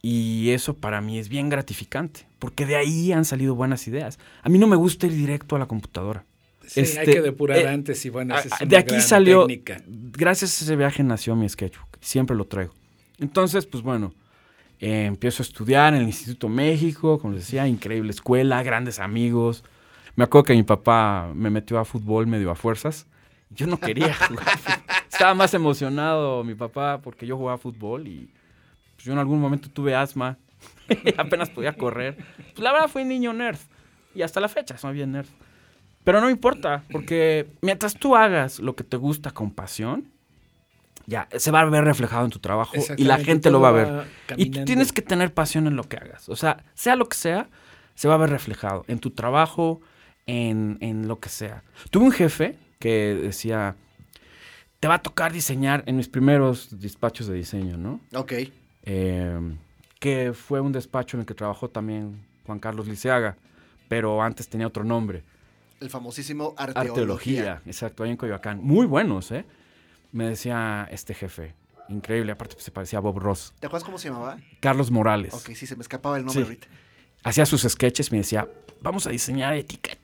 Y 0.00 0.50
eso 0.50 0.74
para 0.74 1.00
mí 1.00 1.18
es 1.18 1.28
bien 1.28 1.48
gratificante, 1.48 2.26
porque 2.38 2.64
de 2.66 2.76
ahí 2.76 3.12
han 3.12 3.24
salido 3.24 3.54
buenas 3.54 3.86
ideas. 3.88 4.18
A 4.42 4.48
mí 4.48 4.58
no 4.58 4.66
me 4.68 4.76
gusta 4.76 5.06
ir 5.06 5.12
directo 5.12 5.56
a 5.56 5.58
la 5.58 5.66
computadora. 5.66 6.24
Sí, 6.66 6.80
hay 6.80 6.84
Este, 6.86 7.04
que 7.14 7.20
depurar 7.22 7.58
eh, 7.58 7.68
antes 7.68 8.04
y 8.04 8.10
bueno, 8.10 8.36
esa 8.38 8.46
es 8.54 8.60
una 8.60 8.68
de 8.68 8.76
aquí 8.76 8.90
gran 8.94 9.02
salió, 9.02 9.46
técnica. 9.46 9.82
gracias 9.86 10.60
a 10.60 10.64
ese 10.64 10.76
viaje 10.76 11.02
nació 11.02 11.34
mi 11.34 11.48
sketchbook. 11.48 11.98
Siempre 12.00 12.36
lo 12.36 12.44
traigo. 12.46 12.74
Entonces, 13.18 13.66
pues 13.66 13.82
bueno, 13.82 14.14
eh, 14.78 15.06
empiezo 15.06 15.42
a 15.42 15.46
estudiar 15.46 15.94
en 15.94 16.02
el 16.02 16.06
Instituto 16.06 16.48
México, 16.48 17.18
como 17.18 17.34
les 17.34 17.44
decía, 17.44 17.66
increíble 17.66 18.10
escuela, 18.10 18.62
grandes 18.62 19.00
amigos. 19.00 19.64
Me 20.18 20.24
acuerdo 20.24 20.46
que 20.46 20.54
mi 20.54 20.64
papá 20.64 21.30
me 21.32 21.48
metió 21.48 21.78
a 21.78 21.84
fútbol 21.84 22.26
medio 22.26 22.50
a 22.50 22.56
fuerzas. 22.56 23.06
Yo 23.50 23.68
no 23.68 23.78
quería 23.78 24.12
jugar. 24.28 24.48
Estaba 25.08 25.32
más 25.32 25.54
emocionado 25.54 26.42
mi 26.42 26.56
papá 26.56 27.00
porque 27.00 27.24
yo 27.24 27.36
jugaba 27.36 27.56
fútbol 27.56 28.08
y 28.08 28.28
pues, 28.96 29.04
yo 29.04 29.12
en 29.12 29.20
algún 29.20 29.40
momento 29.40 29.70
tuve 29.70 29.94
asma. 29.94 30.36
Apenas 31.18 31.50
podía 31.50 31.72
correr. 31.74 32.16
Pues 32.36 32.58
la 32.58 32.72
verdad 32.72 32.88
fui 32.88 33.04
niño 33.04 33.32
nerd. 33.32 33.60
Y 34.12 34.22
hasta 34.22 34.40
la 34.40 34.48
fecha 34.48 34.76
soy 34.76 34.94
bien 34.94 35.12
nerd. 35.12 35.28
Pero 36.02 36.20
no 36.20 36.28
importa, 36.28 36.82
porque 36.90 37.46
mientras 37.62 37.94
tú 37.94 38.16
hagas 38.16 38.58
lo 38.58 38.74
que 38.74 38.82
te 38.82 38.96
gusta 38.96 39.30
con 39.30 39.52
pasión, 39.52 40.10
ya 41.06 41.28
se 41.36 41.52
va 41.52 41.60
a 41.60 41.64
ver 41.66 41.84
reflejado 41.84 42.24
en 42.24 42.32
tu 42.32 42.40
trabajo 42.40 42.74
y 42.96 43.04
la 43.04 43.18
gente 43.18 43.52
lo 43.52 43.60
va 43.60 43.68
a 43.68 43.72
ver. 43.72 44.04
Y 44.36 44.50
tú 44.50 44.64
tienes 44.64 44.90
que 44.90 45.00
tener 45.00 45.32
pasión 45.32 45.68
en 45.68 45.76
lo 45.76 45.84
que 45.84 45.96
hagas. 45.96 46.28
O 46.28 46.34
sea, 46.34 46.64
sea 46.74 46.96
lo 46.96 47.08
que 47.08 47.16
sea, 47.16 47.48
se 47.94 48.08
va 48.08 48.14
a 48.14 48.18
ver 48.18 48.30
reflejado 48.30 48.84
en 48.88 48.98
tu 48.98 49.10
trabajo, 49.10 49.80
en, 50.28 50.78
en 50.80 51.08
lo 51.08 51.18
que 51.18 51.28
sea. 51.28 51.64
Tuve 51.90 52.04
un 52.04 52.12
jefe 52.12 52.56
que 52.78 53.18
decía, 53.20 53.74
te 54.78 54.86
va 54.86 54.94
a 54.94 55.02
tocar 55.02 55.32
diseñar 55.32 55.82
en 55.86 55.96
mis 55.96 56.08
primeros 56.08 56.78
despachos 56.78 57.26
de 57.26 57.34
diseño, 57.34 57.76
¿no? 57.76 58.00
Ok. 58.14 58.32
Eh, 58.84 59.40
que 59.98 60.32
fue 60.32 60.60
un 60.60 60.70
despacho 60.70 61.16
en 61.16 61.22
el 61.22 61.26
que 61.26 61.34
trabajó 61.34 61.68
también 61.68 62.24
Juan 62.46 62.60
Carlos 62.60 62.86
Liceaga, 62.86 63.36
pero 63.88 64.22
antes 64.22 64.48
tenía 64.48 64.66
otro 64.68 64.84
nombre. 64.84 65.24
El 65.80 65.90
famosísimo 65.90 66.54
arteología. 66.56 66.90
Arteología, 66.92 67.62
exacto, 67.66 68.04
ahí 68.04 68.10
en 68.10 68.16
Coyoacán. 68.16 68.60
Muy 68.62 68.86
buenos, 68.86 69.30
¿eh? 69.32 69.44
Me 70.12 70.28
decía 70.28 70.88
este 70.90 71.14
jefe, 71.14 71.54
increíble, 71.88 72.32
aparte 72.32 72.54
pues, 72.54 72.64
se 72.64 72.70
parecía 72.70 72.98
a 72.98 73.02
Bob 73.02 73.18
Ross. 73.18 73.52
¿Te 73.60 73.66
acuerdas 73.66 73.84
cómo 73.84 73.98
se 73.98 74.08
llamaba? 74.08 74.38
Carlos 74.60 74.90
Morales. 74.90 75.34
Ok, 75.34 75.50
sí, 75.54 75.66
se 75.66 75.74
me 75.76 75.82
escapaba 75.82 76.16
el 76.18 76.24
nombre 76.24 76.42
Sí. 76.42 76.46
ahorita. 76.46 76.66
Hacía 77.24 77.44
sus 77.46 77.62
sketches 77.62 78.12
me 78.12 78.18
decía, 78.18 78.48
vamos 78.80 79.06
a 79.06 79.10
diseñar 79.10 79.54
etiquetas 79.54 79.97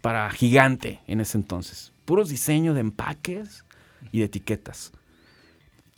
para 0.00 0.30
gigante 0.30 1.00
en 1.06 1.20
ese 1.20 1.38
entonces. 1.38 1.92
Puros 2.04 2.28
diseños 2.28 2.74
de 2.74 2.80
empaques 2.80 3.64
y 4.12 4.20
de 4.20 4.24
etiquetas. 4.26 4.92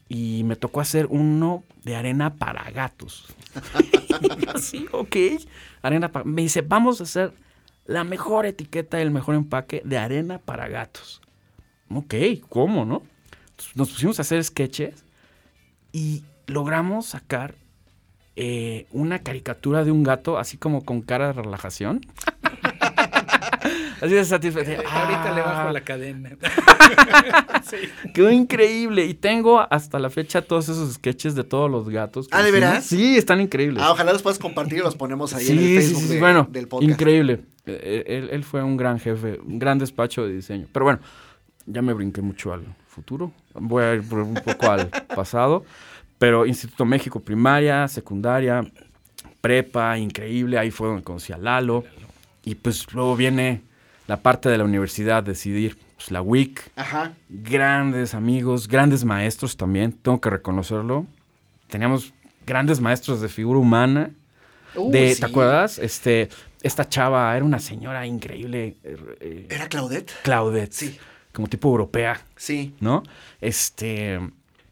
Y 0.09 0.43
me 0.45 0.57
tocó 0.57 0.81
hacer 0.81 1.07
uno 1.09 1.65
de 1.85 1.97
arena 1.97 2.35
para 2.35 2.71
gatos. 2.71 3.35
sí, 4.61 4.87
ok. 4.93 5.17
Arena 5.81 6.13
para... 6.13 6.25
Me 6.25 6.43
dice, 6.43 6.61
vamos 6.61 7.01
a 7.01 7.05
hacer 7.05 7.33
la 7.87 8.05
mejor 8.05 8.47
etiqueta 8.47 8.99
y 8.99 9.03
el 9.03 9.11
mejor 9.11 9.35
empaque 9.35 9.83
de 9.85 9.99
arena 9.99 10.39
para 10.39 10.69
gatos. 10.69 11.21
Ok, 11.91 12.15
¿cómo, 12.49 12.85
no? 12.85 13.03
Nos 13.75 13.91
pusimos 13.91 14.19
a 14.19 14.23
hacer 14.23 14.43
sketches 14.43 15.05
y 15.93 16.25
logramos 16.47 17.07
sacar 17.07 17.55
eh, 18.35 18.87
una 18.91 19.19
caricatura 19.21 19.85
de 19.85 19.93
un 19.93 20.03
gato 20.03 20.39
así 20.39 20.57
como 20.57 20.85
con 20.85 21.03
cara 21.03 21.29
de 21.29 21.33
relajación. 21.35 22.01
así 24.03 24.15
de 24.15 24.25
satisfecho. 24.25 24.83
Ahorita 24.89 25.33
le 25.35 25.41
bajo 25.41 25.71
la 25.71 25.81
cadena. 25.83 26.31
sí. 27.65 27.77
Quedó 28.13 28.31
increíble. 28.31 29.07
Y 29.07 29.15
tengo 29.15 29.61
hasta 29.73 29.99
la 29.99 30.11
fecha 30.11 30.43
todos 30.43 30.69
esos 30.69 30.95
sketches 30.95 31.35
de 31.35 31.45
todos 31.45 31.71
los 31.71 31.89
gatos. 31.89 32.29
Ah, 32.31 32.43
¿de 32.43 32.51
veras? 32.51 32.85
Sí, 32.85 33.17
están 33.17 33.41
increíbles. 33.41 33.83
Ah, 33.83 33.93
ojalá 33.93 34.13
los 34.13 34.23
puedas 34.23 34.39
compartir 34.39 34.79
y 34.79 34.83
los 34.83 34.97
ponemos 34.97 35.33
ahí 35.35 35.45
sí, 35.45 35.53
en 35.53 35.59
el 35.59 35.65
sí, 35.65 35.75
Facebook 35.77 36.01
sí, 36.03 36.07
sí, 36.09 36.15
de- 36.15 36.21
bueno, 36.21 36.49
del 36.51 36.69
podcast. 36.69 36.91
increíble. 36.91 37.41
Eh, 37.67 38.05
Él, 38.07 38.29
él 38.33 38.45
fue 38.45 38.63
un 38.63 38.77
gran 38.77 38.99
jefe, 38.99 39.39
un 39.45 39.59
gran 39.59 39.79
despacho 39.79 40.27
de 40.27 40.35
diseño. 40.35 40.67
Pero 40.73 40.85
bueno, 40.85 41.01
ya 41.67 41.81
me 41.83 41.93
brinqué 41.93 42.21
mucho 42.23 42.53
al 42.53 42.65
futuro. 42.89 43.33
Voy 43.55 43.85
a 43.85 43.95
ir 43.95 44.03
por 44.09 44.19
un 44.21 44.35
poco 44.35 44.71
al 44.71 44.89
pasado. 45.15 45.65
Pero 46.19 46.47
Instituto 46.47 46.85
México, 46.85 47.21
primaria, 47.21 47.89
secundaria, 47.89 48.65
prepa, 49.41 49.97
increíble. 49.99 50.59
Ahí 50.59 50.71
fue 50.71 50.89
donde 50.89 51.03
conocí 51.03 51.33
a 51.33 51.39
Lalo. 51.39 51.85
Y 52.45 52.57
pues 52.57 52.93
luego 52.93 53.17
viene 53.17 53.63
la 54.07 54.23
parte 54.23 54.49
de 54.49 54.59
la 54.59 54.65
universidad, 54.65 55.23
decidir 55.23 55.79
pues, 55.97 56.11
la 56.11 56.23
WIC. 56.23 56.73
Ajá. 56.77 57.13
Grandes 57.29 58.15
amigos, 58.15 58.69
grandes 58.69 59.05
maestros 59.05 59.57
también, 59.57 59.93
tengo 59.93 60.21
que 60.21 60.31
reconocerlo. 60.31 61.07
Teníamos 61.69 62.13
grandes 62.47 62.81
maestros 62.81 63.21
de 63.21 63.29
figura 63.29 63.59
humana. 63.59 64.11
Uh, 64.75 64.91
de, 64.91 65.15
sí. 65.15 65.21
¿Te 65.21 65.27
acuerdas? 65.27 65.79
Este, 65.79 66.29
esta 66.63 66.89
chava 66.89 67.35
era 67.37 67.45
una 67.45 67.59
señora 67.59 68.07
increíble, 68.07 68.77
eh, 68.83 68.97
eh, 69.21 69.47
¿Era 69.51 69.69
Claudette? 69.69 70.13
Claudette, 70.23 70.73
Sí. 70.73 70.99
como 71.33 71.49
tipo 71.49 71.69
europea, 71.69 72.21
Sí. 72.37 72.75
¿no? 72.81 73.03
Este, 73.41 74.19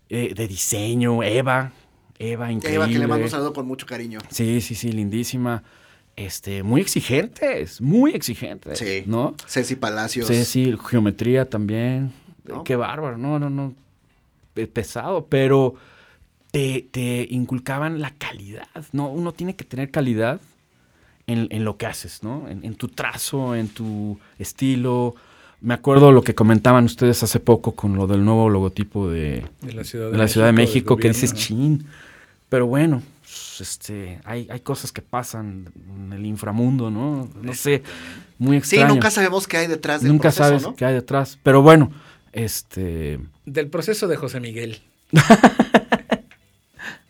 eh, 0.08 0.32
de 0.34 0.48
diseño, 0.48 1.22
Eva, 1.22 1.72
Eva, 2.18 2.50
increíble. 2.52 2.84
Eva, 2.84 2.92
que 2.92 2.98
le 2.98 3.06
mando 3.06 3.24
un 3.24 3.30
saludo 3.30 3.52
con 3.52 3.66
mucho 3.66 3.86
cariño. 3.86 4.18
Sí, 4.30 4.60
sí, 4.60 4.74
sí, 4.74 4.92
lindísima. 4.92 5.62
Este, 6.20 6.62
muy 6.62 6.82
exigentes, 6.82 7.80
muy 7.80 8.12
exigentes. 8.12 8.78
Sí. 8.78 9.04
¿No? 9.06 9.34
Ceci 9.46 9.74
Palacios. 9.74 10.26
Sí, 10.26 10.76
geometría 10.88 11.48
también. 11.48 12.12
¿No? 12.44 12.62
Qué 12.62 12.76
bárbaro, 12.76 13.16
no, 13.16 13.38
no, 13.38 13.48
no. 13.48 13.74
Es 14.54 14.68
pesado, 14.68 15.26
pero 15.30 15.76
te, 16.50 16.86
te 16.90 17.26
inculcaban 17.30 18.00
la 18.00 18.10
calidad, 18.10 18.68
¿no? 18.92 19.08
Uno 19.08 19.32
tiene 19.32 19.56
que 19.56 19.64
tener 19.64 19.90
calidad 19.90 20.40
en, 21.26 21.48
en 21.50 21.64
lo 21.64 21.78
que 21.78 21.86
haces, 21.86 22.22
¿no? 22.22 22.48
En, 22.48 22.64
en 22.64 22.74
tu 22.74 22.88
trazo, 22.88 23.54
en 23.54 23.68
tu 23.68 24.18
estilo. 24.38 25.14
Me 25.62 25.74
acuerdo 25.74 26.12
lo 26.12 26.22
que 26.22 26.34
comentaban 26.34 26.84
ustedes 26.84 27.22
hace 27.22 27.40
poco 27.40 27.72
con 27.72 27.96
lo 27.96 28.06
del 28.06 28.24
nuevo 28.24 28.50
logotipo 28.50 29.08
de, 29.08 29.44
De 29.62 29.72
la 29.72 29.84
Ciudad 29.84 30.06
de, 30.06 30.12
de 30.12 30.18
la 30.18 30.28
Ciudad 30.28 30.46
de 30.48 30.52
del 30.52 30.66
México, 30.66 30.96
que 30.96 31.08
dices 31.08 31.32
¿no? 31.32 31.38
chin. 31.38 31.86
Pero 32.48 32.66
bueno, 32.66 33.02
pues, 33.19 33.19
este, 33.60 34.20
hay, 34.24 34.46
hay 34.50 34.60
cosas 34.60 34.92
que 34.92 35.02
pasan 35.02 35.70
en 35.88 36.12
el 36.12 36.26
inframundo, 36.26 36.90
¿no? 36.90 37.28
No 37.42 37.54
sé, 37.54 37.82
muy 38.38 38.56
Sí, 38.62 38.76
extraño. 38.76 38.88
nunca 38.94 39.10
sabemos 39.10 39.46
qué 39.46 39.58
hay 39.58 39.66
detrás 39.66 40.02
del 40.02 40.12
Nunca 40.12 40.22
proceso, 40.30 40.44
sabes 40.44 40.62
¿no? 40.62 40.74
qué 40.76 40.84
hay 40.84 40.94
detrás. 40.94 41.38
Pero 41.42 41.62
bueno, 41.62 41.90
este. 42.32 43.20
Del 43.46 43.68
proceso 43.68 44.08
de 44.08 44.16
José 44.16 44.40
Miguel. 44.40 44.80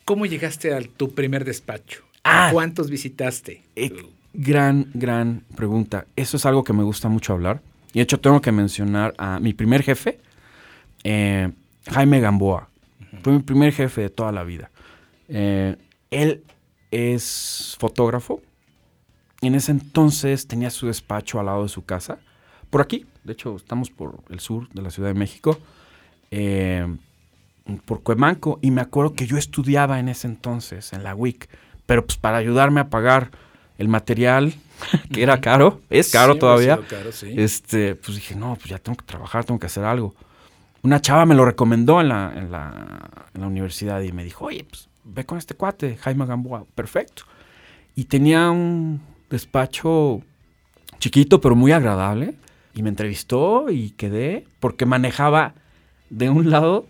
¿Cómo 0.05 0.27
llegaste 0.27 0.75
a 0.75 0.81
tu 0.81 1.13
primer 1.15 1.45
despacho? 1.45 2.03
Ah. 2.25 2.51
¿Cuántos 2.53 2.91
visitaste? 2.91 3.63
eh, 3.77 3.93
gran, 4.33 4.91
gran 4.95 5.43
pregunta. 5.57 6.07
Eso 6.17 6.37
es 6.37 6.47
algo 6.47 6.65
que 6.65 6.73
me 6.73 6.83
gusta 6.83 7.09
mucho 7.09 7.33
hablar. 7.33 7.61
Y 7.93 7.99
de 7.99 8.03
hecho, 8.03 8.21
tengo 8.21 8.41
que 8.41 8.53
mencionar 8.53 9.15
a 9.19 9.41
mi 9.41 9.53
primer 9.53 9.83
jefe, 9.83 10.19
eh, 11.05 11.51
Jaime 11.91 12.21
Gamboa. 12.21 12.69
Fue 13.23 13.33
mi 13.33 13.41
primer 13.41 13.73
jefe 13.73 14.03
de 14.03 14.11
toda 14.11 14.31
la 14.33 14.45
vida. 14.45 14.71
Eh, 15.29 15.77
él 16.11 16.43
es 16.91 17.77
fotógrafo. 17.79 18.41
En 19.43 19.55
ese 19.55 19.73
entonces 19.73 20.47
tenía 20.47 20.71
su 20.71 20.87
despacho 20.87 21.41
al 21.41 21.47
lado 21.47 21.63
de 21.63 21.69
su 21.69 21.85
casa. 21.85 22.19
Por 22.69 22.81
aquí, 22.83 23.07
de 23.25 23.33
hecho, 23.33 23.57
estamos 23.57 23.91
por 23.91 24.19
el 24.29 24.41
sur 24.41 24.69
de 24.71 24.83
la 24.83 24.91
Ciudad 24.91 25.09
de 25.09 25.15
México. 25.15 25.59
eh, 26.31 26.87
por 27.85 28.03
Cuemanco. 28.03 28.59
Y 28.63 28.71
me 28.71 28.81
acuerdo 28.81 29.15
que 29.15 29.27
yo 29.27 29.37
estudiaba 29.37 30.01
en 30.01 30.09
ese 30.09 30.27
entonces, 30.27 30.93
en 30.93 31.03
la 31.05 31.15
WIC. 31.15 31.49
Pero 31.87 32.05
pues 32.07 32.19
para 32.19 32.39
ayudarme 32.39 32.81
a 32.81 32.89
pagar 32.89 33.31
el 33.79 33.89
material, 33.89 34.55
que 35.13 35.23
era 35.23 35.41
caro, 35.41 35.81
es 35.91 36.11
caro 36.11 36.35
ha 36.35 36.39
todavía. 36.39 36.81
caro, 36.89 37.13
sí. 37.13 37.35
Este, 37.37 37.95
pues 37.95 38.17
dije, 38.17 38.35
no, 38.35 38.55
pues 38.57 38.67
ya 38.67 38.79
tengo 38.79 38.97
que 38.97 39.07
trabajar, 39.07 39.45
tengo 39.45 39.59
que 39.59 39.67
hacer 39.67 39.85
algo. 39.85 40.15
Una 40.83 41.01
chava 41.01 41.27
me 41.27 41.35
lo 41.35 41.45
recomendó 41.45 42.01
en 42.01 42.09
la, 42.09 42.33
en 42.35 42.51
la, 42.51 43.27
en 43.35 43.41
la 43.41 43.47
universidad 43.47 44.01
y 44.03 44.13
me 44.13 44.25
dijo, 44.25 44.47
oye, 44.47 44.65
pues 44.65 44.89
ve 45.13 45.25
con 45.25 45.39
este 45.39 45.55
cuate, 45.55 45.97
Jaime 45.97 46.27
Gamboa, 46.27 46.65
perfecto. 46.75 47.25
Y 47.95 48.05
tenía 48.05 48.51
un 48.51 49.01
despacho 49.29 50.23
chiquito, 50.99 51.41
pero 51.41 51.55
muy 51.57 51.73
agradable. 51.73 52.35
Y 52.75 52.83
me 52.83 52.89
entrevistó 52.91 53.67
y 53.71 53.91
quedé 53.91 54.45
porque 54.61 54.87
manejaba 54.87 55.55
de 56.09 56.31
un 56.31 56.51
lado 56.51 56.87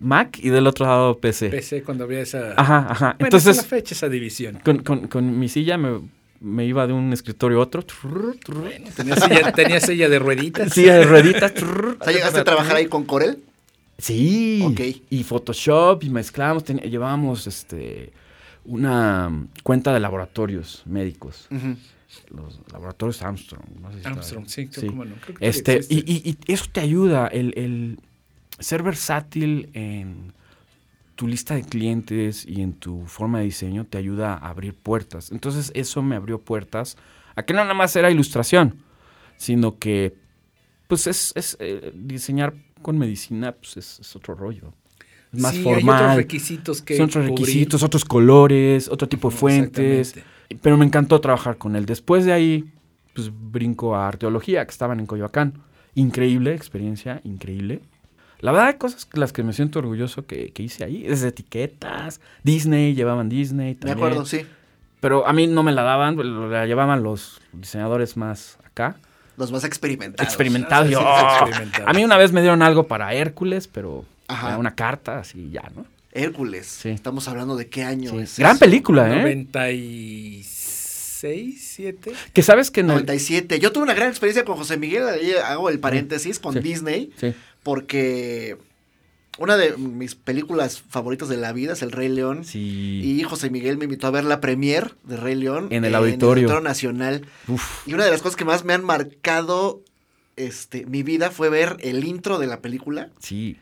Mac 0.00 0.38
y 0.42 0.48
del 0.50 0.66
otro 0.66 0.84
lado 0.86 1.18
PC. 1.18 1.48
PC 1.50 1.82
cuando 1.84 2.04
había 2.04 2.20
esa... 2.20 2.54
Ajá, 2.56 2.86
ajá. 2.90 3.06
Bueno, 3.12 3.26
Entonces, 3.26 3.56
la 3.58 3.62
fecha 3.62 3.94
esa 3.94 4.08
división. 4.08 4.58
con, 4.64 4.78
con- 4.82 5.06
con 5.06 5.38
mi 5.38 5.48
silla 5.48 5.78
me, 5.78 6.00
me 6.40 6.64
iba 6.66 6.86
de 6.88 6.92
un 6.92 7.12
escritorio 7.12 7.58
a 7.58 7.62
otro. 7.62 7.84
Bueno, 8.48 8.88
tenía 8.96 9.14
silla, 9.16 9.52
tenía 9.52 9.80
silla 9.80 10.08
de 10.08 10.18
rueditas. 10.18 10.72
Silla 10.72 10.94
de 10.96 11.04
rueditas. 11.04 11.52
O 11.62 12.04
sea, 12.04 12.12
¿llegaste 12.12 12.40
a 12.40 12.44
trabajar 12.44 12.74
ahí 12.76 12.86
con 12.86 13.04
Corel? 13.04 13.38
Sí. 13.98 14.62
Ok. 14.64 14.80
Y 15.10 15.22
Photoshop 15.24 16.02
y 16.04 16.10
mezclamos, 16.10 16.64
ten- 16.64 16.78
llevábamos 16.78 17.46
este 17.46 18.12
una 18.64 19.30
cuenta 19.62 19.94
de 19.94 20.00
laboratorios 20.00 20.82
médicos, 20.86 21.48
los 22.30 22.60
laboratorios 22.72 23.22
Armstrong. 23.22 23.62
no 23.80 23.88
sé 23.88 23.94
si 23.94 23.98
está- 23.98 24.10
Armstrong, 24.10 24.46
sí, 24.48 24.68
cómo 24.88 25.04
no. 25.04 25.14
Creo 25.24 25.36
que 25.38 25.46
Este, 25.48 25.80
y, 25.88 25.98
y- 26.12 26.30
y 26.46 26.52
eso 26.52 26.64
te 26.72 26.80
ayuda, 26.80 27.28
el, 27.28 27.52
el 27.56 28.00
ser 28.58 28.82
versátil 28.82 29.70
en 29.72 30.32
tu 31.14 31.26
lista 31.28 31.54
de 31.54 31.62
clientes 31.62 32.44
y 32.46 32.60
en 32.60 32.72
tu 32.74 33.06
forma 33.06 33.38
de 33.38 33.44
diseño 33.44 33.84
te 33.86 33.98
ayuda 33.98 34.34
a 34.34 34.48
abrir 34.50 34.74
puertas. 34.74 35.30
Entonces 35.30 35.70
eso 35.74 36.02
me 36.02 36.16
abrió 36.16 36.40
puertas 36.40 36.96
a 37.36 37.42
que 37.44 37.54
no 37.54 37.60
nada 37.60 37.72
más 37.74 37.94
era 37.96 38.10
ilustración, 38.10 38.82
sino 39.36 39.78
que 39.78 40.14
pues 40.88 41.06
es, 41.06 41.32
es, 41.36 41.56
eh, 41.60 41.92
diseñar 41.94 42.54
con 42.82 42.98
medicina 42.98 43.52
pues 43.52 43.76
es, 43.76 44.00
es 44.00 44.16
otro 44.16 44.34
rollo. 44.34 44.72
Es 45.32 45.40
más 45.40 45.52
Sí, 45.52 45.58
hay 45.58 45.64
otros 45.66 45.82
formal. 45.84 46.16
requisitos 46.16 46.82
que 46.82 46.96
Son 46.96 47.06
otros 47.06 47.24
cubrir. 47.28 47.38
requisitos, 47.46 47.82
otros 47.82 48.04
colores, 48.04 48.88
otro 48.88 49.08
tipo 49.08 49.30
de 49.30 49.36
fuentes. 49.36 50.14
Pero 50.62 50.76
me 50.76 50.84
encantó 50.84 51.20
trabajar 51.20 51.58
con 51.58 51.74
él. 51.76 51.84
Después 51.86 52.24
de 52.24 52.32
ahí, 52.32 52.64
pues 53.14 53.30
brinco 53.32 53.96
a 53.96 54.08
arqueología, 54.08 54.64
que 54.64 54.70
estaban 54.70 55.00
en 55.00 55.06
Coyoacán. 55.06 55.54
Increíble 55.94 56.54
experiencia, 56.54 57.20
increíble. 57.24 57.80
La 58.40 58.52
verdad 58.52 58.68
hay 58.68 58.74
cosas 58.74 59.08
las 59.14 59.32
que 59.32 59.42
me 59.42 59.52
siento 59.54 59.78
orgulloso 59.78 60.26
que, 60.26 60.50
que 60.52 60.62
hice 60.62 60.84
ahí. 60.84 61.02
Desde 61.02 61.28
etiquetas, 61.28 62.20
Disney, 62.44 62.94
llevaban 62.94 63.28
Disney 63.28 63.70
Me 63.70 63.74
también. 63.74 63.96
acuerdo, 63.98 64.26
sí. 64.26 64.42
Pero 65.00 65.26
a 65.26 65.32
mí 65.32 65.46
no 65.46 65.62
me 65.62 65.72
la 65.72 65.82
daban, 65.82 66.16
la 66.50 66.66
llevaban 66.66 67.02
los 67.02 67.40
diseñadores 67.52 68.16
más 68.16 68.58
acá. 68.64 68.96
Los 69.36 69.52
más 69.52 69.64
experimentados. 69.64 70.28
Experimentados. 70.32 70.88
Ah, 70.88 70.90
Yo, 70.90 71.00
"Oh". 71.00 71.46
experimentados. 71.46 71.88
A 71.88 71.92
mí 71.92 72.04
una 72.04 72.16
vez 72.16 72.32
me 72.32 72.40
dieron 72.40 72.62
algo 72.62 72.86
para 72.86 73.12
Hércules, 73.14 73.68
pero 73.68 74.04
Ajá. 74.28 74.48
era 74.48 74.58
una 74.58 74.74
carta, 74.74 75.18
así 75.18 75.50
ya, 75.50 75.70
¿no? 75.74 75.86
Hércules. 76.12 76.66
Sí. 76.66 76.90
Estamos 76.90 77.28
hablando 77.28 77.56
de 77.56 77.68
qué 77.68 77.84
año 77.84 78.10
Sí. 78.12 78.18
es. 78.18 78.38
Gran 78.38 78.52
eso? 78.56 78.60
película, 78.60 79.12
¿eh? 79.12 79.16
96, 79.16 81.58
7. 81.60 82.12
Que 82.32 82.42
sabes 82.42 82.70
que 82.70 82.80
el... 82.80 82.86
97. 82.86 83.58
Yo 83.58 83.72
tuve 83.72 83.84
una 83.84 83.94
gran 83.94 84.08
experiencia 84.08 84.44
con 84.44 84.56
José 84.56 84.76
Miguel, 84.78 85.06
ahí 85.08 85.32
hago 85.44 85.68
el 85.68 85.78
paréntesis, 85.78 86.38
con 86.38 86.54
Sí. 86.54 86.60
Disney, 86.60 87.12
Sí. 87.18 87.34
porque 87.62 88.56
una 89.38 89.56
de 89.56 89.76
mis 89.76 90.14
películas 90.14 90.82
favoritas 90.88 91.28
de 91.28 91.36
la 91.36 91.52
vida 91.52 91.74
es 91.74 91.82
El 91.82 91.92
Rey 91.92 92.08
León. 92.08 92.44
Sí. 92.44 93.00
Y 93.04 93.22
José 93.24 93.50
Miguel 93.50 93.76
me 93.78 93.84
invitó 93.84 94.06
a 94.06 94.10
ver 94.10 94.24
la 94.24 94.40
premier 94.40 94.94
de 95.04 95.16
Rey 95.16 95.34
León 95.34 95.68
En 95.70 95.84
el 95.84 95.94
auditorio. 95.94 96.60
Nacional. 96.60 97.26
Uf. 97.48 97.86
Y 97.86 97.94
una 97.94 98.04
de 98.04 98.10
las 98.10 98.22
cosas 98.22 98.36
que 98.36 98.44
más 98.44 98.64
me 98.64 98.72
han 98.72 98.84
marcado 98.84 99.80
este, 100.36 100.84
mi 100.86 101.02
vida 101.02 101.30
fue 101.30 101.48
ver 101.50 101.76
el 101.80 102.04
intro 102.04 102.38
de 102.38 102.46
la 102.46 102.60
película. 102.60 103.08
Sí. 103.20 103.56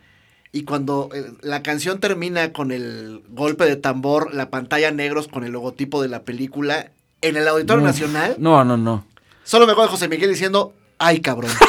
Y 0.53 0.63
cuando 0.63 1.09
eh, 1.13 1.25
la 1.43 1.63
canción 1.65 1.99
termina 1.99 2.53
con 2.53 2.71
el 2.71 3.23
golpe 3.31 3.65
de 3.65 3.75
tambor, 3.77 4.33
la 4.35 4.51
pantalla 4.51 4.91
negros 4.93 5.27
con 5.29 5.43
el 5.45 5.53
logotipo 5.53 6.01
de 6.03 6.09
la 6.09 6.23
película, 6.23 6.93
en 7.23 7.37
el 7.37 7.49
Auditorio. 7.49 7.83
Nacional, 7.85 8.37
No, 8.39 8.65
no, 8.65 8.77
no. 8.77 9.05
solo 9.45 9.67
me 9.67 9.73
acuerdo 9.73 9.89
de 9.91 9.97
José 9.97 10.09
Miguel 10.09 10.31
diciendo, 10.31 10.73
ay 10.99 11.21
cabrón. 11.21 11.51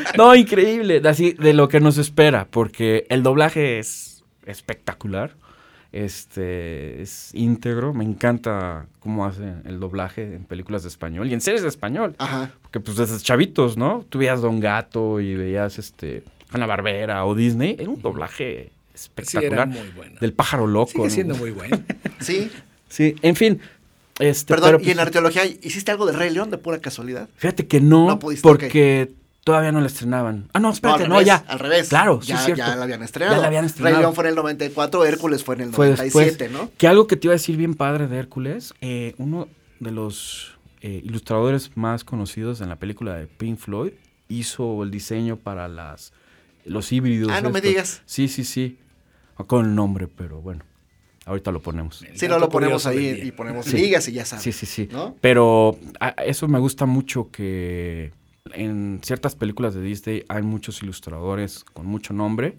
No, 0.16 0.34
increíble. 0.34 1.00
Así 1.04 1.32
de 1.32 1.52
lo 1.54 1.68
que 1.68 1.80
nos 1.80 1.98
espera, 1.98 2.46
porque 2.50 3.06
el 3.08 3.22
doblaje 3.22 3.78
es 3.78 4.24
espectacular. 4.46 5.34
Este 5.92 7.02
es 7.02 7.34
íntegro. 7.34 7.92
Me 7.92 8.04
encanta 8.04 8.86
cómo 9.00 9.26
hace 9.26 9.52
el 9.66 9.78
doblaje 9.78 10.22
en 10.34 10.44
películas 10.44 10.82
de 10.82 10.88
español 10.88 11.28
y 11.28 11.34
en 11.34 11.40
series 11.42 11.62
de 11.62 11.68
español. 11.68 12.14
Ajá. 12.18 12.50
Porque 12.62 12.80
pues 12.80 12.96
desde 12.96 13.18
chavitos, 13.18 13.76
¿no? 13.76 14.04
Tú 14.08 14.18
veías 14.18 14.40
Don 14.40 14.58
Gato 14.58 15.20
y 15.20 15.34
veías 15.34 15.78
este 15.78 16.22
Ana 16.50 16.66
Barbera 16.66 17.26
o 17.26 17.34
Disney. 17.34 17.76
Era 17.78 17.90
un 17.90 18.00
doblaje 18.00 18.70
Sí, 18.94 19.06
espectacular. 19.06 19.52
era 19.52 19.66
muy 19.66 19.88
buena. 19.94 20.18
Del 20.20 20.32
pájaro 20.32 20.66
loco. 20.66 20.92
Sigue 20.92 21.04
¿no? 21.04 21.10
siendo 21.10 21.34
muy 21.36 21.50
buena. 21.50 21.80
Sí. 22.20 22.50
Sí, 22.88 23.16
en 23.22 23.34
fin. 23.34 23.60
Este, 24.20 24.54
Perdón, 24.54 24.72
pero, 24.72 24.78
y 24.84 24.90
en 24.90 24.96
pues, 24.96 25.06
arqueología, 25.06 25.44
¿hiciste 25.44 25.90
algo 25.90 26.06
de 26.06 26.12
Rey 26.12 26.30
León 26.30 26.50
de 26.50 26.58
pura 26.58 26.78
casualidad? 26.78 27.28
Fíjate 27.36 27.66
que 27.66 27.80
no, 27.80 28.06
No 28.06 28.18
pudiste, 28.18 28.42
porque 28.46 29.10
todavía 29.44 29.72
no 29.72 29.80
la 29.80 29.86
estrenaban. 29.86 30.48
Ah, 30.52 30.60
no, 30.60 30.70
espérate, 30.70 31.04
al 31.04 31.08
no, 31.08 31.20
ya. 31.22 31.36
Al 31.48 31.58
revés. 31.58 31.88
Claro, 31.88 32.20
sí 32.22 32.28
ya, 32.28 32.36
es 32.36 32.44
cierto. 32.44 32.62
ya 32.64 32.76
la 32.76 32.84
habían 32.84 33.02
estrenado. 33.02 33.36
Ya 33.36 33.40
la 33.42 33.46
habían 33.48 33.64
estrenado. 33.64 33.94
Rey 33.96 34.02
León 34.02 34.14
fue 34.14 34.24
en 34.24 34.30
el 34.30 34.36
94, 34.36 35.04
Hércules 35.04 35.44
fue 35.44 35.54
en 35.56 35.60
el 35.62 35.72
Fue 35.72 35.86
97, 35.86 36.44
después. 36.48 36.50
¿no? 36.52 36.70
Que 36.78 36.86
algo 36.88 37.06
que 37.06 37.16
te 37.16 37.26
iba 37.26 37.32
a 37.32 37.36
decir 37.36 37.56
bien 37.56 37.74
padre 37.74 38.06
de 38.08 38.18
Hércules, 38.18 38.74
eh, 38.80 39.14
uno 39.18 39.48
de 39.80 39.90
los 39.90 40.56
eh, 40.80 41.00
ilustradores 41.04 41.76
más 41.76 42.04
conocidos 42.04 42.60
en 42.60 42.68
la 42.68 42.76
película 42.76 43.14
de 43.14 43.26
Pink 43.26 43.58
Floyd 43.58 43.92
hizo 44.28 44.82
el 44.82 44.90
diseño 44.90 45.36
para 45.36 45.68
las 45.68 46.12
los 46.64 46.92
híbridos. 46.92 47.30
Ah, 47.32 47.40
no 47.40 47.50
me 47.50 47.60
digas. 47.60 48.02
Sí, 48.06 48.28
sí, 48.28 48.44
sí. 48.44 48.78
No 49.38 49.46
Con 49.46 49.66
el 49.66 49.74
nombre, 49.74 50.06
pero 50.08 50.40
bueno. 50.40 50.62
Ahorita 51.24 51.50
lo 51.52 51.60
ponemos. 51.60 52.04
Sí, 52.14 52.26
no 52.28 52.38
lo 52.38 52.48
ponemos 52.48 52.84
ahí 52.86 53.20
y 53.24 53.30
ponemos 53.32 53.66
Sí. 53.66 53.76
ligas 53.76 54.08
y 54.08 54.12
ya 54.12 54.24
sabes. 54.24 54.42
Sí, 54.44 54.52
sí, 54.52 54.66
sí. 54.66 54.88
¿No? 54.92 55.16
Pero 55.20 55.78
a- 56.00 56.14
a 56.20 56.24
eso 56.24 56.48
me 56.48 56.58
gusta 56.58 56.84
mucho 56.86 57.30
que 57.30 58.12
en 58.54 59.00
ciertas 59.02 59.34
películas 59.34 59.74
de 59.74 59.82
Disney 59.82 60.24
hay 60.28 60.42
muchos 60.42 60.82
ilustradores 60.82 61.64
con 61.72 61.86
mucho 61.86 62.12
nombre 62.12 62.56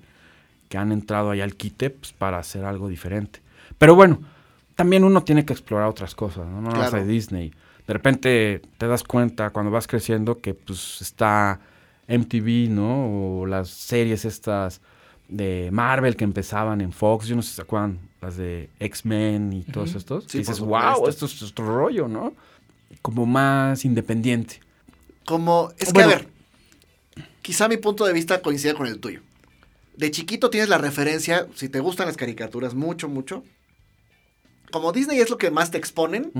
que 0.70 0.78
han 0.78 0.92
entrado 0.92 1.32
ahí 1.32 1.42
al 1.42 1.56
quite 1.56 1.90
pues, 1.90 2.14
para 2.14 2.38
hacer 2.40 2.66
algo 2.66 2.88
diferente. 2.88 3.42
Pero 3.78 3.96
bueno, 3.96 4.20
también 4.76 5.04
uno 5.04 5.24
tiene 5.24 5.46
que 5.46 5.54
explorar 5.54 5.88
otras 5.88 6.16
cosas, 6.16 6.48
¿no? 6.48 6.62
No 6.62 6.70
nada 6.70 6.78
más 6.80 6.90
Claro. 6.90 7.06
de 7.06 7.12
Disney. 7.12 7.54
De 7.88 7.94
repente 7.94 8.62
te 8.78 8.88
das 8.88 9.04
cuenta 9.04 9.50
cuando 9.52 9.72
vas 9.72 9.88
creciendo 9.88 10.40
que 10.40 10.54
pues 10.54 11.02
está 11.02 11.60
MTV, 12.08 12.70
¿no? 12.70 13.42
O 13.42 13.46
las 13.46 13.70
series 13.70 14.26
estas 14.26 14.82
de 15.28 15.70
Marvel 15.72 16.16
que 16.16 16.24
empezaban 16.24 16.82
en 16.82 16.92
Fox. 16.92 17.28
Yo 17.28 17.36
no 17.36 17.42
sé 17.42 17.50
si 17.50 17.56
se 17.56 17.62
acuerdan 17.62 18.00
las 18.22 18.38
de 18.38 18.70
X-Men 18.80 19.54
y 19.54 19.64
todos 19.64 19.90
Ujú. 19.90 19.98
estos. 19.98 20.24
Sí, 20.28 20.38
y 20.38 20.42
dices, 20.42 20.60
wow, 20.60 21.08
esto 21.08 21.26
es 21.26 21.42
otro 21.44 21.66
rollo, 21.78 22.08
¿no? 22.08 22.34
Como 23.02 23.26
más 23.26 23.84
independiente. 23.86 24.60
Como, 25.26 25.72
es 25.78 25.88
que 25.88 25.94
Bueno. 25.94 26.10
a 26.10 26.16
ver, 26.16 26.28
quizá 27.42 27.68
mi 27.68 27.78
punto 27.78 28.06
de 28.06 28.14
vista 28.14 28.42
coincida 28.42 28.74
con 28.74 28.88
el 28.88 29.00
tuyo. 29.00 29.22
De 29.96 30.10
chiquito 30.12 30.50
tienes 30.50 30.70
la 30.70 30.78
referencia, 30.78 31.48
si 31.56 31.70
te 31.70 31.80
gustan 31.80 32.08
las 32.08 32.18
caricaturas 32.18 32.74
mucho, 32.74 33.08
mucho. 33.10 33.44
Como 34.72 34.92
Disney 34.92 35.20
es 35.20 35.30
lo 35.30 35.38
que 35.38 35.52
más 35.52 35.70
te 35.72 35.78
exponen, 35.78 36.32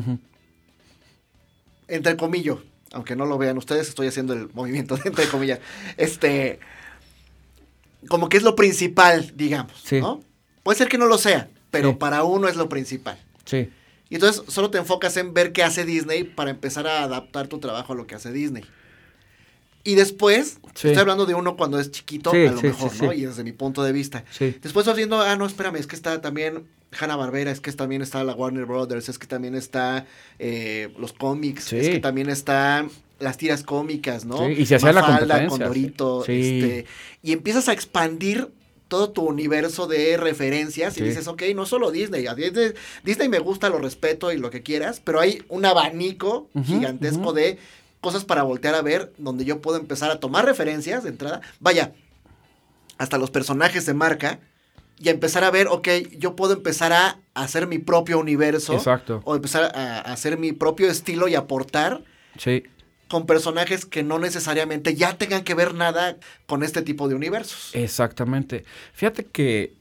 entre 1.88 2.18
comillas, 2.18 2.58
aunque 2.92 3.16
no 3.16 3.26
lo 3.26 3.38
vean 3.38 3.58
ustedes, 3.58 3.88
estoy 3.90 4.08
haciendo 4.08 4.34
el 4.34 4.50
movimiento 4.54 4.98
de 4.98 5.10
entre 5.10 5.28
comillas. 5.28 5.60
Este, 5.98 6.60
como 8.08 8.30
que 8.30 8.38
es 8.38 8.44
lo 8.44 8.56
principal, 8.56 9.32
digamos, 9.36 9.74
Sí. 9.84 10.00
¿no? 10.02 10.22
Puede 10.64 10.78
ser 10.78 10.88
que 10.88 10.98
no 10.98 11.06
lo 11.06 11.18
sea, 11.18 11.50
pero 11.72 11.92
Sí. 11.92 11.96
para 12.00 12.24
uno 12.24 12.48
es 12.48 12.56
lo 12.56 12.70
principal. 12.70 13.20
Sí. 13.46 13.70
Y 14.14 14.18
entonces 14.18 14.44
solo 14.48 14.70
te 14.70 14.78
enfocas 14.78 15.18
en 15.18 15.34
ver 15.34 15.54
qué 15.54 15.64
hace 15.64 15.86
Disney 15.86 16.24
para 16.24 16.52
empezar 16.52 16.86
a 16.86 17.02
adaptar 17.02 17.48
tu 17.48 17.58
trabajo 17.58 17.94
a 17.94 17.96
lo 17.96 18.06
que 18.06 18.14
hace 18.14 18.32
Disney. 18.32 18.64
Y 19.84 19.96
después, 19.96 20.60
Sí. 20.76 20.90
estoy 20.90 21.02
hablando 21.02 21.26
de 21.26 21.34
uno 21.34 21.58
cuando 21.58 21.80
es 21.80 21.90
chiquito, 21.90 22.30
Sí, 22.30 22.46
a 22.46 22.52
lo 22.52 22.60
sí, 22.60 22.68
mejor, 22.68 22.92
¿no? 23.02 23.12
Y 23.12 23.22
desde 23.26 23.44
mi 23.44 23.54
punto 23.54 23.82
de 23.82 23.92
vista. 23.92 24.24
Sí. 24.30 24.56
Después 24.62 24.86
vas 24.86 24.96
viendo, 24.96 25.20
ah, 25.20 25.36
no, 25.36 25.48
espérame, 25.48 25.78
es 25.78 25.88
que 25.88 25.96
está 25.96 26.22
también 26.22 26.68
Hanna 26.92 27.16
Barbera, 27.16 27.50
es 27.50 27.60
que 27.60 27.72
también 27.72 28.04
está 28.04 28.24
la 28.24 28.36
Warner 28.36 28.66
Brothers, 28.66 29.10
es 29.10 29.18
que 29.18 29.26
también 29.26 29.56
está 29.56 30.06
eh, 30.38 30.94
los 31.00 31.12
cómics, 31.12 31.74
es 31.74 31.90
que 31.90 32.00
también 32.00 32.30
están 32.30 32.92
las 33.20 33.38
tiras 33.38 33.64
cómicas, 33.64 34.26
¿no? 34.26 34.38
Sí, 34.46 34.54
y 34.60 34.66
se 34.68 34.76
hacía 34.76 34.94
la 34.94 35.04
competencia, 35.04 35.48
Condorito, 35.48 36.22
este, 36.22 36.86
y 37.24 37.32
empiezas 37.32 37.68
a 37.68 37.74
expandir 37.74 38.50
todo 38.94 39.10
tu 39.10 39.24
universo 39.24 39.88
de 39.88 40.18
referencias 40.18 40.96
y 41.00 41.02
dices, 41.02 41.28
ok, 41.28 41.42
no 41.56 41.66
solo 41.66 41.90
Disney, 41.90 42.28
a 42.28 42.36
Disney, 42.36 42.74
Disney 43.04 43.28
me 43.28 43.40
gusta, 43.40 43.68
lo 43.70 43.80
respeto 43.80 44.32
y 44.32 44.38
lo 44.38 44.52
que 44.52 44.62
quieras, 44.62 45.02
pero 45.04 45.20
hay 45.20 45.42
un 45.50 45.66
abanico 45.66 46.48
gigantesco 46.64 47.34
de 47.34 47.58
cosas 48.02 48.24
para 48.24 48.44
voltear 48.44 48.76
a 48.76 48.84
ver, 48.84 49.12
donde 49.18 49.46
yo 49.46 49.62
puedo 49.62 49.80
empezar 49.80 50.12
a 50.12 50.20
tomar 50.20 50.46
referencias 50.46 51.02
de 51.02 51.10
entrada. 51.10 51.42
Vaya, 51.60 51.94
hasta 53.00 53.18
los 53.18 53.32
personajes 53.32 53.88
de 53.88 53.96
marca 53.96 54.40
y 55.00 55.10
empezar 55.10 55.44
a 55.44 55.50
ver, 55.50 55.70
ok, 55.70 55.88
yo 56.20 56.36
puedo 56.36 56.54
empezar 56.54 56.94
a 56.94 57.18
hacer 57.34 57.66
mi 57.66 57.80
propio 57.80 58.20
universo 58.20 58.76
Exacto. 58.76 59.22
o 59.26 59.36
empezar 59.36 59.72
a, 59.76 60.02
a 60.02 60.14
hacer 60.14 60.38
mi 60.38 60.52
propio 60.52 60.88
estilo 60.88 61.28
y 61.28 61.34
aportar 61.34 62.04
Sí. 62.38 62.62
Con 63.14 63.28
personajes 63.28 63.86
que 63.86 64.02
no 64.02 64.18
necesariamente 64.18 64.96
ya 64.96 65.16
tengan 65.20 65.44
que 65.44 65.54
ver 65.54 65.76
nada 65.76 66.18
con 66.48 66.64
este 66.64 66.82
tipo 66.82 67.08
de 67.08 67.14
universos. 67.14 67.70
Exactamente. 67.74 68.66
Fíjate 68.92 69.26
que 69.26 69.76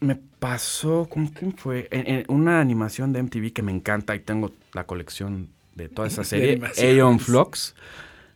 me 0.00 0.16
pasó, 0.16 1.06
¿con 1.10 1.26
quién 1.26 1.54
fue? 1.54 1.86
En, 1.90 2.08
en 2.08 2.24
una 2.28 2.62
animación 2.62 3.12
de 3.12 3.22
MTV 3.22 3.52
que 3.52 3.60
me 3.60 3.72
encanta 3.72 4.16
y 4.16 4.20
tengo 4.20 4.52
la 4.72 4.84
colección 4.84 5.50
de 5.74 5.90
toda 5.90 6.08
esa 6.08 6.24
serie. 6.32 6.58
Aeon 6.78 7.20
Flux. 7.20 7.74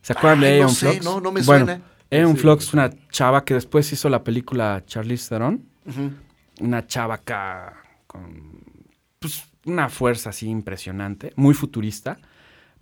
¿Se 0.03 0.13
acuerdan 0.13 0.43
Ay, 0.43 0.51
de 0.51 0.59
no 0.59 0.65
Aeon 0.67 0.75
sé, 0.75 0.89
Flux? 0.91 1.03
no, 1.05 1.19
no 1.19 1.31
me 1.31 1.41
Bueno, 1.41 1.65
suena. 1.65 1.81
Aeon 2.11 2.35
Sí. 2.35 2.41
Flux 2.41 2.63
es 2.67 2.73
una 2.75 2.91
chava 3.09 3.43
que 3.43 3.55
después 3.55 3.91
hizo 3.91 4.07
la 4.07 4.23
película 4.23 4.83
Charlize 4.85 5.29
Theron. 5.29 5.65
Ujú. 5.87 6.11
Una 6.59 6.85
chava 6.85 7.15
acá 7.15 7.73
con 8.05 8.61
pues, 9.17 9.41
una 9.65 9.89
fuerza 9.89 10.29
así 10.29 10.47
impresionante, 10.47 11.33
muy 11.37 11.55
futurista. 11.55 12.19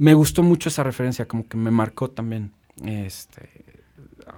Me 0.02 0.16
gustó 0.16 0.41
mucho 0.41 0.70
esa 0.70 0.82
referencia, 0.82 1.28
como 1.28 1.47
que 1.47 1.58
me 1.58 1.70
marcó 1.70 2.10
también. 2.10 2.52
Este, 2.84 3.47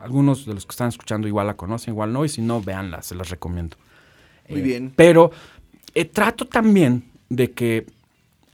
algunos 0.02 0.46
de 0.46 0.54
los 0.54 0.66
que 0.66 0.72
están 0.72 0.90
escuchando 0.90 1.26
igual 1.26 1.48
la 1.48 1.56
conocen, 1.56 1.94
igual 1.94 2.12
no, 2.12 2.26
y 2.26 2.30
si 2.30 2.42
no, 2.42 2.62
véanla, 2.62 3.02
se 3.02 3.16
las 3.16 3.30
recomiendo. 3.30 3.78
Muy 4.50 4.60
Eh, 4.60 4.62
bien. 4.64 4.94
Pero 4.94 5.32
eh, 5.96 6.04
trato 6.04 6.46
también 6.48 7.06
de 7.30 7.52
que 7.52 7.86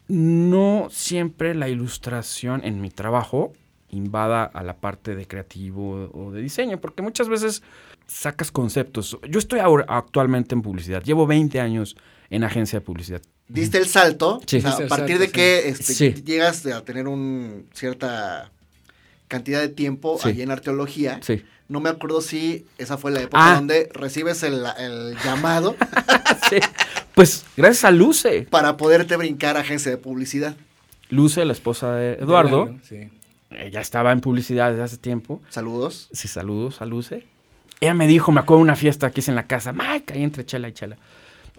no 0.08 0.90
siempre 0.92 1.56
la 1.56 1.68
ilustración 1.68 2.62
en 2.64 2.80
mi 2.80 2.92
trabajo 2.92 3.54
invada 3.90 4.44
a 4.44 4.62
la 4.62 4.76
parte 4.78 5.16
de 5.16 5.26
creativo 5.26 6.12
o 6.14 6.32
de 6.32 6.44
diseño, 6.44 6.80
porque 6.80 7.02
muchas 7.02 7.28
veces 7.28 7.64
sacas 8.06 8.52
conceptos. 8.52 9.18
Yo 9.28 9.40
estoy 9.40 9.62
ahora 9.62 9.84
actualmente 9.88 10.54
en 10.54 10.62
publicidad, 10.62 11.02
llevo 11.02 11.26
20 11.26 11.60
años 11.60 11.98
en 12.30 12.44
agencia 12.44 12.78
de 12.80 12.86
publicidad. 12.86 13.24
Diste 13.50 13.78
el 13.80 13.88
salto, 13.88 14.40
Sí. 14.46 14.58
o 14.58 14.62
sea, 14.62 14.72
a 14.72 14.78
partir 14.88 15.18
salto, 15.18 15.20
de 15.20 15.26
sí. 15.26 15.32
que 15.32 15.70
este, 15.70 15.94
Sí. 15.94 16.14
llegas 16.24 16.66
a 16.68 16.86
tener 16.86 17.08
un 17.08 17.66
cierta 17.74 18.52
cantidad 19.28 19.60
de 19.60 19.70
tiempo 19.70 20.18
Sí. 20.22 20.30
allí 20.30 20.42
en 20.44 20.52
arqueología. 20.52 21.20
Sí. 21.24 21.44
No 21.68 21.80
me 21.82 21.90
acuerdo 21.90 22.22
si 22.22 22.66
esa 22.78 22.98
fue 22.98 23.12
la 23.12 23.22
época 23.22 23.52
Ah. 23.52 23.56
donde 23.56 23.90
recibes 23.94 24.42
el, 24.44 24.64
el 24.80 25.16
llamado 25.24 25.76
Sí. 26.50 26.58
Pues 27.16 27.44
gracias 27.58 27.84
a 27.86 27.92
Luce. 27.92 28.48
para 28.50 28.78
poderte 28.78 29.18
brincar 29.18 29.58
a 29.58 29.62
agencia 29.62 29.92
de 29.92 29.98
publicidad. 29.98 30.56
Luce, 31.10 31.44
la 31.44 31.54
esposa 31.54 31.94
de 31.96 32.14
Eduardo, 32.14 32.76
Sí. 32.88 33.10
ella 33.52 33.82
estaba 33.82 34.12
en 34.12 34.22
publicidad 34.22 34.70
desde 34.72 34.84
hace 34.84 34.98
tiempo. 34.98 35.42
Saludos. 35.50 36.08
Sí, 36.12 36.28
saludos 36.28 36.82
a 36.82 36.86
Luce. 36.86 37.26
Ella 37.82 37.94
me 37.96 38.08
dijo, 38.08 38.32
me 38.32 38.42
acuerdo 38.42 38.60
de 38.60 38.64
una 38.64 38.76
fiesta 38.76 39.10
que 39.12 39.22
hice 39.22 39.32
en 39.32 39.36
la 39.36 39.48
casa, 39.48 39.74
Mike, 39.74 40.14
ahí 40.14 40.24
entre 40.24 40.46
chela 40.46 40.70
y 40.70 40.74
chela. 40.74 40.98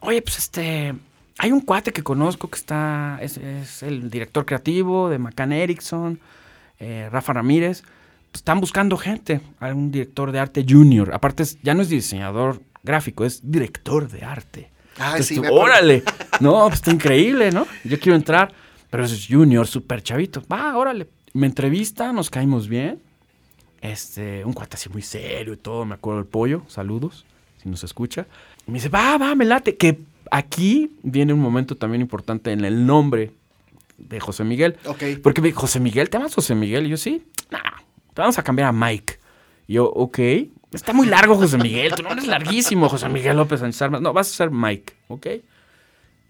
Oye, 0.00 0.22
pues 0.22 0.38
este, 0.38 0.94
hay 1.38 1.52
un 1.52 1.60
cuate 1.60 1.92
que 1.92 2.02
conozco 2.02 2.48
que 2.48 2.58
está, 2.58 3.18
es, 3.22 3.36
es 3.36 3.82
el 3.82 4.10
director 4.10 4.44
creativo 4.44 5.08
de 5.08 5.18
McCann 5.18 5.52
Erickson, 5.52 6.20
eh, 6.78 7.08
Rafa 7.10 7.32
Ramírez. 7.32 7.82
Están 8.32 8.60
buscando 8.60 8.96
gente, 8.96 9.40
a 9.58 9.68
un 9.68 9.90
director 9.90 10.32
de 10.32 10.38
arte 10.38 10.64
junior. 10.68 11.12
Aparte, 11.14 11.44
ya 11.62 11.74
no 11.74 11.82
es 11.82 11.88
diseñador 11.88 12.60
gráfico, 12.82 13.24
es 13.24 13.40
director 13.50 14.08
de 14.08 14.24
arte. 14.24 14.70
Ay, 14.96 15.06
Entonces 15.06 15.26
sí, 15.26 15.34
tú, 15.36 15.40
me 15.42 15.48
acuerdo. 15.48 15.64
órale. 15.64 16.02
No, 16.40 16.64
pues 16.68 16.74
está 16.74 16.90
increíble, 16.90 17.50
¿no? 17.50 17.66
Yo 17.84 17.98
quiero 17.98 18.16
entrar, 18.16 18.52
pero 18.88 19.04
es 19.04 19.26
junior, 19.28 19.66
súper 19.66 20.02
chavito. 20.02 20.42
Va, 20.50 20.76
órale. 20.76 21.08
Me 21.32 21.46
entrevista, 21.46 22.12
nos 22.12 22.30
caímos 22.30 22.68
bien. 22.68 23.00
Este, 23.80 24.44
un 24.44 24.52
cuate 24.52 24.76
así 24.76 24.88
muy 24.90 25.02
serio 25.02 25.54
y 25.54 25.56
todo, 25.56 25.84
me 25.86 25.94
acuerdo 25.94 26.20
del 26.20 26.28
pollo, 26.28 26.62
saludos, 26.68 27.24
si 27.62 27.68
nos 27.68 27.82
escucha. 27.82 28.26
Y 28.66 28.70
me 28.70 28.74
dice, 28.78 28.90
va, 28.90 29.16
va, 29.16 29.34
me 29.34 29.44
late. 29.44 29.76
Que 29.76 30.00
aquí 30.30 30.96
viene 31.02 31.32
un 31.32 31.40
momento 31.40 31.76
también 31.76 32.00
importante 32.00 32.52
en 32.52 32.64
el 32.64 32.86
nombre 32.86 33.32
de 33.98 34.20
José 34.20 34.44
Miguel. 34.44 34.76
Porque 35.22 35.40
me 35.40 35.52
José 35.52 35.80
Miguel, 35.80 36.08
¿te 36.10 36.18
llamas 36.18 36.34
José 36.34 36.54
Miguel? 36.54 36.86
Y 36.86 36.90
yo, 36.90 36.96
sí, 36.96 37.22
nah, 37.50 37.58
te 38.14 38.20
vamos 38.22 38.38
a 38.38 38.42
cambiar 38.42 38.68
a 38.68 38.72
Mike. 38.72 39.18
Y 39.66 39.74
yo, 39.74 39.86
ok. 39.86 40.18
Está 40.72 40.92
muy 40.92 41.06
largo 41.08 41.34
José 41.36 41.58
Miguel, 41.58 41.92
tu 41.94 42.02
nombre 42.02 42.20
es 42.22 42.28
larguísimo, 42.28 42.88
José 42.88 43.08
Miguel 43.08 43.36
López 43.36 43.60
Sánchez 43.60 43.82
Armas. 43.82 44.00
No, 44.00 44.12
vas 44.12 44.30
a 44.30 44.34
ser 44.34 44.50
Mike, 44.52 44.92
¿ok? 45.08 45.26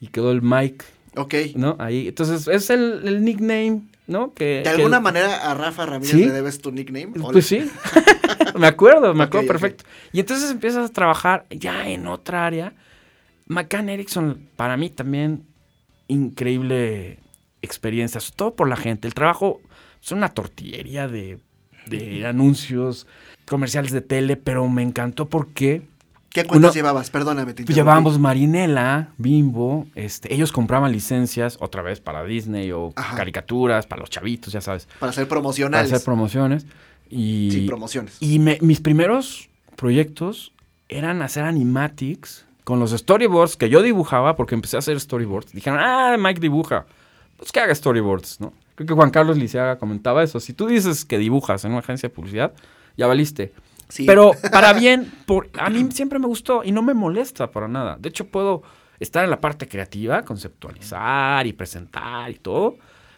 Y 0.01 0.07
quedó 0.09 0.33
el 0.33 0.41
Mike, 0.41 0.85
Ok. 1.17 1.35
¿no? 1.57 1.77
Ahí. 1.79 2.09
Entonces, 2.09 2.49
es 2.49 2.71
el, 2.71 3.03
el 3.07 3.23
nickname, 3.25 3.83
¿no? 4.07 4.33
Que, 4.33 4.45
¿De 4.59 4.63
que- 4.63 4.69
alguna 4.71 4.99
manera 5.01 5.51
a 5.51 5.55
Rafa 5.55 5.85
Ramírez 5.85 6.11
¿Sí? 6.13 6.25
le 6.25 6.33
debes 6.33 6.61
tu 6.63 6.73
nickname? 6.73 7.13
¿O 7.23 7.33
Pues 7.33 7.47
sí, 7.47 7.71
me 8.59 8.67
acuerdo, 8.67 9.13
me 9.13 9.25
acuerdo 9.25 9.47
perfecto. 9.47 9.85
Y 10.13 10.21
entonces 10.21 10.51
empiezas 10.51 10.89
a 10.89 10.93
trabajar 10.93 11.45
ya 11.51 11.87
en 11.89 12.07
otra 12.07 12.47
área. 12.47 12.73
McCann 13.51 13.89
Erickson, 13.89 14.49
para 14.57 14.77
mí 14.77 14.91
también, 14.91 15.45
increíble 16.09 17.19
experiencia, 17.63 18.21
sobre 18.21 18.37
todo 18.37 18.55
por 18.55 18.69
la 18.69 18.77
gente. 18.77 19.07
El 19.09 19.15
trabajo 19.15 19.61
es 20.03 20.13
una 20.13 20.29
tortillería 20.31 21.09
de, 21.09 21.39
de 21.87 22.27
anuncios, 22.27 23.07
comerciales 23.47 23.93
de 23.93 24.01
tele, 24.01 24.37
pero 24.37 24.69
me 24.69 24.83
encantó 24.83 25.29
porque 25.29 25.83
¿Qué 26.31 26.45
cuentas 26.45 26.69
Uno- 26.71 26.75
llevabas? 26.75 27.11
Perdóname, 27.11 27.55
te 27.55 27.65
pues 27.65 27.75
llevábamos 27.75 28.21
Marinela, 28.21 29.09
Bimbo, 29.19 29.89
este, 29.97 30.33
ellos 30.33 30.53
compraban 30.53 30.93
licencias, 30.93 31.57
otra 31.61 31.83
vez 31.83 32.01
para 32.01 32.23
Disney 32.25 32.71
o 32.71 32.93
Ajá. 32.95 33.17
caricaturas, 33.17 33.89
para 33.89 34.01
los 34.03 34.11
chavitos, 34.11 34.53
ya 34.53 34.61
sabes, 34.61 34.87
Para 35.01 35.11
hacer 35.11 35.25
para 35.27 35.41
promocionales. 35.41 35.93
hacer 35.93 36.05
promociones. 36.05 36.67
Y, 37.11 37.49
Sí, 37.51 37.61
promociones. 37.67 38.17
y 38.21 38.39
me- 38.39 38.59
mis 38.61 38.81
primeros 38.81 39.51
proyectos 39.75 40.53
eran 40.89 41.21
hacer 41.21 41.43
animatics 41.43 42.47
con 42.71 42.79
los 42.79 42.93
storyboards 42.93 43.57
que 43.57 43.69
yo 43.69 43.83
dibujaba, 43.83 44.37
porque 44.37 44.55
empecé 44.55 44.77
a 44.77 44.79
hacer 44.79 45.01
storyboards. 45.01 45.51
Dijeron, 45.51 45.81
ah, 45.83 46.15
Mike 46.17 46.39
dibuja. 46.39 46.87
Pues 47.37 47.51
que 47.51 47.59
haga 47.59 47.75
storyboards, 47.75 48.41
¿no? 48.41 48.53
Creo 48.77 48.87
que 48.87 48.95
Juan 48.95 49.11
Carlos 49.11 49.37
Liceaga 49.37 49.77
comentaba 49.77 50.23
eso. 50.23 50.39
Si 50.39 50.53
tú 50.53 50.69
dices 50.69 51.05
que 51.05 51.19
dibujas 51.19 51.65
en 51.65 51.73
una 51.73 51.81
agencia 51.81 52.09
de 52.09 52.15
publicidad, 52.15 52.53
ya 52.97 53.09
valiste. 53.09 53.53
Sí. 53.89 54.07
Pero 54.07 54.31
para 54.53 54.73
bien, 54.73 55.13
por, 55.27 55.51
a 55.59 55.69
mí 55.69 55.89
siempre 55.91 56.21
me 56.21 56.29
gustó 56.29 56.63
y 56.63 56.71
no 56.71 56.81
me 56.81 56.95
molesta 56.95 57.51
para 57.51 57.67
nada. 57.67 57.97
De 57.99 58.09
hecho, 58.09 58.29
puedo 58.29 58.63
estar 59.01 59.25
en 59.25 59.31
la 59.31 59.41
parte 59.41 59.67
creativa, 59.67 60.23
conceptualizar 60.23 61.49
y 61.49 61.53
presentar 61.53 62.31
y 62.31 62.37
todo. 62.37 62.77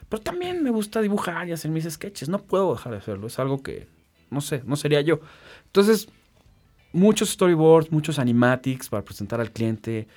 Pero 0.09 0.23
también 0.23 0.63
me 0.63 0.71
gusta 0.71 0.99
dibujar 0.99 1.47
y 1.47 1.51
hacer 1.51 1.69
mis 1.69 1.87
sketches. 1.87 2.27
No 2.27 2.39
puedo 2.39 2.73
dejar 2.73 2.93
de 2.93 2.97
hacerlo. 2.97 3.27
Es 3.27 3.37
algo 3.37 3.61
que, 3.61 3.87
no 4.31 4.41
sé, 4.41 4.63
no 4.65 4.75
sería 4.77 5.01
yo. 5.01 5.19
Entonces, 5.67 6.09
muchos 6.93 7.31
storyboards, 7.31 7.91
muchos 7.91 8.19
animatics 8.19 8.89
para 8.89 9.03
presentar 9.03 9.41
al 9.41 9.51
cliente. 9.51 10.07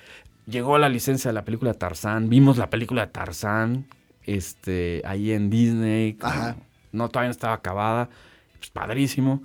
Llegó 0.45 0.77
la 0.77 0.87
licencia 0.87 1.29
de 1.29 1.33
la 1.33 1.43
película 1.43 1.73
Tarzán. 1.73 2.29
Vimos 2.29 2.57
la 2.57 2.69
película 2.69 3.11
Tarzán 3.11 3.87
este, 4.23 5.01
ahí 5.05 5.31
en 5.31 5.49
Disney. 5.49 6.17
Ajá. 6.21 6.55
No, 6.91 7.09
todavía 7.09 7.27
no 7.27 7.31
estaba 7.31 7.53
acabada. 7.53 8.09
Pues 8.57 8.69
padrísimo. 8.69 9.43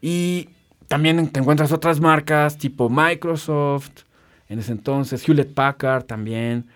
Y 0.00 0.48
también 0.88 1.28
te 1.28 1.40
encuentras 1.40 1.72
otras 1.72 2.00
marcas 2.00 2.58
tipo 2.58 2.90
Microsoft, 2.90 4.02
en 4.48 4.58
ese 4.58 4.72
entonces, 4.72 5.26
Hewlett 5.26 5.54
Packard 5.54 6.04
también. 6.04 6.66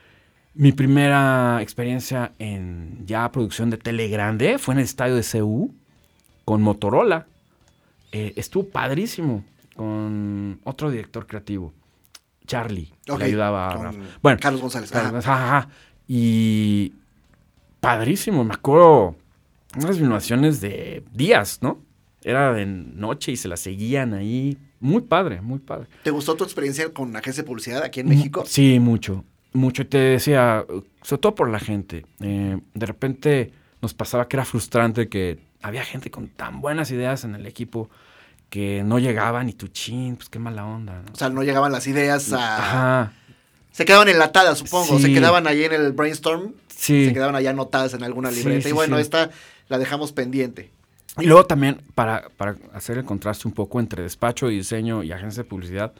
Mi 0.54 0.72
primera 0.72 1.60
experiencia 1.60 2.32
en 2.38 3.04
ya 3.04 3.30
producción 3.30 3.68
de 3.68 3.76
tele 3.76 4.08
grande 4.08 4.58
fue 4.58 4.72
en 4.72 4.78
el 4.78 4.84
estadio 4.84 5.16
de 5.16 5.22
CU 5.22 5.74
con 6.46 6.62
Motorola. 6.62 7.26
Eh, 8.12 8.32
estuvo 8.36 8.66
padrísimo 8.70 9.44
con 9.76 10.60
otro 10.64 10.90
director 10.90 11.26
creativo, 11.26 11.72
Charlie, 12.46 12.92
que 13.04 13.18
le 13.18 13.24
ayudaba 13.26 13.70
a 13.70 13.76
con. 13.76 14.02
Bueno, 14.22 14.38
Carlos 14.40 14.62
González. 14.62 14.94
Ajá, 14.94 15.18
ajá. 15.18 15.68
Y 16.08 16.92
padrísimo, 17.80 18.42
me 18.44 18.54
acuerdo 18.54 19.16
unas 19.76 19.98
filmaciones 19.98 20.60
de 20.60 21.04
días, 21.12 21.58
¿no? 21.62 21.80
Era 22.22 22.52
de 22.52 22.66
noche 22.66 23.32
y 23.32 23.36
se 23.36 23.48
la 23.48 23.56
seguían 23.56 24.14
ahí. 24.14 24.56
Muy 24.80 25.02
padre, 25.02 25.40
muy 25.40 25.58
padre. 25.58 25.86
¿Te 26.02 26.10
gustó 26.10 26.34
tu 26.34 26.44
experiencia 26.44 26.92
con 26.92 27.14
agencia 27.14 27.42
de 27.42 27.46
publicidad 27.46 27.82
aquí 27.82 28.00
en 28.00 28.08
México? 28.08 28.44
Sí, 28.46 28.80
mucho. 28.80 29.24
Mucho. 29.52 29.82
Y 29.82 29.84
te 29.86 29.98
decía, 29.98 30.64
sobre 31.02 31.20
todo 31.20 31.34
por 31.34 31.50
la 31.50 31.58
gente. 31.60 32.04
eh, 32.20 32.58
de 32.74 32.86
repente 32.86 33.52
nos 33.80 33.94
pasaba 33.94 34.28
que 34.28 34.36
era 34.36 34.44
frustrante 34.44 35.08
que 35.08 35.38
había 35.62 35.84
gente 35.84 36.10
con 36.10 36.28
tan 36.28 36.60
buenas 36.60 36.90
ideas 36.90 37.24
en 37.24 37.34
el 37.34 37.46
equipo 37.46 37.90
que 38.50 38.82
no 38.84 38.98
llegaban 38.98 39.48
y 39.48 39.52
tu 39.52 39.68
chin, 39.68 40.16
pues 40.16 40.28
qué 40.28 40.38
mala 40.38 40.64
onda. 40.64 41.02
¿no? 41.02 41.12
O 41.12 41.16
sea, 41.16 41.28
no 41.28 41.42
llegaban 41.42 41.72
las 41.72 41.86
ideas 41.86 42.32
a... 42.32 42.56
Ajá. 42.56 43.12
Se 43.72 43.84
quedaban 43.84 44.08
enlatadas, 44.08 44.58
supongo. 44.58 44.96
Sí. 44.96 45.02
Se 45.02 45.12
quedaban 45.12 45.46
ahí 45.46 45.64
en 45.64 45.72
el 45.74 45.92
brainstorm. 45.92 46.54
Sí. 46.68 47.06
Se 47.06 47.12
quedaban 47.12 47.34
allá 47.36 47.50
anotadas 47.50 47.92
en 47.94 48.04
alguna 48.04 48.30
libreta. 48.30 48.62
sí, 48.62 48.68
y 48.70 48.72
bueno, 48.72 48.98
esta 48.98 49.30
la 49.68 49.78
dejamos 49.78 50.12
pendiente. 50.12 50.70
Y 51.18 51.26
luego 51.26 51.46
también, 51.46 51.82
para, 51.94 52.28
para 52.36 52.56
hacer 52.74 52.98
el 52.98 53.04
contraste 53.04 53.48
un 53.48 53.54
poco 53.54 53.80
entre 53.80 54.02
despacho 54.02 54.50
y 54.50 54.56
diseño 54.56 55.02
y 55.02 55.12
agencia 55.12 55.42
de 55.42 55.48
publicidad, 55.48 55.92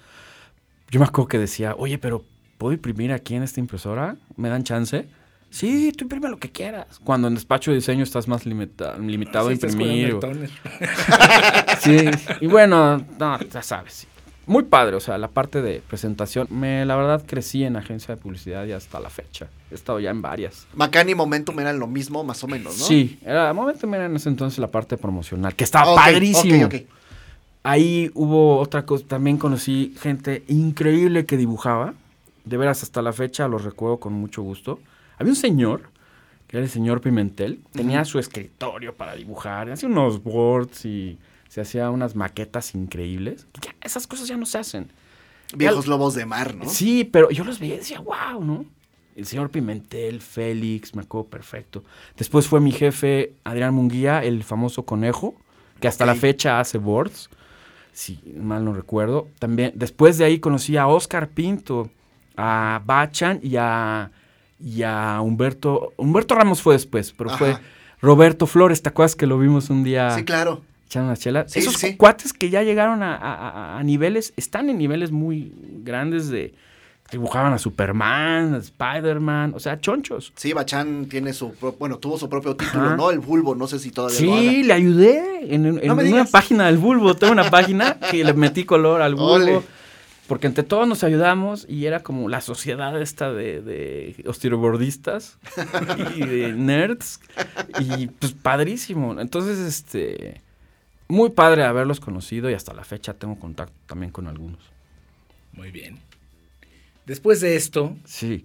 yo 0.90 1.00
me 1.00 1.06
acuerdo 1.06 1.28
que 1.28 1.38
decía, 1.38 1.74
oye, 1.76 1.98
pero 1.98 2.24
¿puedo 2.58 2.72
imprimir 2.72 3.12
aquí 3.12 3.34
en 3.34 3.42
esta 3.42 3.60
impresora? 3.60 4.16
¿Me 4.36 4.48
dan 4.48 4.64
chance? 4.64 5.08
Sí, 5.56 5.90
tú 5.96 6.04
imprime 6.04 6.28
lo 6.28 6.36
que 6.38 6.50
quieras. 6.50 7.00
Cuando 7.02 7.28
en 7.28 7.34
despacho 7.34 7.70
de 7.70 7.76
diseño 7.76 8.02
estás 8.02 8.28
más 8.28 8.44
limita- 8.44 8.98
limitado 8.98 9.48
Sí, 9.48 9.52
a 9.52 9.54
imprimir. 9.68 10.14
o-. 10.14 10.20
Sí, 11.80 11.96
y 12.40 12.46
bueno, 12.46 12.98
no, 13.18 13.38
ya 13.40 13.62
sabes. 13.62 13.92
sí. 13.92 14.06
Muy 14.48 14.62
padre, 14.62 14.94
o 14.96 15.00
sea, 15.00 15.18
la 15.18 15.26
parte 15.28 15.60
de 15.62 15.82
presentación. 15.88 16.46
Me, 16.50 16.84
la 16.86 16.94
verdad, 16.94 17.24
crecí 17.26 17.64
en 17.64 17.74
agencia 17.76 18.14
de 18.14 18.20
publicidad 18.20 18.64
y 18.66 18.72
hasta 18.72 19.00
la 19.00 19.10
fecha. 19.10 19.48
He 19.72 19.74
estado 19.74 19.98
ya 19.98 20.10
en 20.10 20.22
varias. 20.22 20.66
Macán 20.74 21.08
y 21.08 21.14
Momentum 21.16 21.58
eran 21.58 21.78
lo 21.80 21.86
mismo, 21.88 22.22
más 22.22 22.44
o 22.44 22.46
menos, 22.46 22.78
¿no? 22.78 22.84
Sí, 22.84 23.18
era, 23.24 23.52
momento 23.52 23.88
era 23.92 24.06
en 24.06 24.14
ese 24.14 24.28
entonces 24.28 24.58
la 24.60 24.68
parte 24.70 24.96
promocional, 24.98 25.54
que 25.56 25.64
estaba 25.64 25.94
padrísimo. 25.96 26.68
Ahí 27.64 28.10
hubo 28.14 28.58
otra 28.60 28.84
cosa, 28.86 29.04
también 29.08 29.36
conocí 29.38 29.94
gente 30.00 30.44
increíble 30.46 31.26
que 31.26 31.36
dibujaba. 31.36 31.94
De 32.44 32.56
veras, 32.56 32.84
hasta 32.84 33.02
la 33.02 33.12
fecha 33.12 33.48
los 33.48 33.64
recuerdo 33.64 33.96
con 33.98 34.12
mucho 34.12 34.42
gusto. 34.42 34.78
Había 35.18 35.32
un 35.32 35.36
señor, 35.36 35.90
que 36.46 36.58
era 36.58 36.64
el 36.64 36.70
señor 36.70 37.00
Pimentel, 37.00 37.60
tenía 37.72 38.04
su 38.04 38.18
escritorio 38.18 38.94
para 38.94 39.14
dibujar, 39.14 39.70
hacía 39.70 39.88
unos 39.88 40.22
boards 40.22 40.84
y 40.84 41.18
se 41.48 41.60
hacía 41.60 41.90
unas 41.90 42.14
maquetas 42.14 42.74
increíbles. 42.74 43.46
Ya, 43.62 43.74
esas 43.82 44.06
cosas 44.06 44.28
ya 44.28 44.36
no 44.36 44.46
se 44.46 44.58
hacen. 44.58 44.90
Viejos 45.54 45.86
lobos 45.86 46.14
de 46.14 46.26
mar, 46.26 46.54
¿no? 46.54 46.68
Sí, 46.68 47.04
pero 47.04 47.30
yo 47.30 47.44
los 47.44 47.58
veía 47.58 47.74
y 47.74 47.78
decía, 47.78 48.00
wow, 48.00 48.42
¿no? 48.42 48.64
El 49.14 49.24
señor 49.24 49.50
Pimentel, 49.50 50.20
Félix, 50.20 50.94
me 50.94 51.02
acuerdo 51.02 51.28
perfecto. 51.28 51.82
Después 52.18 52.46
fue 52.46 52.60
mi 52.60 52.72
jefe 52.72 53.32
Adrián 53.44 53.72
Munguía, 53.72 54.22
el 54.22 54.44
famoso 54.44 54.84
conejo, 54.84 55.34
que 55.80 55.88
hasta 55.88 56.04
la 56.04 56.14
fecha 56.14 56.60
hace 56.60 56.76
boards, 56.76 57.30
si 57.92 58.20
mal 58.36 58.64
no 58.64 58.74
recuerdo. 58.74 59.28
También, 59.38 59.72
después 59.74 60.18
de 60.18 60.26
ahí 60.26 60.38
conocí 60.38 60.76
a 60.76 60.86
Oscar 60.86 61.28
Pinto, 61.28 61.90
a 62.36 62.82
Bachan 62.84 63.40
y 63.42 63.56
a, 63.56 64.10
y 64.60 64.82
a 64.82 65.20
Humberto. 65.20 65.92
Humberto 65.96 66.34
Ramos 66.34 66.62
fue 66.62 66.74
después, 66.74 67.12
pero 67.16 67.30
fue. 67.30 67.56
Roberto 68.00 68.46
Flores, 68.46 68.82
¿te 68.82 68.88
acuerdas 68.90 69.16
que 69.16 69.26
lo 69.26 69.38
vimos 69.38 69.70
un 69.70 69.82
día? 69.82 70.10
Sí, 70.10 70.24
claro. 70.24 70.62
echando 70.86 71.08
una 71.08 71.16
chela. 71.16 71.48
Sí, 71.48 71.60
Esos 71.60 71.74
sí, 71.74 71.96
cuates 71.96 72.32
que 72.32 72.50
ya 72.50 72.62
llegaron 72.62 73.02
a, 73.02 73.16
a- 73.16 73.48
a- 73.48 73.78
a 73.78 73.82
niveles, 73.82 74.32
están 74.36 74.68
en 74.70 74.78
niveles 74.78 75.10
muy 75.10 75.52
grandes 75.82 76.28
de. 76.28 76.54
Dibujaban 77.10 77.52
a 77.52 77.58
Superman, 77.58 78.54
a 78.54 78.58
Spider-Man, 78.58 79.52
o 79.54 79.60
sea, 79.60 79.78
chonchos. 79.78 80.32
Sí, 80.34 80.52
Bachán 80.52 81.06
tiene 81.06 81.32
su, 81.32 81.54
bueno, 81.78 81.98
tuvo 81.98 82.18
su 82.18 82.28
propio 82.28 82.56
título, 82.56 82.84
Ajá. 82.86 82.96
¿no? 82.96 83.10
El 83.12 83.20
Bulbo, 83.20 83.54
no 83.54 83.68
sé 83.68 83.78
si 83.78 83.92
todavía 83.92 84.20
lo 84.20 84.32
haga. 84.34 84.40
Sí, 84.42 84.62
le 84.64 84.72
ayudé 84.72 85.54
en, 85.54 85.66
en- 85.66 85.80
No 85.86 85.94
me 85.94 86.02
en 86.04 86.12
una 86.14 86.24
página 86.24 86.66
del 86.66 86.78
bulbo. 86.78 87.14
Tengo 87.14 87.32
una 87.32 87.48
página 87.48 87.96
que 88.10 88.24
le 88.24 88.34
metí 88.34 88.64
color 88.64 89.02
al 89.02 89.14
bulbo. 89.14 89.34
Ole. 89.34 89.62
Porque 90.26 90.46
entre 90.48 90.64
todos 90.64 90.88
nos 90.88 91.04
ayudamos 91.04 91.66
y 91.68 91.86
era 91.86 92.02
como 92.02 92.28
la 92.28 92.40
sociedad 92.40 93.00
esta 93.00 93.32
de, 93.32 93.60
de 93.62 94.24
osteobordistas 94.26 95.38
y 96.16 96.26
de 96.26 96.52
nerds. 96.52 97.20
Y 97.78 98.08
pues 98.08 98.32
padrísimo. 98.32 99.20
Entonces, 99.20 99.58
este. 99.58 100.40
Muy 101.08 101.30
padre 101.30 101.62
haberlos 101.62 102.00
conocido 102.00 102.50
y 102.50 102.54
hasta 102.54 102.74
la 102.74 102.82
fecha 102.82 103.14
tengo 103.14 103.38
contacto 103.38 103.74
también 103.86 104.10
con 104.10 104.26
algunos. 104.26 104.58
Muy 105.52 105.70
bien. 105.70 106.00
Después 107.06 107.40
de 107.40 107.54
esto, 107.54 107.96
Sí, 108.04 108.44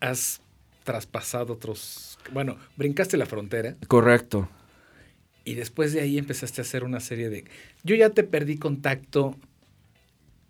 has 0.00 0.40
traspasado 0.82 1.52
otros. 1.52 2.18
Bueno, 2.32 2.56
brincaste 2.76 3.16
la 3.16 3.26
frontera 3.26 3.76
correcto. 3.86 4.48
y 5.44 5.54
después 5.54 5.92
de 5.92 6.00
ahí 6.00 6.18
empezaste 6.18 6.60
a 6.60 6.64
hacer 6.64 6.82
una 6.82 6.98
serie 6.98 7.28
de. 7.30 7.44
Yo 7.84 7.94
ya 7.94 8.10
te 8.10 8.24
perdí 8.24 8.56
contacto 8.58 9.36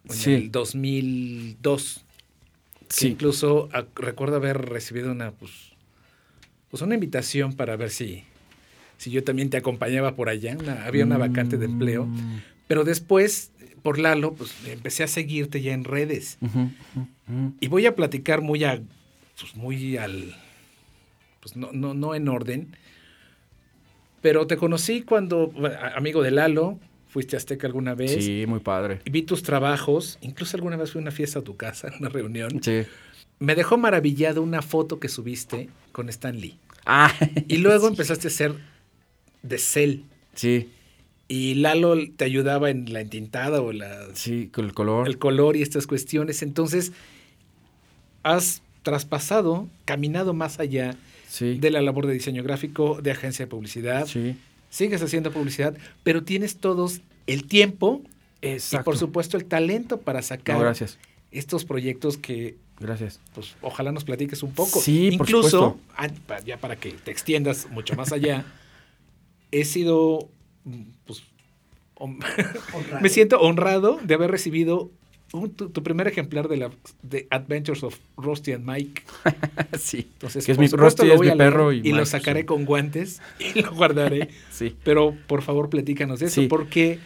en 0.09 0.15
Sí. 0.15 0.33
el 0.35 0.51
2002. 0.53 2.03
que 2.89 2.95
Sí. 2.95 3.09
incluso 3.09 3.69
ah, 3.73 3.85
recuerdo 3.97 4.37
haber 4.37 4.59
recibido 4.69 5.11
una, 5.11 5.33
pues, 5.33 5.51
pues 6.71 6.83
una 6.83 6.95
invitación 6.95 7.53
para 7.55 7.75
ver 7.75 7.91
si, 7.91 8.23
si 8.97 9.11
yo 9.11 9.25
también 9.25 9.51
te 9.51 9.57
acompañaba 9.57 10.15
por 10.15 10.29
allá. 10.29 10.57
Una- 10.57 10.85
había 10.87 11.05
una 11.05 11.19
vacante 11.19 11.57
de 11.59 11.65
empleo. 11.67 12.07
Mm. 12.07 12.41
Pero 12.69 12.85
después, 12.85 13.51
por 13.83 13.99
Lalo, 13.99 14.35
pues 14.35 14.55
empecé 14.69 15.03
a 15.03 15.09
seguirte 15.09 15.61
ya 15.63 15.73
en 15.73 15.83
redes. 15.83 16.39
Y 17.61 17.67
voy 17.67 17.87
a 17.87 17.97
platicar 17.97 18.41
muy 18.41 18.63
a, 18.63 18.81
pues 19.41 19.57
muy 19.57 19.97
al, 19.97 20.37
pues 21.41 21.57
no, 21.57 21.71
no, 21.73 21.93
no 21.93 22.15
en 22.15 22.29
orden. 22.29 22.77
Pero 24.23 24.47
te 24.47 24.57
conocí 24.57 25.03
cuando, 25.03 25.53
amigo 25.97 26.23
de 26.23 26.31
Lalo, 26.31 26.79
fuiste 27.17 27.35
a 27.35 27.39
Azteca 27.39 27.67
alguna 27.67 27.95
vez. 27.95 28.23
Sí, 28.23 28.45
muy 28.47 28.61
padre. 28.61 29.01
Vi 29.11 29.23
tus 29.23 29.43
trabajos, 29.43 30.19
incluso 30.21 30.55
alguna 30.59 30.77
vez 30.77 30.93
fui 30.93 30.99
a 30.99 31.03
una 31.03 31.11
fiesta 31.11 31.39
a 31.39 31.43
tu 31.43 31.57
casa, 31.57 31.91
una 31.99 32.11
reunión. 32.11 32.63
Sí. 32.63 32.83
Me 33.39 33.55
dejó 33.55 33.79
maravillado 33.79 34.43
una 34.43 34.61
foto 34.61 35.01
que 35.01 35.09
subiste 35.09 35.71
con 35.93 36.11
Stan 36.11 36.39
Lee. 36.39 36.59
Ah, 36.85 37.11
Y 37.49 37.57
luego 37.57 37.89
empezaste 37.89 38.29
a 38.29 38.31
hacer 38.31 38.55
de 39.43 39.57
cel. 39.57 40.03
sí, 40.35 40.69
Y 41.27 41.55
Lalo 41.55 41.95
te 42.19 42.27
ayudaba 42.27 42.69
en 42.69 42.93
la 42.93 43.01
entintada 43.01 43.63
o 43.63 43.73
la, 43.73 44.09
sí, 44.13 44.51
con 44.53 44.67
el 44.67 44.75
color. 44.75 45.09
el 45.09 45.17
color 45.17 45.57
y 45.57 45.63
estas 45.63 45.87
cuestiones. 45.87 46.43
Entonces, 46.43 46.93
has 48.25 48.61
traspasado, 48.83 49.69
caminado 49.87 50.35
más 50.35 50.61
allá 50.61 50.97
sí, 51.29 51.59
de 51.59 51.71
la 51.71 51.81
labor 51.81 52.07
de 52.07 52.13
diseño 52.13 52.43
gráfico, 52.43 53.01
de 53.03 53.11
agencia 53.13 53.47
de 53.47 53.51
publicidad. 53.51 54.07
sí. 54.07 54.37
Sigues 54.71 55.03
haciendo 55.03 55.31
publicidad, 55.33 55.77
pero 56.03 56.23
tienes 56.25 56.57
todos 56.59 57.01
el 57.27 57.47
tiempo 57.47 58.03
Exacto. 58.43 58.83
y 58.83 58.85
por 58.85 58.99
supuesto 58.99 59.37
el 59.37 59.45
talento 59.47 60.01
para 60.01 60.23
sacar 60.23 60.57
No, 60.57 60.63
gracias, 60.63 60.99
estos 61.31 61.65
proyectos 61.65 62.17
que 62.19 62.57
gracias. 62.79 63.21
pues 63.35 63.57
ojalá 63.63 63.93
nos 63.93 64.05
platiques 64.05 64.43
un 64.43 64.53
poco. 64.53 64.81
Sí, 64.81 65.13
por 65.17 65.27
Incluso, 65.29 65.79
supuesto. 65.79 65.81
ah, 65.97 66.41
ya 66.45 66.59
para 66.59 66.77
que 66.77 66.93
te 66.93 67.11
extiendas 67.11 67.69
mucho 67.71 67.95
más 67.97 68.13
allá, 68.13 68.45
he 69.51 69.65
sido, 69.65 70.29
mm, 70.65 70.83
pues, 71.07 71.23
me 73.01 73.09
siento 73.09 73.41
honrado 73.41 73.99
de 74.03 74.15
haber 74.15 74.31
recibido 74.31 74.91
un- 75.41 75.51
tu, 75.55 75.69
tu 75.71 75.83
primer 75.83 76.07
ejemplar 76.09 76.49
de 76.49 76.57
la 76.57 76.71
de 77.03 77.27
Adventures 77.31 77.83
of 77.83 77.99
Rusty 78.17 78.53
and 78.53 78.65
Mike. 78.65 79.03
sí. 79.79 80.09
Entonces, 80.15 80.45
Que 80.47 80.53
es 80.53 80.59
mi- 80.59 80.67
Rusty 80.69 81.11
es 81.11 81.21
mi 81.21 81.31
perro 81.33 81.73
y 81.73 81.79
y, 81.79 81.83
Mike, 81.83 81.97
lo 81.97 82.07
sacaré 82.07 82.41
sí. 82.41 82.47
con 82.47 82.65
guantes 82.65 83.21
y 83.55 83.63
lo 83.63 83.73
guardaré. 83.75 84.29
Sí. 84.51 84.77
Pero 84.85 85.15
por 85.27 85.43
favor, 85.43 85.69
platícanos 85.71 86.21
de 86.21 86.27
eso, 86.27 86.41
Sí. 86.43 86.47
porque 86.49 86.99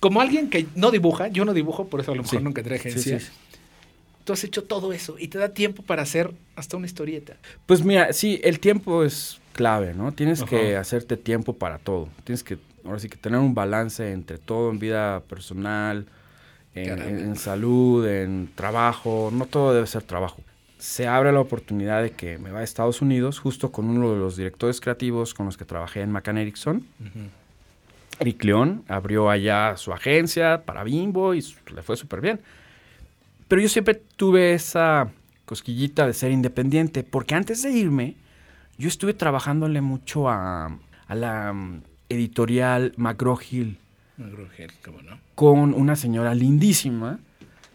como 0.00 0.20
alguien 0.20 0.48
que 0.50 0.66
no 0.74 0.90
dibuja, 0.90 1.28
yo 1.28 1.44
no 1.44 1.52
dibujo, 1.52 1.88
por 1.88 2.00
eso 2.00 2.12
a 2.12 2.14
lo 2.14 2.22
mejor 2.22 2.38
Sí. 2.38 2.44
nunca 2.44 2.62
Sí, 2.62 2.72
agencia. 2.74 3.20
Tú 4.24 4.34
has 4.34 4.44
hecho 4.44 4.64
todo 4.64 4.92
eso 4.92 5.16
y 5.18 5.28
te 5.28 5.38
da 5.38 5.48
tiempo 5.54 5.82
para 5.82 6.02
hacer 6.02 6.30
hasta 6.54 6.76
una 6.76 6.86
historieta. 6.86 7.36
Pues 7.66 7.84
mira, 7.84 8.12
sí, 8.12 8.40
el 8.44 8.60
tiempo 8.60 9.02
es 9.02 9.40
clave, 9.54 9.94
¿no? 9.94 10.12
Tienes 10.12 10.42
que 10.42 10.76
hacerte 10.76 11.16
tiempo 11.16 11.54
para 11.54 11.78
todo. 11.78 12.08
Tienes 12.24 12.44
que, 12.44 12.58
ahora 12.84 12.98
sí 12.98 13.08
que 13.08 13.16
tener 13.16 13.40
un 13.40 13.54
balance 13.54 14.12
entre 14.12 14.38
todo 14.38 14.70
en 14.70 14.78
vida 14.78 15.20
personal, 15.28 16.06
en, 16.74 17.36
salud, 17.36 18.06
en 18.06 18.50
trabajo. 18.54 19.30
No 19.32 19.46
todo 19.46 19.74
debe 19.74 19.86
ser 19.86 20.02
trabajo. 20.02 20.42
Se 20.78 21.06
abre 21.06 21.32
la 21.32 21.40
oportunidad 21.40 22.02
de 22.02 22.12
que 22.12 22.38
me 22.38 22.50
vaya 22.50 22.60
a 22.60 22.64
Estados 22.64 23.02
Unidos, 23.02 23.38
justo 23.38 23.70
con 23.70 23.88
uno 23.90 24.12
de 24.12 24.18
los 24.18 24.36
directores 24.36 24.80
creativos 24.80 25.34
con 25.34 25.46
los 25.46 25.56
que 25.56 25.64
trabajé 25.64 26.00
en 26.00 26.10
McCann 26.10 26.38
Erickson. 26.38 26.86
Eric 28.18 28.44
León 28.44 28.84
abrió 28.88 29.30
allá 29.30 29.76
su 29.76 29.92
agencia 29.92 30.62
para 30.64 30.84
Bimbo 30.84 31.34
y 31.34 31.44
le 31.74 31.82
fue 31.82 31.96
súper 31.96 32.20
bien. 32.20 32.40
Pero 33.48 33.62
yo 33.62 33.68
siempre 33.68 33.94
tuve 33.94 34.54
esa 34.54 35.10
cosquillita 35.44 36.06
de 36.06 36.14
ser 36.14 36.30
independiente, 36.30 37.02
porque 37.02 37.34
antes 37.34 37.62
de 37.62 37.70
irme, 37.70 38.14
yo 38.78 38.88
estuve 38.88 39.12
trabajándole 39.14 39.80
mucho 39.80 40.28
a, 40.28 40.78
a 41.08 41.14
la 41.14 41.52
mm, 41.52 41.82
editorial 42.08 42.92
McGraw-Hill 42.96 43.76
Con 45.34 45.74
una 45.74 45.96
señora 45.96 46.34
lindísima, 46.34 47.18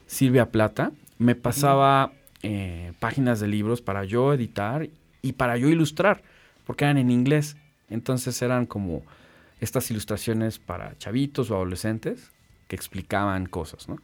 Silvia 0.06 0.52
Plata. 0.52 0.92
Me 1.18 1.36
pasaba 1.36 2.12
eh, 2.44 2.94
páginas 3.00 3.40
de 3.40 3.48
libros 3.48 3.82
para 3.82 4.04
yo 4.04 4.34
editar 4.34 4.90
y 5.22 5.34
para 5.34 5.58
yo 5.58 5.70
ilustrar, 5.70 6.22
porque 6.66 6.86
eran 6.86 6.98
en 6.98 7.10
inglés. 7.10 7.58
Entonces 7.90 8.42
eran 8.42 8.66
como 8.66 9.04
estas 9.60 9.90
ilustraciones 9.92 10.60
para 10.60 10.98
chavitos 10.98 11.50
o 11.52 11.56
adolescentes 11.56 12.32
que 12.68 12.76
explicaban 12.76 13.46
cosas, 13.46 13.88
¿no? 13.88 13.98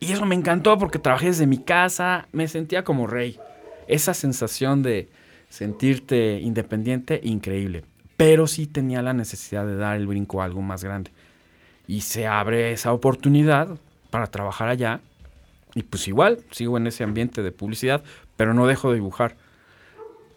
Y 0.00 0.12
eso 0.12 0.26
me 0.26 0.34
encantó 0.34 0.78
porque 0.78 0.98
trabajé 0.98 1.26
desde 1.26 1.46
mi 1.46 1.58
casa, 1.58 2.28
me 2.32 2.48
sentía 2.48 2.84
como 2.84 3.06
rey. 3.06 3.38
Esa 3.86 4.14
sensación 4.14 4.82
de 4.82 5.08
sentirte 5.48 6.40
independiente, 6.40 7.20
increíble. 7.22 7.84
Pero 8.16 8.46
sí 8.46 8.66
tenía 8.66 9.02
la 9.02 9.12
necesidad 9.12 9.66
de 9.66 9.76
dar 9.76 9.96
el 9.96 10.06
brinco 10.06 10.42
a 10.42 10.44
algo 10.44 10.62
más 10.62 10.84
grande. 10.84 11.10
Y 11.86 12.02
se 12.02 12.26
abre 12.26 12.72
esa 12.72 12.92
oportunidad 12.92 13.78
para 14.10 14.26
trabajar 14.28 14.68
allá. 14.68 15.00
Y 15.74 15.82
pues 15.82 16.06
igual, 16.08 16.38
sigo 16.50 16.76
en 16.78 16.86
ese 16.86 17.04
ambiente 17.04 17.42
de 17.42 17.52
publicidad, 17.52 18.02
pero 18.36 18.54
no 18.54 18.66
dejo 18.66 18.90
de 18.90 18.96
dibujar. 18.96 19.36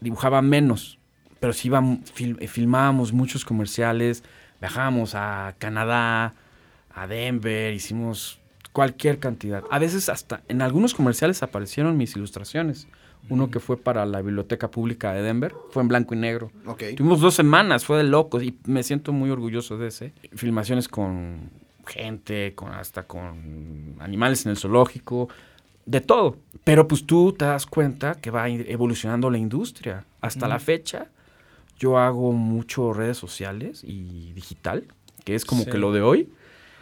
Dibujaba 0.02 0.42
menos, 0.42 1.00
pero 1.40 1.54
sí 1.54 1.68
iba, 1.68 1.82
eh, 2.20 2.48
filmábamos 2.48 3.14
muchos 3.14 3.46
comerciales, 3.46 4.24
viajábamos 4.60 5.16
a 5.16 5.56
Canadá, 5.60 6.34
a 6.94 7.08
Denver, 7.08 7.74
hicimos 7.74 8.40
cualquier 8.74 9.20
cantidad. 9.20 9.64
A 9.72 9.80
veces 9.80 10.10
hasta 10.10 10.42
en 10.48 10.62
algunos 10.62 10.94
comerciales 10.94 11.44
aparecieron 11.44 11.98
mis 11.98 12.16
ilustraciones. 12.16 12.88
Uno 13.30 13.50
que 13.52 13.60
fue 13.60 13.78
para 13.78 14.06
la 14.06 14.22
Biblioteca 14.22 14.72
Pública 14.72 15.14
de 15.14 15.22
Denver, 15.22 15.54
fue 15.72 15.82
en 15.82 15.88
blanco 15.90 16.14
y 16.16 16.18
negro. 16.18 16.52
Tuvimos 16.96 17.20
dos 17.20 17.36
semanas, 17.36 17.84
fue 17.86 17.98
de 17.98 18.04
locos 18.04 18.42
y 18.44 18.58
me 18.66 18.84
siento 18.84 19.12
muy 19.14 19.30
orgulloso 19.30 19.78
de 19.78 19.88
ese. 19.88 20.14
Filmaciones 20.34 20.88
con 20.88 21.50
gente, 21.86 22.54
con 22.56 22.72
hasta 22.74 23.04
con 23.04 23.96
animales 24.00 24.46
en 24.46 24.52
el 24.52 24.58
zoológico, 24.58 25.30
de 25.86 26.02
todo. 26.02 26.38
Pero 26.64 26.88
pues 26.88 27.06
tú 27.06 27.34
te 27.34 27.46
das 27.46 27.66
cuenta 27.66 28.16
que 28.16 28.30
va 28.32 28.50
evolucionando 28.50 29.30
la 29.30 29.38
industria. 29.38 30.06
Hasta 30.22 30.48
la 30.48 30.60
fecha 30.60 31.08
yo 31.80 31.98
hago 31.98 32.32
mucho 32.34 32.92
redes 32.94 33.18
sociales 33.18 33.84
y 33.84 34.34
digital, 34.34 34.86
que 35.24 35.36
es 35.36 35.46
como 35.46 35.64
Sí. 35.64 35.70
que 35.70 35.78
lo 35.78 35.92
de 35.94 36.02
hoy. 36.02 36.30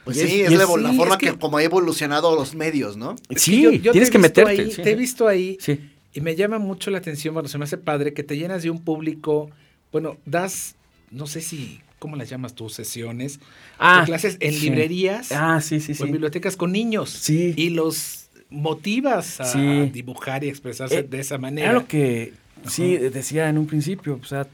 Pues 0.06 0.18
sí, 0.20 0.42
es, 0.42 0.52
es- 0.52 0.58
la, 0.60 0.68
forma 0.94 1.16
es 1.16 1.18
que, 1.18 1.32
que- 1.32 1.38
como 1.40 1.58
ha 1.58 1.64
evolucionado 1.64 2.36
los 2.36 2.54
medios, 2.56 2.96
¿no? 2.96 3.14
Es 3.28 3.28
que 3.28 3.40
Sí, 3.40 3.62
yo- 3.64 3.72
yo 3.72 3.92
tienes 3.92 4.12
que 4.12 4.20
meterte. 4.20 4.52
ahí, 4.52 4.72
sí. 4.72 4.82
Te 4.84 4.92
he 4.92 4.96
visto 4.96 5.28
ahí 5.28 5.58
Sí. 5.60 5.80
Y 6.16 6.22
me 6.22 6.36
llama 6.36 6.58
mucho 6.58 6.90
la 6.90 6.98
atención, 6.98 7.34
bueno, 7.36 7.48
se 7.50 7.58
me 7.60 7.66
hace 7.66 7.78
padre 7.78 8.14
que 8.14 8.24
te 8.24 8.38
llenas 8.38 8.64
de 8.64 8.70
un 8.72 8.84
público, 8.84 9.52
bueno, 9.92 10.18
das, 10.26 10.76
no 11.12 11.28
sé 11.28 11.42
si, 11.42 11.82
¿cómo 12.00 12.16
las 12.16 12.30
llamas 12.30 12.56
tú? 12.56 12.70
Sesiones, 12.70 13.40
Ah, 13.78 14.04
clases 14.06 14.38
en 14.40 14.54
sí. 14.54 14.62
librerías 14.62 15.32
Ah, 15.34 15.60
sí, 15.62 15.80
sí, 15.80 15.92
o 15.92 15.96
en 15.96 16.08
sí. 16.08 16.12
bibliotecas 16.14 16.56
con 16.58 16.72
niños. 16.72 17.10
Sí. 17.12 17.54
Y 17.58 17.70
los 17.72 18.30
motivas 18.50 19.42
a 19.42 19.46
Sí. 19.46 19.90
dibujar 19.92 20.44
y 20.46 20.50
expresarse 20.50 21.00
Eh, 21.00 21.04
de 21.04 21.20
esa 21.20 21.38
manera. 21.38 21.70
Era 21.70 21.80
lo 21.80 21.86
que 21.88 22.34
sí 22.68 22.96
decía 22.98 23.50
en 23.50 23.58
un 23.58 23.68
principio, 23.68 24.18
o 24.22 24.26
sea, 24.26 24.48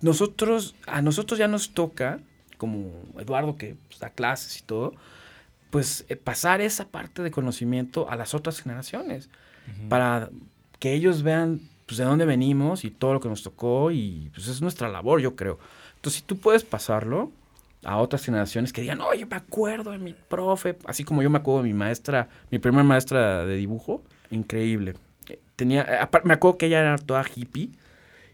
nosotros, 0.00 0.74
a 0.86 1.02
nosotros 1.02 1.38
ya 1.38 1.48
nos 1.48 1.70
toca, 1.70 2.20
como 2.56 2.90
Eduardo 3.18 3.56
que 3.56 3.76
pues, 3.88 3.98
da 4.00 4.10
clases 4.10 4.58
y 4.58 4.62
todo, 4.62 4.94
pues 5.70 6.04
eh, 6.08 6.16
pasar 6.16 6.60
esa 6.60 6.88
parte 6.88 7.22
de 7.22 7.30
conocimiento 7.30 8.08
a 8.10 8.16
las 8.16 8.34
otras 8.34 8.60
generaciones, 8.62 9.28
para 9.88 10.30
que 10.78 10.92
ellos 10.92 11.22
vean 11.22 11.60
pues 11.86 11.98
de 11.98 12.04
dónde 12.04 12.24
venimos 12.24 12.84
y 12.84 12.90
todo 12.90 13.14
lo 13.14 13.20
que 13.20 13.28
nos 13.28 13.42
tocó 13.42 13.90
y 13.90 14.30
pues 14.34 14.48
es 14.48 14.60
nuestra 14.60 14.88
labor, 14.88 15.20
yo 15.20 15.36
creo. 15.36 15.58
Entonces, 15.94 16.20
si 16.20 16.26
tú 16.26 16.36
puedes 16.36 16.64
pasarlo 16.64 17.30
a 17.84 17.98
otras 17.98 18.24
generaciones 18.24 18.72
que 18.72 18.80
digan, 18.80 19.00
oye, 19.00 19.24
me 19.24 19.36
acuerdo 19.36 19.92
de 19.92 19.98
mi 19.98 20.12
profe, 20.12 20.76
así 20.86 21.04
como 21.04 21.22
yo 21.22 21.30
me 21.30 21.38
acuerdo 21.38 21.62
de 21.62 21.68
mi 21.68 21.74
maestra, 21.74 22.28
mi 22.50 22.58
primera 22.58 22.82
maestra 22.82 23.46
de 23.46 23.56
dibujo, 23.56 24.02
increíble. 24.30 24.94
Tenía, 25.54 25.82
eh, 25.82 26.08
me 26.24 26.34
acuerdo 26.34 26.58
que 26.58 26.66
ella 26.66 26.80
era 26.80 26.98
toda 26.98 27.24
hippie 27.34 27.70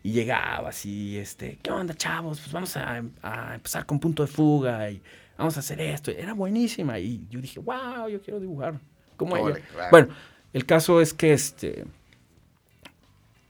y 0.03 0.13
llegaba 0.13 0.71
así, 0.71 1.19
este, 1.19 1.59
¿qué 1.63 1.71
onda, 1.71 1.95
chavos? 1.95 2.41
Pues 2.41 2.53
vamos 2.53 2.77
a, 2.77 3.03
a 3.23 3.55
empezar 3.55 3.85
con 3.85 4.01
punto 4.01 4.23
de 4.23 4.33
fuga 4.33 4.91
y 4.91 5.03
vamos 5.37 5.57
a 5.57 5.61
hacer 5.61 5.81
esto. 5.81 6.11
Era 6.11 6.33
buenísima 6.33 6.99
y 6.99 7.27
yo 7.29 7.41
dije, 7.41 7.61
wow, 7.61 8.09
yo 8.09 8.21
quiero 8.21 8.41
dibujar 8.41 8.81
como 9.17 9.37
ella. 9.37 9.61
Bueno, 9.91 10.09
el 10.53 10.67
caso 10.67 11.01
es 11.01 11.15
que 11.15 11.33
este, 11.33 11.85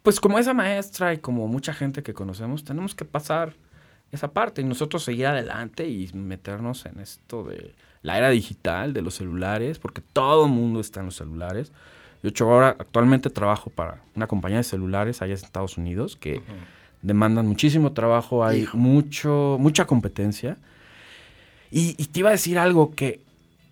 pues 0.03 0.21
como 0.21 0.39
esa 0.39 0.55
maestra 0.55 1.15
y 1.15 1.19
como 1.19 1.49
mucha 1.49 1.75
gente 1.75 2.03
que 2.03 2.15
conocemos, 2.15 2.65
tenemos 2.65 2.95
que 2.95 3.05
pasar 3.05 3.55
esa 4.11 4.29
parte 4.33 4.61
y 4.61 4.65
nosotros 4.65 5.05
seguir 5.05 5.27
adelante 5.27 5.89
y 5.89 6.11
meternos 6.13 6.87
en 6.87 7.01
esto 7.01 7.45
de 7.45 7.75
la 8.03 8.19
era 8.19 8.31
digital, 8.31 8.93
de 8.93 9.03
los 9.03 9.15
celulares, 9.15 9.79
porque 9.79 10.03
todo 10.13 10.47
el 10.47 10.53
mundo 10.53 10.81
está 10.81 11.01
en 11.01 11.07
los 11.07 11.17
celulares. 11.17 11.73
Yo 12.23 12.29
hecho 12.29 12.51
ahora 12.51 12.77
actualmente 12.79 13.31
trabajo 13.31 13.71
para 13.71 14.01
una 14.15 14.27
compañía 14.27 14.59
de 14.59 14.65
celulares 14.65 15.23
allá 15.23 15.35
en 15.35 15.45
Estados 15.45 15.79
Unidos 15.79 16.17
que 16.17 16.43
demandan 17.01 17.47
muchísimo 17.47 17.93
trabajo, 17.93 18.45
hay 18.45 18.63
Hijo. 18.63 18.77
mucho, 18.77 19.57
mucha 19.59 19.87
competencia. 19.87 20.57
Y, 21.71 21.95
y 21.97 22.07
te 22.07 22.21
iba 22.21 22.29
a 22.29 22.33
decir 22.33 22.59
algo 22.59 22.95
que 22.95 23.21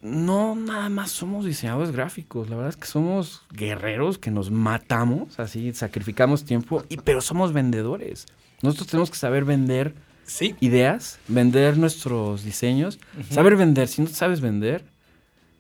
no 0.02 0.54
nada 0.56 0.88
más 0.88 1.10
somos 1.10 1.44
diseñadores 1.44 1.90
gráficos, 1.92 2.48
la 2.48 2.56
verdad 2.56 2.70
es 2.70 2.76
que 2.76 2.86
somos 2.86 3.42
guerreros 3.52 4.18
que 4.18 4.30
nos 4.30 4.50
matamos, 4.50 5.38
así 5.38 5.72
sacrificamos 5.74 6.44
tiempo, 6.44 6.84
y, 6.88 6.96
pero 6.98 7.20
somos 7.20 7.52
vendedores. 7.52 8.26
Nosotros 8.62 8.88
tenemos 8.88 9.10
que 9.10 9.16
saber 9.16 9.44
vender 9.44 9.94
Sí. 10.24 10.54
ideas, 10.60 11.18
vender 11.28 11.76
nuestros 11.76 12.44
diseños, 12.44 12.98
saber 13.30 13.56
vender. 13.56 13.88
Si 13.88 14.00
no 14.00 14.08
sabes 14.08 14.40
vender, 14.40 14.84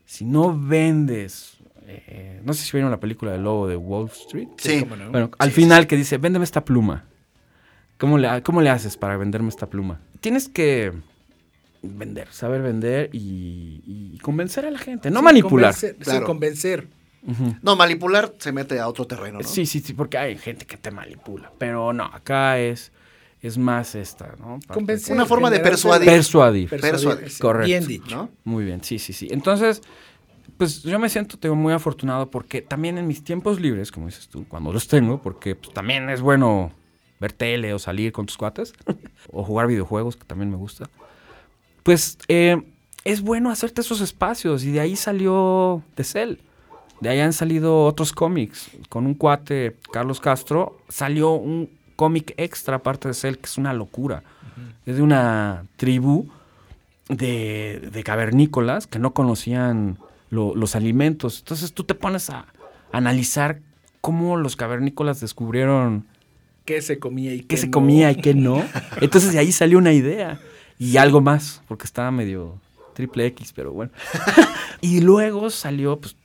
si 0.06 0.24
no 0.24 0.56
vendes, 0.58 1.56
eh, 1.86 2.40
no 2.44 2.52
sé 2.54 2.64
si 2.64 2.72
vieron 2.72 2.90
la 2.90 3.00
película 3.00 3.32
del 3.32 3.42
lobo 3.42 3.66
de 3.66 3.76
Wall 3.76 4.06
Street. 4.08 4.48
Sí. 4.58 4.84
no. 4.84 5.10
Bueno, 5.10 5.30
al 5.38 5.48
Sí, 5.50 5.54
final 5.56 5.86
que 5.86 5.96
dice, 5.96 6.18
véndeme 6.18 6.44
esta 6.44 6.64
pluma. 6.64 7.04
¿Cómo 7.98 8.16
le, 8.16 8.42
¿Cómo 8.42 8.62
le 8.62 8.70
haces 8.70 8.96
para 8.96 9.16
venderme 9.16 9.48
esta 9.48 9.68
pluma? 9.68 10.00
Tienes 10.20 10.48
que 10.48 10.92
vender, 11.82 12.28
saber 12.32 12.62
vender 12.62 13.10
y, 13.12 13.82
y 14.14 14.18
convencer 14.18 14.66
a 14.66 14.70
la 14.70 14.78
gente, 14.78 15.10
no 15.10 15.20
Sí, 15.20 15.24
manipular. 15.24 15.72
convencer- 15.74 15.96
sí, 16.00 16.20
convencer. 16.24 16.88
No, 17.62 17.76
manipular 17.76 18.34
se 18.38 18.50
mete 18.50 18.78
a 18.80 18.88
otro 18.88 19.06
terreno, 19.06 19.40
¿no? 19.40 19.46
Sí, 19.46 19.66
sí, 19.66 19.80
sí, 19.80 19.92
porque 19.92 20.16
hay 20.16 20.38
gente 20.38 20.64
que 20.66 20.76
te 20.78 20.90
manipula. 20.90 21.52
Pero 21.58 21.92
no, 21.92 22.04
acá 22.06 22.58
es, 22.58 22.92
es 23.42 23.58
más 23.58 23.94
esta, 23.94 24.34
¿no? 24.38 24.58
Convencer. 24.68 25.14
Una 25.14 25.26
forma 25.26 25.50
de 25.50 25.60
persuadir. 25.60 26.08
Persuadir. 26.08 26.68
Persuadir. 26.70 27.30
sí, 27.30 27.40
Correcto. 27.42 27.66
Bien 27.66 27.86
dicho. 27.86 28.16
¿no? 28.16 28.30
Muy 28.44 28.64
bien, 28.64 28.82
sí, 28.82 28.98
sí, 28.98 29.12
sí. 29.12 29.28
Entonces, 29.30 29.82
pues 30.56 30.82
yo 30.82 30.98
me 30.98 31.08
siento 31.10 31.38
tengo, 31.38 31.54
muy 31.56 31.74
afortunado 31.74 32.30
porque 32.30 32.62
también 32.62 32.96
en 32.96 33.06
mis 33.06 33.22
tiempos 33.22 33.60
libres, 33.60 33.92
como 33.92 34.06
dices 34.06 34.28
tú, 34.28 34.46
cuando 34.48 34.72
los 34.72 34.88
tengo, 34.88 35.20
porque 35.20 35.54
pues, 35.56 35.74
también 35.74 36.08
es 36.08 36.22
bueno 36.22 36.72
ver 37.20 37.32
tele 37.34 37.74
o 37.74 37.78
salir 37.78 38.12
con 38.12 38.24
tus 38.24 38.38
cuates 38.38 38.72
o 39.30 39.44
jugar 39.44 39.66
videojuegos, 39.66 40.16
que 40.16 40.24
también 40.24 40.50
me 40.50 40.56
gusta, 40.56 40.88
pues 41.82 42.18
eh, 42.28 42.60
es 43.04 43.20
bueno 43.22 43.50
hacerte 43.50 43.80
esos 43.80 44.00
espacios 44.00 44.64
y 44.64 44.70
de 44.72 44.80
ahí 44.80 44.96
salió 44.96 45.82
The 45.94 46.04
Cell. 46.04 46.34
De 47.00 47.08
ahí 47.08 47.20
han 47.20 47.32
salido 47.32 47.84
otros 47.84 48.12
cómics. 48.12 48.70
Con 48.90 49.06
un 49.06 49.14
cuate, 49.14 49.76
Carlos 49.92 50.20
Castro, 50.20 50.78
salió 50.88 51.30
un 51.32 51.70
cómic 51.96 52.34
extra 52.36 52.76
aparte 52.76 53.08
de 53.08 53.14
Cell, 53.14 53.36
que 53.36 53.46
es 53.46 53.56
una 53.56 53.72
locura. 53.72 54.22
Es 54.84 54.96
de 54.96 55.02
una 55.02 55.64
tribu 55.76 56.28
de, 57.08 57.88
de 57.92 58.02
cavernícolas 58.04 58.86
que 58.86 58.98
no 58.98 59.12
conocían 59.14 59.98
lo- 60.30 60.54
los 60.54 60.76
alimentos. 60.76 61.38
Entonces 61.40 61.72
tú 61.72 61.84
te 61.84 61.94
pones 61.94 62.30
a 62.30 62.46
analizar 62.92 63.60
cómo 64.00 64.36
los 64.36 64.56
cavernícolas 64.56 65.20
descubrieron 65.20 66.06
¿Qué 66.64 66.82
se 66.82 66.98
comía 66.98 67.34
y 67.34 67.40
qué 67.40 67.46
qué 67.48 67.56
se 67.56 67.66
no? 67.66 67.72
comía 67.72 68.10
y 68.12 68.16
qué 68.16 68.34
no. 68.34 68.62
Entonces 69.00 69.32
de 69.32 69.38
ahí 69.38 69.50
salió 69.52 69.78
una 69.78 69.92
idea 69.92 70.38
y 70.80 70.96
algo 70.96 71.20
más, 71.20 71.62
porque 71.68 71.84
estaba 71.84 72.10
medio 72.10 72.58
triple 72.94 73.26
X, 73.26 73.52
pero 73.54 73.72
bueno. 73.72 73.92
y 74.80 75.00
luego 75.02 75.50
salió, 75.50 76.00
pues 76.00 76.16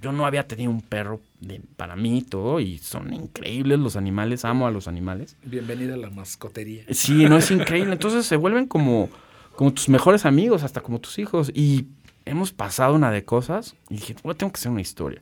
yo 0.00 0.12
no 0.12 0.24
había 0.26 0.46
tenido 0.46 0.70
un 0.70 0.80
perro 0.80 1.20
de- 1.40 1.60
para 1.76 1.96
mí 1.96 2.18
y 2.18 2.22
todo, 2.22 2.60
y 2.60 2.78
son 2.78 3.12
increíbles 3.12 3.78
los 3.80 3.96
animales, 3.96 4.44
amo 4.44 4.66
a 4.66 4.70
los 4.70 4.86
animales. 4.88 5.36
Bienvenida 5.44 5.94
a 5.94 5.96
la 5.96 6.10
mascotería. 6.10 6.84
Sí, 6.90 7.26
no 7.26 7.36
es 7.36 7.50
increíble. 7.50 7.92
Entonces 7.92 8.24
se 8.26 8.36
vuelven 8.36 8.66
como, 8.66 9.10
como 9.56 9.72
tus 9.72 9.88
mejores 9.88 10.24
amigos, 10.24 10.62
hasta 10.62 10.80
como 10.80 11.00
tus 11.00 11.18
hijos. 11.18 11.50
Y 11.52 11.86
hemos 12.24 12.52
pasado 12.52 12.94
una 12.94 13.10
de 13.10 13.24
cosas 13.24 13.74
y 13.90 13.94
dije, 13.96 14.14
bueno, 14.22 14.36
tengo 14.36 14.52
que 14.52 14.58
hacer 14.58 14.70
una 14.70 14.82
historia. 14.82 15.20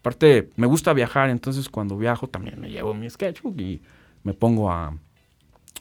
Aparte, 0.00 0.50
me 0.56 0.66
gusta 0.66 0.92
viajar, 0.92 1.30
entonces 1.30 1.68
cuando 1.68 1.96
viajo 1.96 2.28
también 2.28 2.60
me 2.60 2.70
llevo 2.70 2.92
mi 2.94 3.08
sketchbook 3.08 3.58
y 3.60 3.80
me 4.22 4.32
pongo 4.34 4.70
a, 4.70 4.94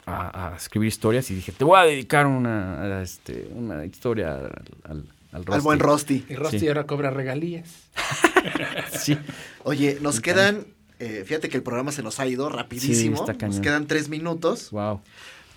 a, 0.07 0.53
a 0.53 0.55
escribir 0.55 0.87
historias 0.87 1.29
y 1.31 1.35
dije, 1.35 1.51
te 1.51 1.63
voy 1.63 1.77
a 1.79 1.83
dedicar 1.83 2.25
una, 2.25 2.81
a 2.81 3.01
este, 3.03 3.47
una 3.53 3.85
historia 3.85 4.35
al, 4.35 4.51
al, 4.83 5.05
al 5.31 5.53
Al 5.53 5.61
buen 5.61 5.79
Rusty". 5.79 6.25
Y 6.29 6.35
Rusty 6.35 6.59
Sí. 6.59 6.67
ahora 6.67 6.85
cobra 6.85 7.11
regalías. 7.11 7.69
Sí, 8.97 9.17
Oye, 9.63 9.97
nos 10.01 10.21
quedan. 10.21 10.65
eh, 10.99 11.23
fíjate 11.25 11.49
que 11.49 11.57
el 11.57 11.63
programa 11.63 11.91
se 11.91 12.01
nos 12.01 12.19
ha 12.19 12.27
ido 12.27 12.49
rapidísimo. 12.49 13.17
Sí, 13.25 13.31
está 13.31 13.47
nos 13.47 13.59
quedan 13.59 13.87
tres 13.87 14.09
minutos. 14.09 14.71
wow. 14.71 15.01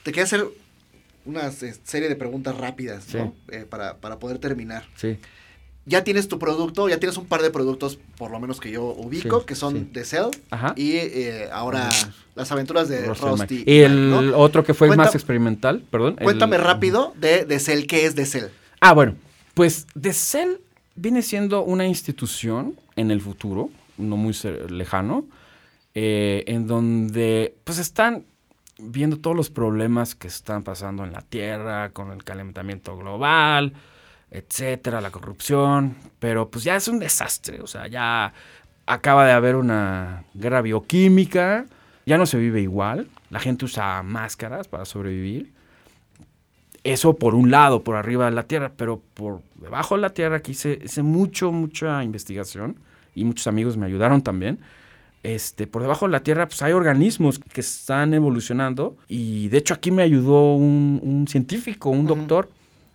Te 0.03 0.13
quiero 0.13 0.25
hacer 0.25 0.45
una 1.25 1.47
eh, 1.47 1.75
serie 1.85 2.09
de 2.09 2.17
preguntas 2.17 2.57
rápidas, 2.57 3.15
¿no? 3.15 3.35
Eh, 3.51 3.67
para, 3.69 3.97
para 3.99 4.19
poder 4.19 4.39
terminar. 4.39 4.85
Sí, 4.97 5.19
Ya 5.91 6.05
tienes 6.05 6.29
tu 6.29 6.39
producto, 6.39 6.89
ya 6.89 6.99
tienes 7.01 7.17
un 7.19 7.27
par 7.27 7.43
de 7.43 7.51
productos, 7.51 7.99
por 8.17 8.31
lo 8.31 8.39
menos 8.39 8.61
que 8.61 8.71
yo 8.71 8.85
ubico, 8.85 9.41
Sí, 9.41 9.47
que 9.47 9.55
son 9.57 9.75
sí. 9.75 9.89
de 9.93 10.05
Cell. 10.05 10.27
Ajá. 10.51 10.73
Y 10.77 10.93
eh, 10.97 11.49
ahora 11.53 11.89
Ajá. 11.89 12.13
las 12.37 12.53
aventuras 12.53 12.89
de 12.89 13.07
Rusty. 13.13 13.65
Y 13.67 13.81
el 13.81 14.11
¿no? 14.11 14.39
otro 14.39 14.63
que 14.63 14.73
fue 14.73 14.87
Cuenta- 14.87 15.05
más 15.07 15.15
experimental, 15.17 15.83
perdón. 15.91 16.15
el- 16.19 16.25
Cuéntame 16.25 16.59
rápido 16.59 17.13
de, 17.17 17.45
de 17.45 17.59
Cell, 17.59 17.87
¿qué 17.87 18.07
es 18.07 18.15
de 18.15 18.25
Cell? 18.25 18.45
Ah, 18.81 18.93
bueno, 18.93 19.17
pues 19.55 19.87
The 20.01 20.13
Cell 20.13 20.51
viene 20.95 21.23
siendo 21.23 21.63
una 21.65 21.87
institución 21.87 22.77
en 22.95 23.11
el 23.11 23.21
futuro, 23.21 23.71
no 23.99 24.17
muy 24.17 24.35
lejano, 24.69 25.25
eh, 25.95 26.45
en 26.47 26.67
donde 26.69 27.55
pues 27.65 27.79
están 27.79 28.25
viendo 28.79 29.17
todos 29.19 29.37
los 29.37 29.51
problemas 29.51 30.15
que 30.15 30.29
están 30.29 30.63
pasando 30.63 31.05
en 31.05 31.13
la 31.13 31.21
Tierra 31.23 31.91
con 31.91 32.13
el 32.13 32.23
calentamiento 32.25 32.97
global, 32.97 33.73
etcétera, 34.31 35.01
la 35.01 35.11
corrupción, 35.11 35.97
pero 36.19 36.51
pues 36.51 36.65
ya 36.65 36.77
es 36.77 36.89
un 36.89 36.99
desastre, 36.99 37.61
o 37.61 37.67
sea, 37.67 37.89
ya 37.89 38.33
acaba 38.87 39.27
de 39.27 39.33
haber 39.33 39.57
una 39.57 40.25
guerra 40.35 40.63
bioquímica, 40.63 41.67
ya 42.07 42.19
no 42.19 42.27
se 42.27 42.39
vive 42.39 42.61
igual, 42.61 43.09
la 43.31 43.41
gente 43.41 43.65
usa 43.65 44.03
máscaras 44.03 44.69
para 44.69 44.85
sobrevivir. 44.85 45.53
Eso 46.83 47.15
por 47.15 47.35
un 47.35 47.51
lado, 47.51 47.85
por 47.85 47.97
arriba 47.97 48.25
de 48.25 48.31
la 48.31 48.45
Tierra, 48.45 48.73
pero 48.75 49.03
por 49.15 49.43
debajo 49.57 49.97
de 49.97 50.01
la 50.01 50.11
Tierra 50.11 50.37
aquí 50.37 50.53
hice, 50.53 50.79
hice 50.83 51.03
mucho, 51.03 51.53
mucha 51.53 52.03
investigación 52.03 52.77
y 53.15 53.25
muchos 53.25 53.47
amigos 53.47 53.77
me 53.77 53.87
ayudaron 53.87 54.23
también. 54.23 54.61
Este, 55.23 55.67
por 55.67 55.83
debajo 55.83 56.07
de 56.07 56.13
la 56.13 56.23
Tierra 56.23 56.47
pues 56.47 56.63
hay 56.63 56.73
organismos 56.73 57.39
que 57.39 57.61
están 57.61 58.15
evolucionando 58.15 58.97
y 59.07 59.49
de 59.49 59.59
hecho 59.59 59.75
aquí 59.75 59.91
me 59.91 60.03
ayudó 60.03 60.55
un, 60.55 60.99
un 61.03 61.29
científico, 61.29 61.91
un 61.91 62.07
doctor, 62.07 62.49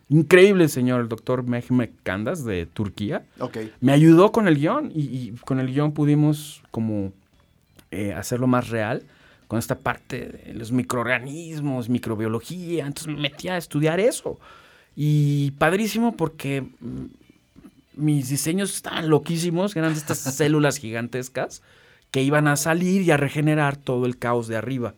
increíble 0.10 0.68
señor, 0.70 1.02
el 1.02 1.08
doctor 1.10 1.44
Mehmet 1.44 1.92
Kandas 2.04 2.44
de 2.46 2.66
Turquía 2.66 3.26
Ok. 3.40 3.58
me 3.82 3.92
ayudó 3.92 4.32
con 4.32 4.48
el 4.48 4.56
guion 4.58 4.92
y, 4.94 5.02
y 5.02 5.32
con 5.46 5.60
el 5.60 5.68
guion 5.74 5.92
pudimos 5.94 6.62
como 6.72 7.12
eh, 7.92 8.14
hacerlo 8.14 8.48
más 8.48 8.70
real 8.70 9.04
con 9.48 9.60
esta 9.60 9.78
parte 9.80 10.26
de 10.46 10.54
los 10.56 10.72
microorganismos, 10.72 11.88
microbiología, 11.90 12.86
entonces 12.88 13.14
me 13.14 13.20
metí 13.22 13.48
a 13.48 13.58
estudiar 13.58 14.00
eso. 14.00 14.40
Y 14.96 15.52
padrísimo 15.52 16.16
porque 16.18 16.62
mm, 16.62 17.06
mis 17.96 18.30
diseños 18.30 18.74
estaban 18.76 19.10
loquísimos, 19.10 19.76
eran 19.76 19.92
estas 19.92 20.18
células 20.36 20.78
gigantescas 20.78 21.62
que 22.12 22.24
iban 22.24 22.48
a 22.48 22.56
salir 22.56 23.02
y 23.04 23.12
a 23.12 23.18
regenerar 23.18 23.78
todo 23.78 24.06
el 24.06 24.18
caos 24.18 24.48
de 24.48 24.56
arriba. 24.56 24.96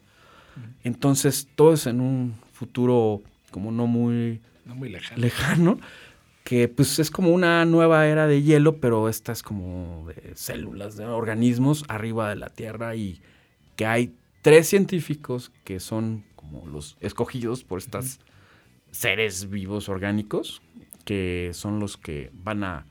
Entonces, 0.84 1.48
todo 1.56 1.74
es 1.74 1.86
en 1.86 2.00
un 2.02 2.34
futuro 2.54 3.22
como 3.52 3.72
no 3.72 3.86
muy 3.86 4.40
No 4.68 4.76
muy 4.76 4.90
lejano. 4.90 5.22
lejano, 5.22 5.80
que 6.44 6.68
pues 6.68 7.00
es 7.00 7.10
como 7.12 7.30
una 7.32 7.66
nueva 7.66 8.06
era 8.08 8.28
de 8.28 8.42
hielo, 8.44 8.78
pero 8.78 9.10
esta 9.10 9.32
es 9.32 9.44
como 9.44 10.08
de 10.08 10.34
células, 10.36 10.96
de 10.98 11.06
organismos 11.06 11.84
arriba 11.88 12.30
de 12.30 12.36
la 12.36 12.50
Tierra 12.50 12.96
y 12.96 13.22
que 13.76 13.86
hay 13.86 14.14
tres 14.42 14.68
científicos 14.70 15.52
que 15.64 15.80
son 15.80 16.24
como 16.36 16.66
los 16.68 16.98
escogidos 17.02 17.64
por 17.64 17.80
estos 17.80 18.20
seres 18.92 19.50
vivos 19.50 19.90
orgánicos, 19.90 20.62
que 21.06 21.52
son 21.54 21.80
los 21.80 21.98
que 21.98 22.32
van 22.34 22.64
a, 22.64 22.86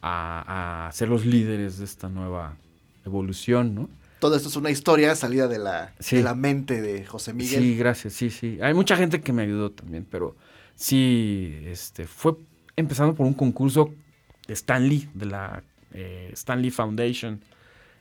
a, 0.00 0.86
a 0.88 0.92
ser 0.92 1.08
los 1.08 1.26
líderes 1.26 1.78
de 1.78 1.84
esta 1.84 2.08
nueva 2.08 2.56
evolución, 3.04 3.74
¿no? 3.74 3.88
Todo 4.20 4.34
esto 4.36 4.48
es 4.48 4.56
una 4.56 4.70
historia 4.70 5.14
salida 5.14 5.46
de 5.46 5.58
la, 5.58 5.92
Sí. 6.00 6.16
de 6.16 6.22
la 6.22 6.34
mente 6.34 6.80
de 6.80 7.04
José 7.04 7.32
Miguel. 7.34 7.60
Sí, 7.62 7.76
gracias, 7.76 8.14
sí, 8.14 8.30
sí. 8.30 8.58
Hay 8.62 8.72
mucha 8.74 8.96
gente 8.96 9.20
que 9.20 9.32
me 9.32 9.42
ayudó 9.42 9.70
también, 9.72 10.06
pero 10.10 10.36
sí, 10.76 11.58
este, 11.64 12.06
fue 12.06 12.36
empezando 12.76 13.14
por 13.14 13.26
un 13.26 13.34
concurso 13.34 13.92
de 14.46 14.54
Stan 14.54 14.88
Lee, 14.88 15.08
de 15.14 15.26
la 15.26 15.62
eh, 15.92 16.30
Stan 16.34 16.62
Lee 16.62 16.70
Foundation, 16.70 17.40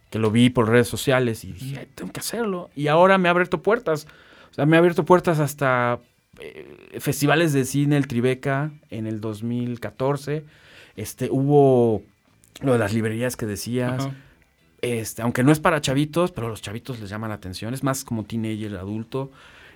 que 0.10 0.20
lo 0.20 0.30
vi 0.30 0.50
por 0.50 0.70
redes 0.70 0.88
sociales 0.88 1.44
y 1.44 1.54
dije, 1.54 1.80
"Ay, 1.80 1.88
tengo 1.96 2.12
que 2.12 2.20
hacerlo. 2.20 2.70
Y 2.76 2.88
ahora 2.88 3.18
me 3.18 3.30
ha 3.30 3.32
abierto 3.32 3.62
puertas. 3.64 4.06
O 4.52 4.54
sea, 4.54 4.66
me 4.66 4.76
ha 4.76 4.80
abierto 4.80 5.06
puertas 5.06 5.40
hasta 5.40 6.00
eh, 6.40 7.00
festivales 7.00 7.54
de 7.54 7.66
cine, 7.66 7.98
el 7.98 8.08
Tribeca, 8.08 8.72
en 8.90 9.08
el 9.08 9.22
2014. 9.22 10.46
Este, 10.96 11.30
hubo 11.32 12.04
lo 12.62 12.74
de 12.74 12.80
las 12.80 12.94
librerías 12.94 13.36
que 13.36 13.46
decías. 13.46 14.10
Este, 14.82 15.22
aunque 15.22 15.44
no 15.44 15.52
es 15.52 15.60
para 15.60 15.82
chavitos, 15.82 16.32
pero 16.32 16.48
a 16.48 16.50
los 16.50 16.62
chavitos 16.62 17.00
les 17.00 17.10
llama 17.10 17.28
la 17.28 17.36
atención. 17.36 17.74
Es 17.74 17.84
más 17.84 18.04
como 18.04 18.24
teenager, 18.24 18.76
adulto. 18.78 19.32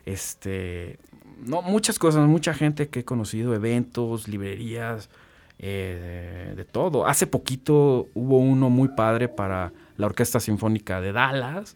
Este, 0.06 1.00
no, 1.46 1.62
muchas 1.62 1.98
cosas, 2.00 2.28
mucha 2.28 2.54
gente 2.54 2.88
que 2.90 3.02
he 3.02 3.06
conocido, 3.06 3.54
eventos, 3.54 4.28
librerías, 4.28 5.10
eh, 5.58 6.54
de 6.56 6.66
todo. 6.66 7.06
Hace 7.06 7.28
poquito 7.28 8.08
hubo 8.14 8.38
uno 8.40 8.70
muy 8.70 8.90
padre 8.90 9.28
para 9.28 9.72
la 9.98 10.06
Orquesta 10.06 10.40
Sinfónica 10.40 11.02
de 11.02 11.12
Dallas. 11.12 11.76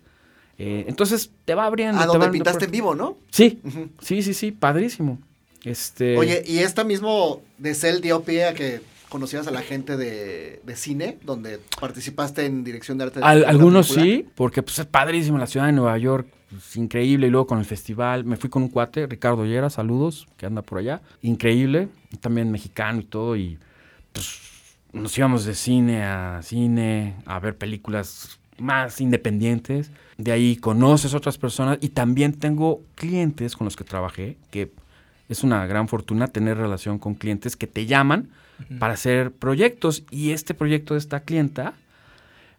Eh, 0.58 0.86
entonces 0.88 1.32
te 1.46 1.56
va 1.56 1.66
abriendo. 1.66 2.00
Ah, 2.00 2.06
va 2.06 2.14
donde 2.14 2.30
pintaste 2.30 2.66
en 2.66 2.72
vivo, 2.72 2.96
¿no? 2.96 3.18
Sí, 3.32 3.60
sí, 4.02 4.22
sí, 4.22 4.34
sí, 4.34 4.52
padrísimo. 4.52 5.20
Este, 5.64 6.18
Oye, 6.18 6.44
y 6.46 6.60
esta 6.60 6.84
mismo 6.84 7.42
de 7.58 7.74
Cell 7.74 8.02
dio 8.02 8.22
pie 8.24 8.46
a 8.46 8.54
que 8.54 8.82
conocieras 9.10 9.48
a 9.48 9.52
la 9.52 9.62
gente 9.62 9.96
de, 9.98 10.60
de 10.64 10.76
cine, 10.76 11.18
donde 11.24 11.60
participaste 11.80 12.46
en 12.46 12.64
dirección 12.64 12.98
de 12.98 13.06
arte. 13.06 13.20
de 13.20 13.26
Al- 13.26 13.46
algunos 13.46 13.88
película. 13.90 14.06
sí, 14.16 14.26
porque 14.36 14.62
pues, 14.64 14.80
es 14.80 14.86
padrísimo 14.86 15.38
la 15.38 15.48
ciudad 15.48 15.68
de 15.68 15.72
Nueva 15.72 15.98
York, 15.98 16.28
pues, 16.54 16.76
increíble. 16.78 17.28
Y 17.28 17.30
luego 17.30 17.48
con 17.48 17.60
el 17.60 17.66
festival, 17.66 18.24
me 18.26 18.38
fui 18.38 18.50
con 18.50 18.64
un 18.64 18.70
cuate, 18.70 19.08
Ricardo 19.08 19.46
Llera, 19.46 19.70
saludos, 19.70 20.28
que 20.38 20.46
anda 20.46 20.62
por 20.62 20.80
allá. 20.80 21.02
Increíble, 21.22 21.90
también 22.22 22.52
mexicano 22.52 23.02
y 23.02 23.06
todo. 23.06 23.36
Y 23.36 23.58
pues 24.12 24.40
nos 24.94 25.18
íbamos 25.18 25.46
de 25.46 25.56
cine 25.56 26.04
a 26.04 26.42
cine, 26.44 27.16
a 27.26 27.40
ver 27.40 27.58
películas 27.58 28.40
más 28.60 29.02
independientes. 29.02 29.92
De 30.18 30.32
ahí 30.32 30.56
conoces 30.56 31.14
otras 31.14 31.38
personas 31.38 31.80
y 31.82 31.90
también 31.90 32.34
tengo 32.34 32.82
clientes 32.96 33.56
con 33.56 33.66
los 33.66 33.76
que 33.76 33.84
trabajé, 33.84 34.38
que 34.52 34.72
es 35.30 35.44
una 35.44 35.66
gran 35.66 35.88
fortuna 35.88 36.28
tener 36.28 36.58
relación 36.58 37.00
con 37.00 37.16
clientes 37.16 37.56
que 37.56 37.68
te 37.68 37.86
llaman 37.86 38.30
para 38.80 38.94
hacer 38.94 39.32
proyectos. 39.32 40.04
Y 40.12 40.32
este 40.32 40.54
proyecto 40.54 40.94
de 40.94 41.00
esta 41.00 41.22
clienta, 41.22 41.74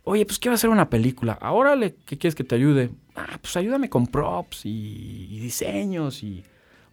oye, 0.02 0.26
pues 0.26 0.38
quiero 0.38 0.54
hacer 0.56 0.70
una 0.70 0.90
película. 0.90 1.38
Ahora, 1.40 1.78
¿qué 1.78 2.18
quieres 2.18 2.34
que 2.34 2.44
te 2.44 2.56
ayude? 2.56 2.90
Ah, 3.16 3.38
pues 3.40 3.56
ayúdame 3.56 3.88
con 3.88 4.06
props 4.06 4.66
y, 4.66 5.28
y 5.30 5.40
diseños 5.40 6.22
y... 6.22 6.42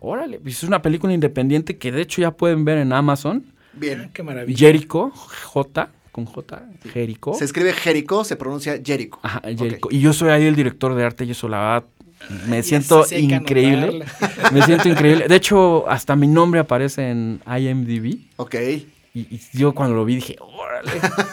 Órale, 0.04 0.40
pues 0.40 0.58
es 0.58 0.64
una 0.64 0.82
película 0.82 1.14
independiente 1.14 1.78
que 1.78 1.92
de 1.92 2.02
hecho 2.02 2.22
ya 2.22 2.32
pueden 2.32 2.66
ver 2.66 2.80
en 2.80 2.92
Amazon. 2.92 3.46
Ah, 3.48 3.70
Bien. 3.74 4.10
qué 4.12 4.24
maravilla. 4.24 4.58
Jericho, 4.58 5.12
J, 5.12 5.90
con 6.12 6.26
J, 6.26 6.64
Jericho. 6.92 7.34
Se 7.36 7.46
escribe 7.46 7.72
Jericho, 7.74 8.24
se 8.24 8.36
pronuncia 8.36 8.82
Jericho. 8.84 9.20
Ajá. 9.22 9.42
Jericho. 9.44 9.90
Y 9.92 10.00
yo 10.00 10.12
soy 10.14 10.30
ahí 10.30 10.46
el 10.46 10.56
director 10.56 10.96
de 10.96 11.04
arte 11.06 11.26
y 11.26 11.32
eso 11.32 11.48
la 11.48 11.60
verdad 11.60 11.84
me 12.48 12.64
siento 12.64 13.06
increíble. 13.16 14.04
Me 14.52 14.62
siento 14.64 14.90
increíble. 14.90 15.28
De 15.28 15.36
hecho, 15.36 15.90
hasta 15.90 16.16
mi 16.16 16.28
nombre 16.28 16.60
aparece 16.60 17.10
en 17.10 17.40
IMDb. 17.48 18.20
Ok. 18.38 18.56
Y, 19.14 19.22
y 19.36 19.42
yo 19.54 19.74
cuando 19.74 19.96
lo 19.96 20.06
vi 20.06 20.16
dije, 20.16 20.38
órale, 20.40 20.92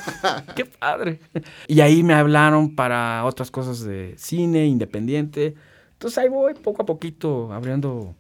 qué 0.57 0.64
padre. 0.64 1.20
Y 1.68 1.81
ahí 1.81 2.03
me 2.03 2.14
hablaron 2.14 2.74
para 2.74 3.24
otras 3.24 3.51
cosas 3.51 3.81
de 3.81 4.14
cine 4.16 4.66
independiente. 4.66 5.55
Entonces 5.93 6.18
ahí 6.18 6.29
voy 6.29 6.55
poco 6.55 6.83
a 6.83 6.87
poquito 6.87 7.53
abriendo 7.53 8.14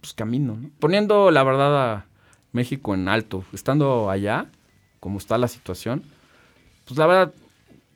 pues, 0.00 0.14
camino, 0.14 0.56
¿no? 0.56 0.70
Poniendo 0.78 1.30
la 1.30 1.44
verdad 1.44 1.92
a 1.92 2.06
México 2.52 2.94
en 2.94 3.08
alto. 3.08 3.44
Estando 3.52 4.10
allá, 4.10 4.50
como 5.00 5.18
está 5.18 5.38
la 5.38 5.48
situación, 5.48 6.02
pues 6.84 6.98
la 6.98 7.06
verdad, 7.06 7.34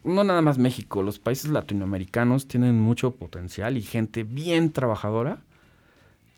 no 0.05 0.25
nada 0.25 0.43
más 0.43 0.59
México, 0.59 1.03
los 1.03 1.19
países 1.19 1.51
latinoamericanos 1.51 2.47
tienen 2.47 2.81
mucho 2.81 3.13
potencial 3.13 3.77
y 3.77 3.83
gente 3.83 4.25
bien 4.25 4.73
trabajadora, 4.73 5.39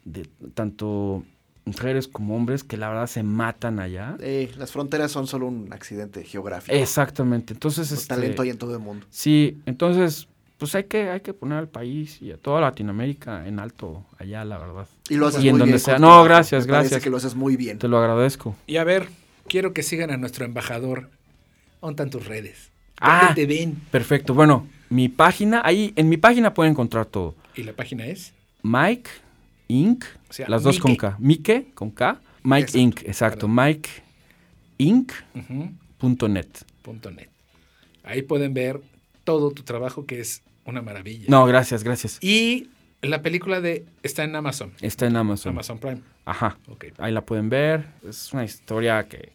de 0.04 0.28
tanto 0.54 1.24
mujeres 1.64 2.08
como 2.08 2.36
hombres 2.36 2.62
que 2.64 2.76
la 2.76 2.88
verdad 2.88 3.06
se 3.06 3.22
matan 3.22 3.80
allá. 3.80 4.16
Eh, 4.20 4.50
las 4.58 4.70
fronteras 4.72 5.10
son 5.12 5.26
solo 5.26 5.46
un 5.46 5.72
accidente 5.72 6.22
geográfico. 6.24 6.76
Exactamente. 6.76 7.54
Entonces, 7.54 7.90
El 7.90 7.98
este, 7.98 8.08
talento 8.08 8.42
hay 8.42 8.50
en 8.50 8.58
todo 8.58 8.74
el 8.74 8.80
mundo. 8.80 9.06
sí, 9.10 9.58
entonces, 9.66 10.28
pues 10.58 10.74
hay 10.74 10.84
que, 10.84 11.10
hay 11.10 11.20
que 11.20 11.34
poner 11.34 11.58
al 11.58 11.68
país 11.68 12.20
y 12.22 12.30
a 12.32 12.36
toda 12.36 12.60
Latinoamérica 12.60 13.46
en 13.46 13.58
alto 13.58 14.04
allá, 14.18 14.44
la 14.44 14.58
verdad. 14.58 14.86
Y 15.08 15.16
lo 15.16 15.26
haces 15.26 15.42
Y 15.42 15.48
en 15.48 15.54
muy 15.54 15.58
donde 15.60 15.72
bien. 15.72 15.80
sea. 15.80 15.98
No, 15.98 16.22
gracias, 16.24 16.66
gracias. 16.66 17.02
que 17.02 17.10
lo 17.10 17.16
haces 17.16 17.34
muy 17.34 17.56
bien. 17.56 17.78
Te 17.78 17.88
lo 17.88 17.98
agradezco. 17.98 18.54
Y 18.66 18.76
a 18.76 18.84
ver, 18.84 19.08
quiero 19.48 19.72
que 19.72 19.82
sigan 19.82 20.10
a 20.10 20.16
nuestro 20.16 20.44
embajador. 20.44 21.10
¿Dónde 21.80 21.92
están 22.02 22.10
tus 22.10 22.26
redes? 22.26 22.70
Ah. 23.00 23.26
¿Dónde 23.26 23.42
te 23.42 23.46
ven? 23.46 23.74
Perfecto. 23.90 24.32
Bueno, 24.32 24.66
mi 24.90 25.08
página, 25.08 25.60
ahí 25.64 25.92
en 25.96 26.08
mi 26.08 26.16
página 26.16 26.54
pueden 26.54 26.70
encontrar 26.72 27.06
todo. 27.06 27.34
Y 27.56 27.62
la 27.64 27.72
página 27.72 28.06
es 28.06 28.32
Mike 28.62 29.10
Inc. 29.68 30.04
O 30.28 30.32
sea, 30.32 30.48
las 30.48 30.62
dos 30.62 30.78
con. 30.78 30.94
K. 30.96 31.16
Mike 31.18 31.72
con 31.74 31.90
K. 31.90 32.20
Mike 32.42 32.62
Exacto. 32.64 32.78
Inc. 32.78 33.02
Exacto. 33.08 33.48
Mike 33.48 33.90
Ujú, 34.78 35.70
Punto 35.98 36.28
net. 36.28 36.48
punto 36.82 37.10
net. 37.10 37.28
Ahí 38.02 38.22
pueden 38.22 38.52
ver 38.52 38.80
todo 39.24 39.50
tu 39.52 39.62
trabajo, 39.62 40.04
que 40.04 40.20
es 40.20 40.42
una 40.64 40.82
maravilla. 40.82 41.26
No, 41.28 41.46
gracias, 41.46 41.82
gracias. 41.84 42.18
Y 42.22 42.68
la 43.00 43.22
película 43.22 43.60
de 43.60 43.86
está 44.02 44.24
en 44.24 44.36
Amazon. 44.36 44.72
Está 44.80 45.06
en 45.06 45.16
Amazon. 45.16 45.52
Amazon 45.52 45.78
Prime. 45.78 46.00
Ajá. 46.26 46.58
Ok. 46.68 46.86
Ahí 46.98 47.12
la 47.12 47.24
pueden 47.24 47.48
ver. 47.48 47.86
Es 48.06 48.32
una 48.32 48.44
historia 48.44 49.08
que 49.08 49.32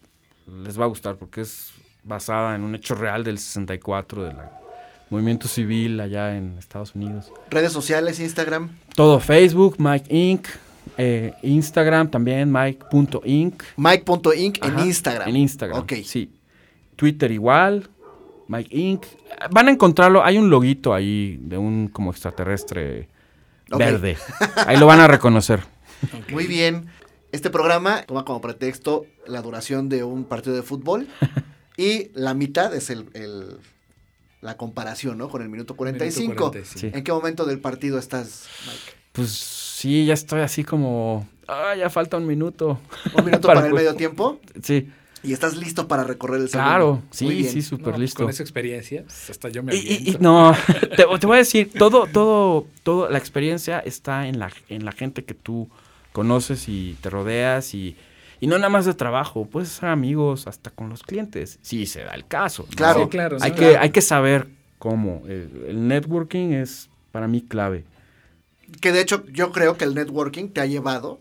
les 0.64 0.80
va 0.80 0.86
a 0.86 0.88
gustar 0.88 1.16
porque 1.16 1.42
es 1.42 1.72
basada 2.04 2.56
en 2.56 2.62
un 2.64 2.76
hecho 2.76 2.96
real 2.96 3.24
del 3.24 3.40
64 3.40 4.24
del 4.24 4.36
movimiento 5.10 5.47
civil 5.47 5.99
allá 5.99 6.36
en 6.38 6.57
Estados 6.57 6.95
Unidos. 6.95 7.32
Redes 7.49 7.72
sociales, 7.72 8.20
Instagram. 8.20 8.70
Todo 8.95 9.20
Facebook, 9.20 9.76
Mike 9.80 10.14
Inc. 10.16 10.47
eh, 10.97 11.34
Instagram 11.43 12.10
también, 12.12 12.51
Mike.inc. 12.51 13.64
Mike.inc 13.78 14.66
en 14.66 14.80
Instagram. 14.80 15.30
En 15.30 15.36
Instagram. 15.36 15.80
Ok. 15.80 15.93
Sí. 16.03 16.32
Twitter 16.95 17.32
igual. 17.32 17.89
Mike 18.47 18.76
Inc. 18.76 19.05
Van 19.51 19.68
a 19.68 19.72
encontrarlo. 19.72 20.24
Hay 20.24 20.38
un 20.38 20.49
loguito 20.49 20.93
ahí 20.93 21.38
de 21.41 21.57
un 21.57 21.88
como 21.88 22.12
extraterrestre 22.12 23.07
verde. 23.70 24.18
Ahí 24.66 24.78
lo 24.78 24.88
van 24.88 24.99
a 24.99 25.07
reconocer. 25.07 25.62
Muy 26.32 26.47
bien. 26.47 26.88
Este 27.32 27.49
programa 27.51 28.01
toma 28.07 28.26
como 28.26 28.41
pretexto 28.41 29.05
la 29.28 29.41
duración 29.43 29.88
de 29.88 30.03
un 30.03 30.24
partido 30.24 30.55
de 30.55 30.64
fútbol 30.64 31.07
y 31.78 32.10
la 32.16 32.34
mitad 32.34 32.74
es 32.76 32.89
el, 32.89 33.05
el- 33.14 33.57
la 34.42 34.58
comparación, 34.58 35.18
¿no? 35.18 35.30
Con 35.30 35.42
el 35.42 35.50
minuto 35.50 35.76
45. 35.76 36.22
Minuto 36.30 36.52
45. 36.52 36.80
Sí. 36.80 36.92
¿En 36.94 37.04
qué 37.04 37.12
momento 37.12 37.46
del 37.46 37.60
partido 37.60 38.00
estás, 38.00 38.48
Mike? 38.66 38.98
Pues 39.12 39.30
sí, 39.32 40.06
ya 40.06 40.14
estoy 40.14 40.42
así 40.42 40.64
como. 40.64 41.28
Ah, 41.48 41.74
ya 41.76 41.90
falta 41.90 42.18
un 42.18 42.28
minuto. 42.28 42.80
¿Un 43.14 43.26
minuto 43.26 43.42
Para 43.48 43.60
para 43.62 43.68
el 43.68 43.74
medio 43.74 43.96
tiempo? 43.96 44.40
Sí, 44.62 44.90
Y 45.24 45.34
estás 45.34 45.58
listo 45.58 45.88
para 45.88 46.04
recorrer 46.04 46.42
el 46.42 46.50
segundo. 46.50 46.70
claro. 46.70 47.02
Sí, 47.12 47.44
sí, 47.44 47.62
súper 47.62 47.98
listo. 48.00 48.24
Con 48.24 48.30
esa 48.30 48.44
experiencia, 48.44 49.04
pues, 49.04 49.30
hasta 49.32 49.50
yo 49.50 49.64
me 49.64 49.76
Y, 49.76 49.80
y- 49.80 49.82
y 49.82 49.96
aviento. 49.98 50.20
no, 50.22 50.56
te, 50.96 51.06
te 51.20 51.26
voy 51.28 51.36
a 51.36 51.40
decir, 51.40 51.72
todo, 51.78 52.06
todo, 52.06 52.68
todo, 52.84 53.10
la 53.10 53.18
experiencia 53.18 53.80
está 53.80 54.28
en 54.28 54.38
la, 54.40 54.52
en 54.70 54.86
la 54.86 54.92
gente 54.92 55.26
que 55.26 55.34
tú 55.34 55.68
conoces 56.14 56.70
y 56.70 56.96
te 57.02 57.10
rodeas 57.10 57.74
y, 57.74 57.96
y 58.40 58.48
no 58.48 58.58
nada 58.58 58.70
más 58.70 58.86
de 58.86 58.94
trabajo, 58.94 59.46
puedes 59.46 59.70
ser 59.70 59.90
amigos 59.90 60.48
hasta 60.48 60.70
con 60.70 60.90
los 60.90 61.04
clientes, 61.04 61.60
si 61.62 61.86
se 61.86 62.04
da 62.04 62.14
el 62.14 62.26
caso. 62.26 62.66
¿no? 62.70 62.76
Claro. 62.76 63.04
Sí, 63.04 63.10
claro. 63.10 63.38
Hay, 63.42 63.52
que, 63.52 63.78
hay 63.78 63.90
que 63.90 64.02
saber 64.02 64.48
cómo. 64.78 65.24
El, 65.26 65.66
el 65.68 65.88
networking 65.88 66.52
es 66.52 66.90
para 67.12 67.28
mí 67.28 67.42
clave. 67.42 67.84
Que 68.82 68.92
de 68.92 69.02
hecho 69.02 69.26
yo 69.28 69.52
creo 69.52 69.78
que 69.78 69.86
el 69.86 69.96
networking 69.96 70.50
te 70.50 70.62
ha 70.62 70.66
llevado 70.66 71.20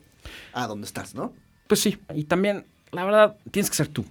a 0.53 0.67
donde 0.67 0.87
estás, 0.87 1.15
¿no? 1.15 1.33
Pues 1.67 1.81
sí, 1.81 1.99
y 2.15 2.25
también, 2.25 2.67
la 2.93 3.05
verdad, 3.05 3.37
tienes 3.51 3.71
que 3.71 3.77
ser 3.77 3.89
tú. 3.89 4.05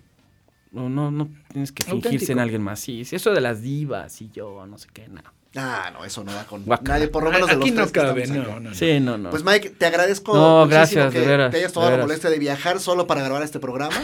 No, 0.72 0.90
no, 0.90 1.12
no 1.12 1.30
tienes 1.52 1.72
que 1.72 1.84
fingirse 1.84 2.08
Auténtico. 2.08 2.32
en 2.34 2.40
alguien 2.40 2.62
más. 2.62 2.80
Sí, 2.80 3.06
sí, 3.06 3.16
eso 3.16 3.32
de 3.32 3.42
las 3.42 3.62
divas 3.62 4.22
y 4.22 4.30
yo, 4.32 4.66
no 4.68 4.78
sé 4.78 4.88
qué, 4.94 5.08
nada. 5.08 5.34
Ah, 5.60 5.90
no, 5.92 6.06
eso 6.06 6.24
no 6.24 6.32
da 6.34 6.44
con 6.46 6.64
nadie, 6.84 7.08
por 7.08 7.24
lo 7.24 7.32
menos 7.32 7.50
de 7.50 7.56
los 7.56 7.64
Aquí 7.64 7.72
no 7.72 7.82
tres 7.82 7.92
que 7.92 8.00
cabe, 8.00 8.24
estamos 8.24 8.46
no, 8.48 8.54
aquí. 8.54 8.64
no, 8.64 8.70
no. 8.70 8.76
Sí, 8.76 9.00
no, 9.00 9.18
no. 9.18 9.30
Pues 9.32 9.44
Mike, 9.44 9.72
te 9.72 9.86
agradezco 9.88 10.36
No, 10.36 10.66
muchísimo 10.66 10.68
gracias, 10.68 11.14
que 11.14 11.20
de 11.22 11.26
veras, 11.28 11.52
te 11.52 11.58
hayas 11.58 11.74
tomado 11.74 11.92
la 11.98 12.04
molestia 12.04 12.30
de 12.30 12.38
viajar 12.40 12.80
solo 12.80 13.08
para 13.08 13.24
grabar 13.24 13.42
este 13.42 13.60
programa. 13.60 13.96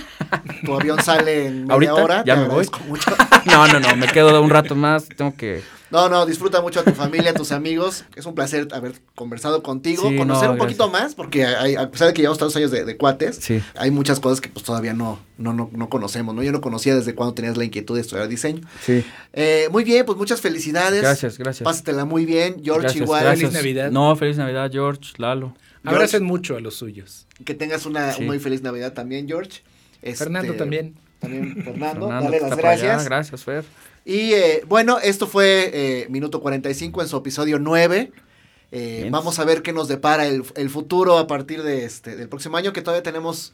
Tu 0.66 0.74
avión 0.74 1.02
sale 1.04 1.46
en 1.48 1.62
media 1.64 1.74
¿Ahorita? 1.74 1.94
hora. 1.96 2.24
¿Ya 2.26 2.36
te 2.36 2.42
me 2.42 2.48
voy? 2.48 2.66
agradezco 2.66 2.80
mucho. 2.88 3.12
No, 3.46 3.68
no, 3.68 3.80
no, 3.80 3.96
me 3.98 4.08
quedo 4.08 4.42
un 4.42 4.50
rato 4.50 4.74
más, 4.76 5.08
tengo 5.10 5.36
que... 5.36 5.62
No, 5.94 6.10
no, 6.10 6.26
disfruta 6.26 6.60
mucho 6.62 6.80
a 6.80 6.84
tu 6.84 6.92
familia, 6.92 7.30
a 7.30 7.34
tus 7.34 7.52
amigos. 7.54 8.04
Es 8.16 8.26
un 8.26 8.34
placer 8.36 8.68
haber 8.74 8.94
conversado 9.16 9.62
contigo, 9.64 10.10
Sí, 10.10 10.18
conocer 10.18 10.48
no, 10.48 10.54
un 10.54 10.58
poquito 10.58 10.90
más, 10.90 11.14
porque 11.16 11.46
hay- 11.46 11.76
a 11.76 11.90
pesar 11.92 12.08
de 12.08 12.14
que 12.16 12.22
llevamos 12.24 12.40
tantos 12.40 12.56
años 12.56 12.72
de, 12.72 12.84
de 12.84 12.98
cuates, 12.98 13.38
Sí. 13.38 13.62
hay 13.76 13.92
muchas 13.92 14.20
cosas 14.20 14.42
que 14.42 14.50
pues 14.50 14.66
todavía 14.66 14.94
no, 14.94 15.20
no, 15.38 15.54
no, 15.54 15.70
no 15.72 15.90
conocemos, 15.90 16.34
¿no? 16.36 16.42
Yo 16.44 16.52
no 16.52 16.60
conocía 16.62 16.96
desde 16.96 17.14
cuando 17.16 17.36
tenías 17.36 17.56
la 17.58 17.64
inquietud 17.64 17.96
de 17.96 18.02
estudiar 18.02 18.28
diseño. 18.28 18.62
Sí. 18.84 19.06
Eh, 19.34 19.70
muy 19.72 19.84
bien, 19.84 20.06
pues 20.06 20.18
muchas 20.18 20.42
felicidades. 20.42 21.02
Gracias, 21.02 21.38
gracias. 21.38 21.64
Pásatela 21.64 22.06
muy 22.06 22.26
bien, 22.26 22.56
George 22.64 22.82
Gracias, 22.82 23.04
igual. 23.04 23.24
gracias. 23.24 23.52
Feliz 23.52 23.64
Navidad. 23.64 23.92
No, 23.92 24.16
feliz 24.16 24.36
Navidad, 24.38 24.70
George, 24.72 25.12
Lalo. 25.18 25.56
Abracen 25.86 26.24
mucho 26.24 26.56
a 26.56 26.60
los 26.60 26.76
suyos. 26.76 27.28
Que 27.46 27.54
tengas 27.54 27.86
una 27.86 28.14
Sí. 28.14 28.24
muy 28.24 28.40
feliz 28.40 28.62
Navidad 28.64 28.94
también, 28.94 29.28
George. 29.28 29.62
Este, 30.02 30.18
Fernando 30.24 30.54
también. 30.56 30.96
También 31.20 31.54
Fernando, 31.64 32.08
Fernando, 32.08 32.08
dale 32.10 32.40
las 32.42 32.50
por 32.52 32.66
allá. 32.66 32.84
gracias. 32.84 33.06
Gracias, 33.06 33.44
Fer. 33.44 33.64
Y 34.06 34.34
eh, 34.34 34.64
bueno, 34.68 35.00
esto 35.00 35.28
fue 35.28 35.72
eh, 35.74 36.08
Minuto 36.10 36.42
45 36.42 37.02
en 37.02 37.08
su 37.08 37.18
episodio 37.18 37.60
9. 37.60 38.12
Eh, 38.72 39.08
vamos 39.12 39.38
a 39.40 39.46
ver 39.46 39.62
qué 39.62 39.72
nos 39.72 39.88
depara 39.88 40.26
el, 40.26 40.44
el 40.56 40.70
futuro 40.70 41.18
a 41.18 41.28
partir 41.28 41.62
de 41.64 41.86
este, 41.86 42.16
del 42.16 42.28
próximo 42.28 42.58
año, 42.58 42.74
que 42.74 42.82
todavía 42.82 43.04
tenemos 43.04 43.54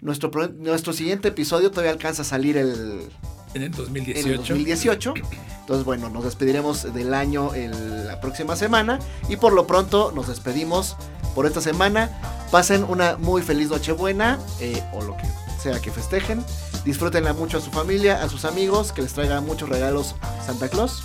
nuestro, 0.00 0.30
nuestro 0.58 0.92
siguiente 0.92 1.28
episodio, 1.28 1.70
todavía 1.70 1.92
alcanza 1.92 2.22
a 2.22 2.24
salir 2.26 2.56
el, 2.58 3.08
En 3.54 3.62
el 3.62 3.66
en 3.66 3.72
2018. 3.72 4.28
el 4.28 4.36
2018. 4.38 5.14
Entonces, 5.60 5.84
bueno, 5.84 6.10
nos 6.10 6.24
despediremos 6.24 6.92
del 6.92 7.14
año 7.14 7.54
el- 7.54 8.06
la 8.06 8.20
próxima 8.20 8.54
semana. 8.56 8.98
Y 9.28 9.36
por 9.36 9.52
lo 9.52 9.66
pronto 9.66 10.12
nos 10.14 10.28
despedimos 10.28 10.96
por 11.34 11.46
esta 11.46 11.60
semana. 11.60 12.10
Pasen 12.50 12.84
una 12.84 13.16
muy 13.16 13.40
feliz 13.42 13.68
Nochebuena 13.70 14.38
eh, 14.60 14.82
o 14.92 15.02
lo 15.02 15.16
que 15.16 15.24
sea 15.62 15.80
que 15.80 15.90
festejen. 15.90 16.44
Disfrútenla 16.84 17.32
mucho 17.32 17.58
a 17.58 17.60
su 17.60 17.70
familia, 17.70 18.22
a 18.22 18.28
sus 18.28 18.44
amigos, 18.44 18.92
que 18.92 19.02
les 19.02 19.12
traiga 19.12 19.40
muchos 19.40 19.68
regalos 19.68 20.14
Santa 20.44 20.68
Claus. 20.68 21.04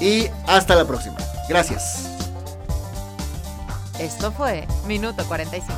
Y 0.00 0.28
hasta 0.46 0.74
la 0.74 0.84
próxima. 0.84 1.16
Gracias. 1.48 2.08
Esto 3.98 4.30
fue 4.30 4.66
Minuto 4.86 5.24
45. 5.26 5.72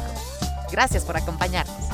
Gracias 0.70 1.04
por 1.04 1.16
acompañarnos. 1.16 1.89